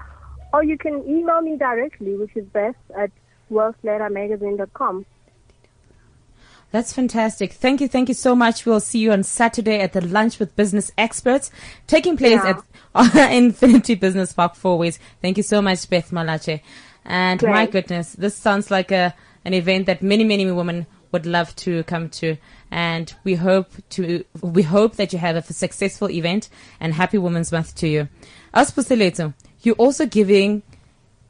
Or 0.52 0.64
you 0.64 0.78
can 0.78 1.06
email 1.08 1.40
me 1.42 1.56
directly, 1.56 2.16
which 2.16 2.34
is 2.36 2.46
beth 2.46 2.74
at 2.96 3.10
wealthlettermagazine.com. 3.50 5.04
That's 6.72 6.92
fantastic. 6.92 7.52
Thank 7.52 7.80
you. 7.80 7.88
Thank 7.88 8.08
you 8.08 8.14
so 8.14 8.36
much. 8.36 8.64
We'll 8.64 8.80
see 8.80 9.00
you 9.00 9.10
on 9.12 9.24
Saturday 9.24 9.80
at 9.80 9.92
the 9.92 10.00
lunch 10.00 10.38
with 10.38 10.54
business 10.54 10.92
experts 10.96 11.50
taking 11.88 12.16
place 12.16 12.40
Yeah. 12.44 12.60
at 12.94 13.32
Infinity 13.32 13.96
Business 13.96 14.32
Park 14.32 14.54
Fourways. 14.54 14.98
Thank 15.20 15.36
you 15.36 15.42
so 15.42 15.60
much, 15.60 15.90
Beth 15.90 16.12
Malache. 16.12 16.60
And 17.04 17.42
my 17.42 17.66
goodness, 17.66 18.12
this 18.12 18.36
sounds 18.36 18.70
like 18.70 18.92
a, 18.92 19.14
an 19.44 19.52
event 19.52 19.86
that 19.86 20.00
many, 20.02 20.22
many 20.22 20.50
women 20.50 20.86
would 21.12 21.26
love 21.26 21.54
to 21.56 21.82
come 21.84 22.08
to. 22.10 22.36
And 22.70 23.12
we 23.24 23.34
hope 23.34 23.70
to, 23.90 24.24
we 24.40 24.62
hope 24.62 24.96
that 24.96 25.12
you 25.12 25.18
have 25.18 25.36
a 25.36 25.42
successful 25.42 26.10
event 26.10 26.48
and 26.78 26.94
happy 26.94 27.18
Women's 27.18 27.52
Month 27.52 27.74
to 27.76 27.88
you. 27.88 28.08
As 28.54 28.70
Puseletso, 28.70 29.34
you're 29.62 29.74
also 29.76 30.06
giving 30.06 30.62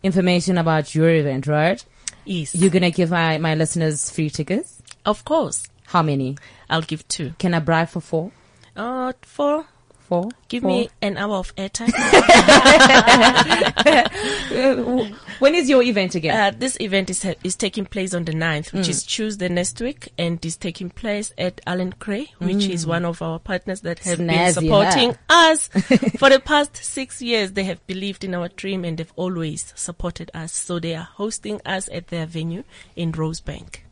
information 0.03 0.59
about 0.59 0.95
your 0.95 1.09
event, 1.11 1.47
right? 1.47 1.85
Yes. 2.25 2.55
You're 2.55 2.71
going 2.71 2.83
to 2.83 2.91
give 2.91 3.11
my, 3.11 3.39
my 3.39 3.55
listeners 3.55 4.11
free 4.11 4.31
tickets. 4.31 4.83
of 5.05 5.25
course. 5.25 5.67
How 5.87 6.03
many? 6.03 6.37
I'll 6.69 6.83
give 6.83 7.07
two. 7.09 7.35
Can 7.39 7.53
I 7.53 7.59
bribe 7.59 7.89
for 7.89 8.01
four? 8.01 8.31
Uh, 8.77 9.13
four. 9.23 9.67
Four? 10.11 10.29
Give 10.49 10.65
Four? 10.65 10.73
me 10.73 10.91
an 11.01 11.17
hour 11.17 11.37
of 11.37 11.55
airtime. 11.55 11.93
When 15.39 15.55
is 15.55 15.71
your 15.71 15.85
event 15.85 16.17
again? 16.17 16.37
Uh, 16.37 16.51
this 16.59 16.77
event 16.81 17.11
is 17.11 17.25
is 17.45 17.55
taking 17.55 17.87
place 17.87 18.13
on 18.13 18.25
the 18.25 18.33
9th, 18.33 18.73
which 18.73 18.89
is 18.89 19.05
Tuesday 19.05 19.49
next 19.49 19.81
week, 19.81 20.13
and 20.19 20.45
is 20.45 20.57
taking 20.57 20.91
place 20.91 21.33
at 21.39 21.61
Allan 21.65 21.95
Gray, 22.01 22.33
which 22.39 22.67
is 22.67 22.89
one 22.89 23.05
of 23.05 23.23
our 23.23 23.39
partners 23.39 23.83
that 23.83 24.01
have 24.01 24.19
been 24.19 24.53
supporting 24.53 25.17
huh? 25.31 25.51
us 25.53 25.69
for 26.19 26.29
the 26.29 26.43
past 26.45 26.77
six 26.77 27.23
years. 27.23 27.53
They 27.53 27.65
have 27.65 27.87
believed 27.87 28.25
in 28.25 28.35
our 28.35 28.49
dream 28.49 28.85
and 28.85 28.99
they've 28.99 29.13
always 29.15 29.73
supported 29.77 30.29
us. 30.35 30.53
So 30.53 30.81
they 30.81 30.97
are 30.97 31.09
hosting 31.15 31.61
us 31.65 31.89
at 31.93 32.09
their 32.09 32.27
venue 32.27 32.65
in 32.97 33.13
Rosebank. 33.13 33.83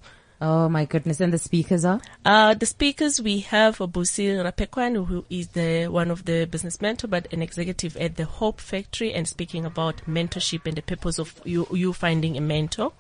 Oh 0.41 0.69
my 0.69 0.85
goodness. 0.85 1.21
And 1.21 1.33
the 1.33 1.39
speakers 1.39 1.85
are? 1.85 2.01
Uh, 2.25 2.55
the 2.55 2.67
speakers 2.67 3.21
we 3.21 3.41
have 3.41 3.79
Busi 3.79 4.43
Rapekwan, 4.43 5.07
who 5.07 5.25
is 5.31 5.49
the 5.49 5.89
one 5.89 6.11
of 6.11 6.25
the 6.25 6.47
business 6.47 6.81
mentor, 6.81 7.09
but 7.09 7.33
an 7.33 7.43
executive 7.43 7.97
at 7.97 8.17
the 8.17 8.25
Hope 8.25 8.61
Factory, 8.61 9.13
and 9.13 9.27
speaking 9.27 9.65
about 9.65 9.97
mentorship 10.09 10.67
and 10.67 10.77
the 10.77 10.83
purpose 10.83 11.19
of 11.19 11.41
you, 11.45 11.67
you 11.71 11.93
finding 11.93 12.37
a 12.37 12.41
mentor. 12.41 12.93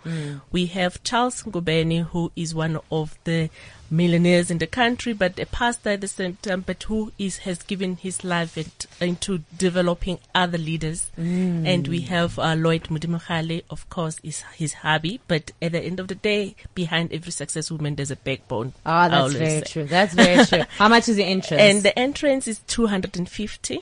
We 0.51 0.67
have 0.67 1.03
Charles 1.03 1.43
Ngubeni, 1.43 2.05
who 2.05 2.33
is 2.37 2.55
one 2.55 2.79
of 2.91 3.19
the 3.25 3.51
millionaires 3.91 4.51
in 4.51 4.59
the 4.59 4.67
country, 4.67 5.13
but 5.13 5.39
a 5.39 5.47
pastor 5.47 5.91
at 5.91 6.01
the 6.01 6.09
same 6.09 6.37
time, 6.43 6.63
but 6.67 6.83
who 6.85 7.13
is 7.19 7.39
has 7.39 7.63
given 7.63 7.97
his 7.97 8.25
life 8.25 8.57
it, 8.59 8.87
into 9.01 9.39
developing 9.57 10.19
other 10.35 10.59
leaders. 10.59 11.11
And 11.17 11.89
we 11.89 12.03
have 12.03 12.39
uh, 12.39 12.55
Lloyd 12.55 12.85
Mudimukhale, 12.85 13.63
of 13.71 13.89
course, 13.89 14.19
is 14.23 14.43
his 14.55 14.75
hobby, 14.75 15.21
but 15.29 15.51
at 15.63 15.73
the 15.73 15.81
end 15.81 16.01
of 16.01 16.09
the 16.09 16.15
day, 16.15 16.55
behind 16.75 17.13
every 17.13 17.33
success 17.33 17.71
woman, 17.71 17.95
there's 17.95 18.11
a 18.11 18.17
backbone. 18.17 18.73
Ah, 18.85 19.09
that's 19.09 19.35
very 19.35 19.51
say. 19.61 19.61
true. 19.63 19.85
That's 19.85 20.15
very 20.15 20.45
true. 20.47 20.65
How 20.71 20.89
much 20.89 21.09
is 21.09 21.17
the 21.17 21.25
entrance? 21.25 21.63
And 21.63 21.83
the 21.83 21.99
entrance 21.99 22.47
is 22.47 22.61
250 22.61 23.81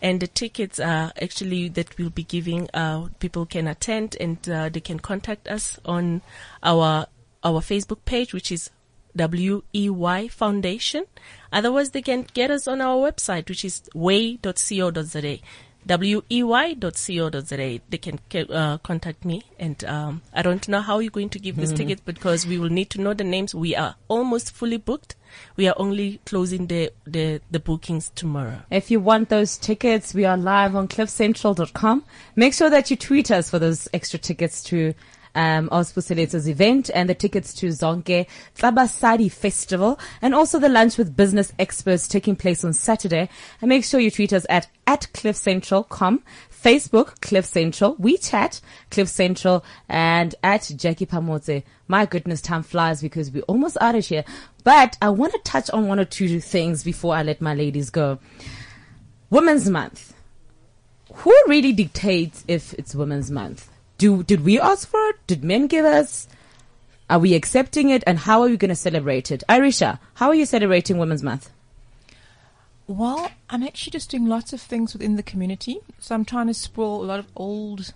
And 0.00 0.20
the 0.20 0.28
tickets 0.28 0.78
are 0.78 1.12
actually 1.20 1.68
that 1.70 1.98
we'll 1.98 2.10
be 2.10 2.22
giving, 2.22 2.68
uh, 2.72 3.08
people 3.18 3.46
can 3.46 3.66
attend 3.66 4.16
and, 4.20 4.48
uh, 4.48 4.68
they 4.68 4.80
can 4.80 5.00
contact 5.00 5.48
us 5.48 5.78
on 5.84 6.22
our, 6.62 7.06
our 7.42 7.60
Facebook 7.60 8.04
page, 8.04 8.32
which 8.32 8.52
is 8.52 8.70
WEY 9.14 10.28
Foundation. 10.28 11.04
Otherwise, 11.52 11.90
they 11.90 12.02
can 12.02 12.26
get 12.34 12.50
us 12.50 12.68
on 12.68 12.80
our 12.80 12.96
website, 12.96 13.48
which 13.48 13.64
is 13.64 13.82
way.co.za. 13.94 15.38
wey.co.za. 15.86 17.80
They 17.88 17.98
can 17.98 18.20
uh, 18.50 18.78
contact 18.78 19.24
me, 19.24 19.44
and 19.58 19.82
um, 19.84 20.22
I 20.34 20.42
don't 20.42 20.68
know 20.68 20.80
how 20.80 20.98
you're 20.98 21.10
going 21.10 21.30
to 21.30 21.38
give 21.38 21.56
this 21.56 21.72
ticket 21.72 22.04
because 22.04 22.46
we 22.46 22.58
will 22.58 22.68
need 22.68 22.90
to 22.90 23.00
know 23.00 23.14
the 23.14 23.24
names. 23.24 23.54
We 23.54 23.74
are 23.74 23.94
almost 24.08 24.52
fully 24.52 24.76
booked. 24.76 25.16
We 25.56 25.66
are 25.68 25.74
only 25.78 26.20
closing 26.26 26.66
the 26.66 26.92
the, 27.06 27.40
the 27.50 27.60
bookings 27.60 28.10
tomorrow. 28.14 28.62
If 28.70 28.90
you 28.90 29.00
want 29.00 29.30
those 29.30 29.56
tickets, 29.56 30.12
we 30.12 30.26
are 30.26 30.36
live 30.36 30.76
on 30.76 30.88
cliffcentral.com. 30.88 32.04
Make 32.36 32.52
sure 32.52 32.68
that 32.70 32.90
you 32.90 32.96
tweet 32.96 33.30
us 33.30 33.48
for 33.48 33.58
those 33.58 33.88
extra 33.94 34.18
tickets 34.18 34.62
to 34.64 34.94
um, 35.38 35.68
Auspuseletos 35.68 36.48
event 36.48 36.90
and 36.92 37.08
the 37.08 37.14
tickets 37.14 37.54
to 37.54 37.68
Zonke 37.68 38.26
Tlabasadi 38.56 39.30
Festival 39.30 39.98
and 40.20 40.34
also 40.34 40.58
the 40.58 40.68
lunch 40.68 40.98
with 40.98 41.16
business 41.16 41.52
experts 41.60 42.08
taking 42.08 42.34
place 42.34 42.64
on 42.64 42.72
Saturday. 42.72 43.28
And 43.60 43.68
make 43.68 43.84
sure 43.84 44.00
you 44.00 44.10
tweet 44.10 44.32
us 44.32 44.44
at, 44.50 44.66
at 44.84 45.06
cliffcentral.com, 45.14 46.24
Facebook, 46.50 47.20
Cliff 47.20 47.44
Central, 47.44 47.94
WeChat, 47.96 48.60
Cliff 48.90 49.08
Central, 49.08 49.64
and 49.88 50.34
at 50.42 50.72
Jackie 50.74 51.06
Pamote. 51.06 51.62
My 51.86 52.04
goodness, 52.04 52.40
time 52.40 52.64
flies 52.64 53.00
because 53.00 53.30
we're 53.30 53.42
almost 53.42 53.78
out 53.80 53.94
of 53.94 54.04
here. 54.04 54.24
But 54.64 54.98
I 55.00 55.10
want 55.10 55.34
to 55.34 55.38
touch 55.44 55.70
on 55.70 55.86
one 55.86 56.00
or 56.00 56.04
two 56.04 56.40
things 56.40 56.82
before 56.82 57.14
I 57.14 57.22
let 57.22 57.40
my 57.40 57.54
ladies 57.54 57.90
go. 57.90 58.18
Women's 59.30 59.70
Month. 59.70 60.14
Who 61.14 61.34
really 61.46 61.72
dictates 61.72 62.44
if 62.48 62.74
it's 62.74 62.94
Women's 62.94 63.30
Month? 63.30 63.70
Do 63.98 64.22
did 64.22 64.44
we 64.44 64.60
ask 64.60 64.88
for 64.88 65.00
it? 65.08 65.16
Did 65.26 65.44
men 65.44 65.66
give 65.66 65.84
us? 65.84 66.28
Are 67.10 67.18
we 67.18 67.34
accepting 67.34 67.90
it? 67.90 68.04
And 68.06 68.20
how 68.20 68.42
are 68.42 68.48
we 68.48 68.56
going 68.56 68.68
to 68.68 68.76
celebrate 68.76 69.30
it? 69.30 69.42
Arisha, 69.48 69.98
how 70.14 70.28
are 70.28 70.34
you 70.34 70.46
celebrating 70.46 70.98
Women's 70.98 71.22
Month? 71.22 71.50
Well, 72.86 73.30
I'm 73.50 73.62
actually 73.62 73.90
just 73.90 74.10
doing 74.10 74.26
lots 74.26 74.52
of 74.52 74.60
things 74.60 74.92
within 74.92 75.16
the 75.16 75.22
community. 75.22 75.80
So 75.98 76.14
I'm 76.14 76.24
trying 76.24 76.46
to 76.46 76.54
spoil 76.54 77.02
a 77.02 77.04
lot 77.04 77.18
of 77.18 77.26
old, 77.36 77.92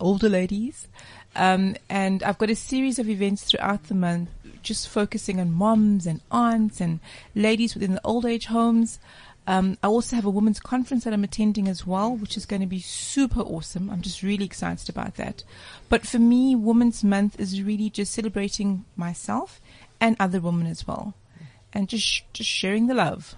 older 0.00 0.28
ladies. 0.28 0.88
Um, 1.34 1.76
and 1.90 2.22
I've 2.22 2.38
got 2.38 2.50
a 2.50 2.56
series 2.56 2.98
of 2.98 3.08
events 3.08 3.44
throughout 3.44 3.84
the 3.84 3.94
month 3.94 4.30
just 4.62 4.88
focusing 4.88 5.38
on 5.38 5.52
moms 5.52 6.06
and 6.06 6.20
aunts 6.30 6.80
and 6.80 6.98
ladies 7.36 7.74
within 7.74 7.92
the 7.92 8.00
old 8.04 8.26
age 8.26 8.46
homes. 8.46 8.98
Um, 9.46 9.78
I 9.82 9.86
also 9.86 10.16
have 10.16 10.24
a 10.24 10.30
women's 10.30 10.58
conference 10.58 11.04
that 11.04 11.12
I'm 11.12 11.22
attending 11.22 11.68
as 11.68 11.86
well, 11.86 12.16
which 12.16 12.36
is 12.36 12.46
going 12.46 12.62
to 12.62 12.66
be 12.66 12.80
super 12.80 13.40
awesome. 13.40 13.88
I'm 13.90 14.02
just 14.02 14.22
really 14.22 14.44
excited 14.44 14.88
about 14.88 15.14
that. 15.16 15.44
But 15.88 16.06
for 16.06 16.18
me, 16.18 16.56
Women's 16.56 17.04
Month 17.04 17.38
is 17.38 17.62
really 17.62 17.88
just 17.88 18.12
celebrating 18.12 18.84
myself 18.96 19.60
and 20.00 20.16
other 20.18 20.40
women 20.40 20.66
as 20.66 20.86
well, 20.86 21.14
and 21.72 21.88
just 21.88 22.32
just 22.32 22.50
sharing 22.50 22.86
the 22.86 22.94
love. 22.94 23.36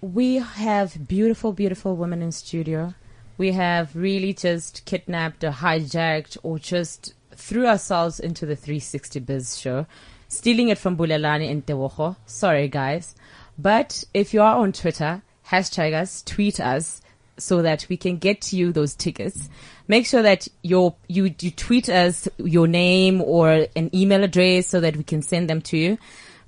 We 0.00 0.36
have 0.36 1.08
beautiful, 1.08 1.52
beautiful 1.52 1.96
women 1.96 2.22
in 2.22 2.32
studio. 2.32 2.94
We 3.36 3.52
have 3.52 3.94
really 3.96 4.32
just 4.32 4.84
kidnapped 4.84 5.44
or 5.44 5.50
hijacked 5.50 6.36
or 6.42 6.58
just 6.58 7.14
threw 7.32 7.66
ourselves 7.66 8.20
into 8.20 8.46
the 8.46 8.56
360 8.56 9.20
Biz 9.20 9.58
show, 9.58 9.86
stealing 10.28 10.68
it 10.68 10.78
from 10.78 10.96
Bulelani 10.96 11.50
and 11.50 11.64
Tewoho. 11.66 12.16
Sorry, 12.26 12.68
guys. 12.68 13.14
But 13.58 14.04
if 14.12 14.34
you 14.34 14.42
are 14.42 14.56
on 14.56 14.72
Twitter, 14.72 15.22
hashtag 15.48 15.94
us, 15.94 16.22
tweet 16.22 16.60
us 16.60 17.00
so 17.36 17.62
that 17.62 17.86
we 17.88 17.96
can 17.96 18.18
get 18.18 18.52
you 18.52 18.72
those 18.72 18.94
tickets. 18.94 19.48
Make 19.88 20.06
sure 20.06 20.22
that 20.22 20.48
your, 20.62 20.94
you, 21.08 21.34
you 21.40 21.50
tweet 21.50 21.88
us 21.88 22.28
your 22.38 22.66
name 22.66 23.20
or 23.20 23.66
an 23.76 23.90
email 23.94 24.24
address 24.24 24.68
so 24.68 24.80
that 24.80 24.96
we 24.96 25.02
can 25.02 25.22
send 25.22 25.50
them 25.50 25.60
to 25.62 25.76
you. 25.76 25.98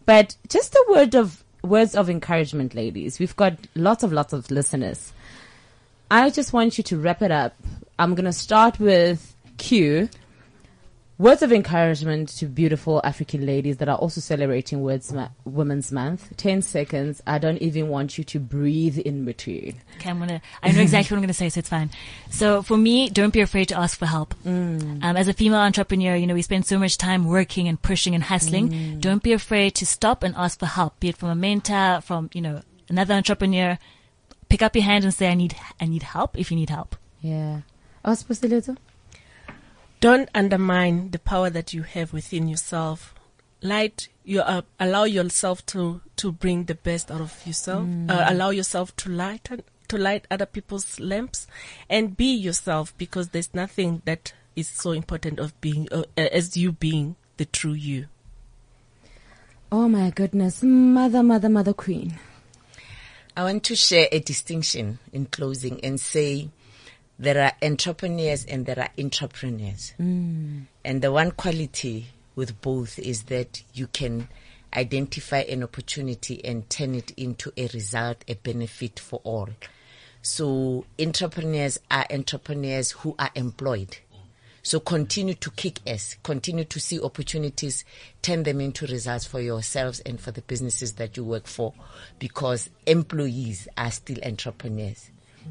But 0.04 0.36
just 0.48 0.74
a 0.74 0.86
word 0.88 1.14
of, 1.14 1.44
words 1.62 1.94
of 1.94 2.08
encouragement, 2.08 2.74
ladies. 2.74 3.18
We've 3.18 3.36
got 3.36 3.54
lots 3.74 4.02
of, 4.02 4.12
lots 4.12 4.32
of 4.32 4.50
listeners. 4.50 5.12
I 6.10 6.30
just 6.30 6.52
want 6.52 6.78
you 6.78 6.84
to 6.84 6.98
wrap 6.98 7.22
it 7.22 7.32
up. 7.32 7.54
I'm 7.98 8.14
going 8.14 8.26
to 8.26 8.32
start 8.32 8.78
with 8.78 9.34
Q. 9.58 10.08
Words 11.18 11.40
of 11.40 11.50
encouragement 11.50 12.28
to 12.36 12.46
beautiful 12.46 13.00
African 13.02 13.46
ladies 13.46 13.78
that 13.78 13.88
are 13.88 13.96
also 13.96 14.20
celebrating 14.20 14.82
Words 14.82 15.14
Ma- 15.14 15.30
Women's 15.46 15.90
Month. 15.90 16.36
10 16.36 16.60
seconds. 16.60 17.22
I 17.26 17.38
don't 17.38 17.56
even 17.62 17.88
want 17.88 18.18
you 18.18 18.24
to 18.24 18.38
breathe 18.38 18.98
in 18.98 19.24
between. 19.24 19.76
Okay, 19.96 20.10
I'm 20.10 20.18
gonna, 20.18 20.42
I 20.62 20.72
know 20.72 20.82
exactly 20.82 21.14
what 21.14 21.18
I'm 21.20 21.22
gonna 21.22 21.32
say, 21.32 21.48
so 21.48 21.60
it's 21.60 21.70
fine. 21.70 21.90
So 22.28 22.60
for 22.62 22.76
me, 22.76 23.08
don't 23.08 23.32
be 23.32 23.40
afraid 23.40 23.68
to 23.68 23.78
ask 23.78 23.98
for 23.98 24.04
help. 24.04 24.34
Um, 24.44 25.00
as 25.02 25.26
a 25.26 25.32
female 25.32 25.60
entrepreneur, 25.60 26.14
you 26.16 26.26
know, 26.26 26.34
we 26.34 26.42
spend 26.42 26.66
so 26.66 26.78
much 26.78 26.98
time 26.98 27.24
working 27.24 27.66
and 27.66 27.80
pushing 27.80 28.14
and 28.14 28.22
hustling. 28.24 29.00
Don't 29.00 29.22
be 29.22 29.32
afraid 29.32 29.74
to 29.76 29.86
stop 29.86 30.22
and 30.22 30.34
ask 30.36 30.58
for 30.58 30.66
help, 30.66 31.00
be 31.00 31.08
it 31.08 31.16
from 31.16 31.30
a 31.30 31.34
mentor, 31.34 32.02
from, 32.02 32.28
you 32.34 32.42
know, 32.42 32.60
another 32.90 33.14
entrepreneur. 33.14 33.78
Pick 34.50 34.60
up 34.60 34.76
your 34.76 34.84
hand 34.84 35.04
and 35.04 35.14
say, 35.14 35.28
I 35.30 35.34
need, 35.34 35.56
I 35.80 35.86
need 35.86 36.02
help 36.02 36.38
if 36.38 36.50
you 36.50 36.58
need 36.58 36.68
help. 36.68 36.94
Yeah. 37.22 37.62
Auspuseleto? 38.04 38.76
Don't 40.00 40.28
undermine 40.34 41.10
the 41.10 41.18
power 41.18 41.50
that 41.50 41.72
you 41.72 41.82
have 41.82 42.12
within 42.12 42.48
yourself. 42.48 43.14
Light, 43.62 44.08
you 44.24 44.40
uh, 44.40 44.62
allow 44.78 45.04
yourself 45.04 45.64
to 45.66 46.00
to 46.16 46.32
bring 46.32 46.64
the 46.64 46.74
best 46.74 47.10
out 47.10 47.20
of 47.20 47.46
yourself. 47.46 47.88
Uh, 48.08 48.24
allow 48.28 48.50
yourself 48.50 48.94
to 48.96 49.08
light 49.08 49.48
to 49.88 49.98
light 49.98 50.26
other 50.30 50.46
people's 50.46 51.00
lamps, 51.00 51.46
and 51.88 52.16
be 52.16 52.34
yourself 52.34 52.96
because 52.98 53.30
there's 53.30 53.54
nothing 53.54 54.02
that 54.04 54.34
is 54.54 54.68
so 54.68 54.92
important 54.92 55.38
of 55.38 55.58
being 55.60 55.88
uh, 55.90 56.04
as 56.16 56.56
you 56.56 56.72
being 56.72 57.16
the 57.36 57.44
true 57.44 57.72
you. 57.72 58.06
Oh 59.70 59.88
my 59.88 60.10
goodness. 60.10 60.62
Mother, 60.62 61.22
mother, 61.22 61.48
mother 61.48 61.72
queen. 61.72 62.18
I 63.36 63.44
want 63.44 63.64
to 63.64 63.76
share 63.76 64.08
a 64.12 64.20
distinction 64.20 64.98
in 65.12 65.26
closing 65.26 65.84
and 65.84 66.00
say 66.00 66.48
there 67.18 67.42
are 67.42 67.52
entrepreneurs 67.66 68.44
and 68.44 68.66
there 68.66 68.78
are 68.78 68.90
entrepreneurs. 68.98 69.94
Mm. 69.98 70.66
And 70.84 71.02
the 71.02 71.12
one 71.12 71.30
quality 71.30 72.06
with 72.34 72.60
both 72.60 72.98
is 72.98 73.24
that 73.24 73.62
you 73.72 73.86
can 73.86 74.28
identify 74.74 75.38
an 75.38 75.62
opportunity 75.62 76.44
and 76.44 76.68
turn 76.68 76.94
it 76.94 77.12
into 77.12 77.52
a 77.56 77.68
result, 77.68 78.24
a 78.28 78.34
benefit 78.34 79.00
for 79.00 79.20
all. 79.24 79.48
So 80.20 80.84
entrepreneurs 81.00 81.78
are 81.90 82.06
entrepreneurs 82.10 82.90
who 82.90 83.14
are 83.18 83.30
employed. 83.34 83.96
So 84.62 84.80
continue 84.80 85.34
to 85.34 85.50
kick 85.52 85.78
ass, 85.86 86.16
continue 86.24 86.64
to 86.64 86.80
see 86.80 87.00
opportunities, 87.00 87.84
turn 88.20 88.42
them 88.42 88.60
into 88.60 88.84
results 88.86 89.24
for 89.24 89.40
yourselves 89.40 90.00
and 90.00 90.20
for 90.20 90.32
the 90.32 90.42
businesses 90.42 90.94
that 90.94 91.16
you 91.16 91.22
work 91.22 91.46
for 91.46 91.72
because 92.18 92.68
employees 92.84 93.68
are 93.78 93.92
still 93.92 94.18
entrepreneurs. 94.24 95.10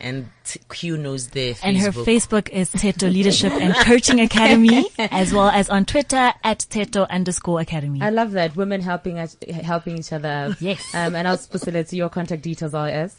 And 0.00 0.28
Q 0.68 0.98
knows 0.98 1.28
the 1.28 1.54
And 1.62 1.78
her 1.78 1.90
Facebook. 1.90 2.04
Facebook 2.04 2.48
is 2.50 2.70
Teto 2.72 3.10
Leadership 3.10 3.52
and 3.52 3.74
Coaching 3.74 4.20
Academy, 4.20 4.86
as 4.98 5.32
well 5.32 5.48
as 5.48 5.70
on 5.70 5.84
Twitter 5.86 6.32
at 6.42 6.58
Teto 6.68 7.08
underscore 7.08 7.60
Academy. 7.60 8.02
I 8.02 8.10
love 8.10 8.32
that. 8.32 8.54
Women 8.56 8.80
helping 8.82 9.18
us- 9.18 9.36
helping 9.62 9.96
each 9.98 10.12
other 10.12 10.28
out. 10.28 10.60
Yes. 10.60 10.94
Um, 10.94 11.14
and 11.14 11.26
I'll 11.26 11.38
specifically 11.38 11.84
to 11.84 11.96
your 11.96 12.08
contact 12.10 12.42
details 12.42 12.74
are 12.74 12.88
as. 12.88 13.16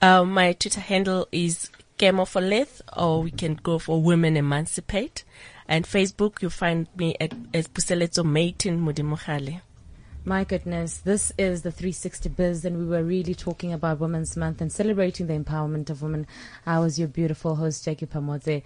Uh, 0.00 0.24
my 0.24 0.52
Twitter 0.52 0.80
handle 0.80 1.26
is 1.32 1.70
Kemo 1.98 2.28
for 2.28 2.40
Leth, 2.40 2.82
or 2.96 3.22
we 3.22 3.30
can 3.32 3.54
go 3.54 3.78
for 3.80 4.00
Women 4.00 4.36
Emancipate. 4.36 5.24
And 5.66 5.84
Facebook, 5.84 6.40
you'll 6.40 6.50
find 6.52 6.86
me 6.96 7.16
at, 7.20 7.32
as 7.52 7.66
Puseletso 7.68 8.24
Maitin 8.24 8.80
Mudimogale. 8.80 9.60
My 10.24 10.44
goodness, 10.44 10.98
this 10.98 11.32
is 11.38 11.62
the 11.62 11.70
360 11.70 12.28
Biz, 12.30 12.64
and 12.64 12.78
we 12.78 12.84
were 12.84 13.02
really 13.02 13.34
talking 13.34 13.72
about 13.72 14.00
Women's 14.00 14.36
Month 14.36 14.60
and 14.60 14.70
celebrating 14.70 15.26
the 15.26 15.34
empowerment 15.34 15.88
of 15.88 16.02
women. 16.02 16.26
I 16.66 16.80
was 16.80 16.98
your 16.98 17.08
beautiful 17.08 17.54
host, 17.54 17.84
Jackie 17.84 18.06
Pamodze. 18.06 18.62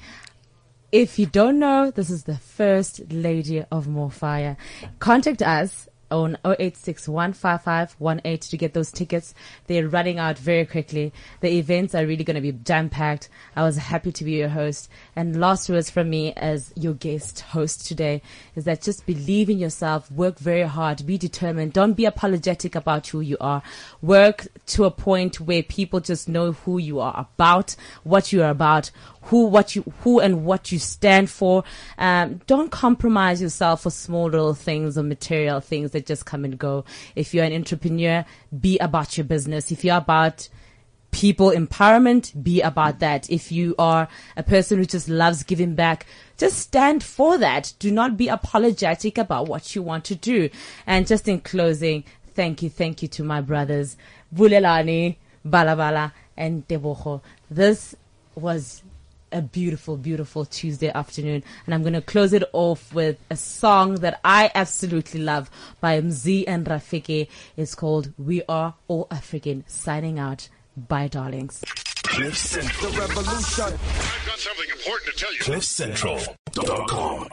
If 0.90 1.18
you 1.18 1.26
don't 1.26 1.58
know, 1.58 1.90
this 1.90 2.10
is 2.10 2.24
the 2.24 2.36
first 2.36 3.12
lady 3.12 3.64
of 3.70 3.86
More 3.86 4.10
Fire. 4.10 4.56
Contact 4.98 5.40
us 5.40 5.88
on 6.12 6.38
08615518 6.44 8.50
to 8.50 8.56
get 8.56 8.74
those 8.74 8.92
tickets. 8.92 9.34
They're 9.66 9.88
running 9.88 10.18
out 10.18 10.38
very 10.38 10.66
quickly. 10.66 11.12
The 11.40 11.58
events 11.58 11.94
are 11.94 12.06
really 12.06 12.24
going 12.24 12.36
to 12.36 12.40
be 12.40 12.52
jam 12.52 12.90
packed. 12.90 13.28
I 13.56 13.62
was 13.62 13.76
happy 13.76 14.12
to 14.12 14.24
be 14.24 14.32
your 14.32 14.50
host. 14.50 14.88
And 15.16 15.40
last 15.40 15.68
words 15.68 15.90
from 15.90 16.10
me 16.10 16.32
as 16.34 16.72
your 16.76 16.94
guest 16.94 17.40
host 17.40 17.86
today 17.86 18.22
is 18.54 18.64
that 18.64 18.82
just 18.82 19.06
believe 19.06 19.48
in 19.48 19.58
yourself, 19.58 20.10
work 20.12 20.38
very 20.38 20.62
hard, 20.62 21.06
be 21.06 21.18
determined. 21.18 21.72
Don't 21.72 21.94
be 21.94 22.04
apologetic 22.04 22.74
about 22.74 23.06
who 23.08 23.20
you 23.20 23.36
are. 23.40 23.62
Work 24.02 24.48
to 24.66 24.84
a 24.84 24.90
point 24.90 25.40
where 25.40 25.62
people 25.62 26.00
just 26.00 26.28
know 26.28 26.52
who 26.52 26.78
you 26.78 27.00
are 27.00 27.18
about, 27.18 27.76
what 28.04 28.32
you 28.32 28.42
are 28.42 28.50
about, 28.50 28.90
who, 29.22 29.46
what 29.46 29.74
you, 29.76 29.84
who 30.00 30.20
and 30.20 30.44
what 30.44 30.72
you 30.72 30.78
stand 30.78 31.30
for. 31.30 31.64
Um, 31.98 32.40
don't 32.46 32.70
compromise 32.70 33.40
yourself 33.40 33.82
for 33.82 33.90
small 33.90 34.24
little 34.24 34.54
things 34.54 34.98
or 34.98 35.02
material 35.02 35.60
things 35.60 35.92
that 35.92 36.06
just 36.06 36.26
come 36.26 36.44
and 36.44 36.58
go. 36.58 36.84
If 37.14 37.32
you're 37.34 37.44
an 37.44 37.52
entrepreneur, 37.52 38.24
be 38.58 38.78
about 38.78 39.16
your 39.16 39.24
business. 39.24 39.70
If 39.70 39.84
you're 39.84 39.96
about 39.96 40.48
people 41.12 41.50
empowerment, 41.50 42.42
be 42.42 42.60
about 42.60 42.98
that. 42.98 43.30
If 43.30 43.52
you 43.52 43.74
are 43.78 44.08
a 44.36 44.42
person 44.42 44.78
who 44.78 44.84
just 44.84 45.08
loves 45.08 45.44
giving 45.44 45.74
back, 45.74 46.06
just 46.36 46.58
stand 46.58 47.04
for 47.04 47.38
that. 47.38 47.74
Do 47.78 47.90
not 47.92 48.16
be 48.16 48.28
apologetic 48.28 49.18
about 49.18 49.46
what 49.46 49.76
you 49.76 49.82
want 49.82 50.04
to 50.06 50.16
do. 50.16 50.48
And 50.86 51.06
just 51.06 51.28
in 51.28 51.40
closing, 51.40 52.04
thank 52.34 52.62
you, 52.62 52.70
thank 52.70 53.02
you 53.02 53.08
to 53.08 53.22
my 53.22 53.40
brothers, 53.40 53.96
Bulelani, 54.34 55.16
Balabala, 55.46 56.12
and 56.36 56.66
Deboho. 56.66 57.20
This 57.50 57.94
was 58.34 58.82
a 59.32 59.42
beautiful, 59.42 59.96
beautiful 59.96 60.44
Tuesday 60.44 60.90
afternoon. 60.90 61.42
And 61.66 61.74
I'm 61.74 61.82
going 61.82 61.94
to 61.94 62.00
close 62.00 62.32
it 62.32 62.44
off 62.52 62.92
with 62.94 63.18
a 63.30 63.36
song 63.36 63.96
that 63.96 64.20
I 64.24 64.50
absolutely 64.54 65.20
love 65.20 65.50
by 65.80 66.00
Mzi 66.00 66.44
and 66.46 66.66
Rafiki. 66.66 67.28
It's 67.56 67.74
called 67.74 68.12
We 68.18 68.42
Are 68.48 68.74
All 68.88 69.06
African. 69.10 69.64
Signing 69.66 70.18
out. 70.18 70.48
Bye, 70.76 71.08
darlings. 71.08 71.62
Cliff 72.04 72.36
Central. 72.36 72.92
The 72.92 73.00
revolution. 73.00 73.64
I've 73.64 74.26
got 74.26 74.38
something 74.38 74.70
important 74.70 75.16
to 75.16 75.24
tell 75.24 75.32
you. 75.32 75.40
CliffCentral.com. 75.40 77.20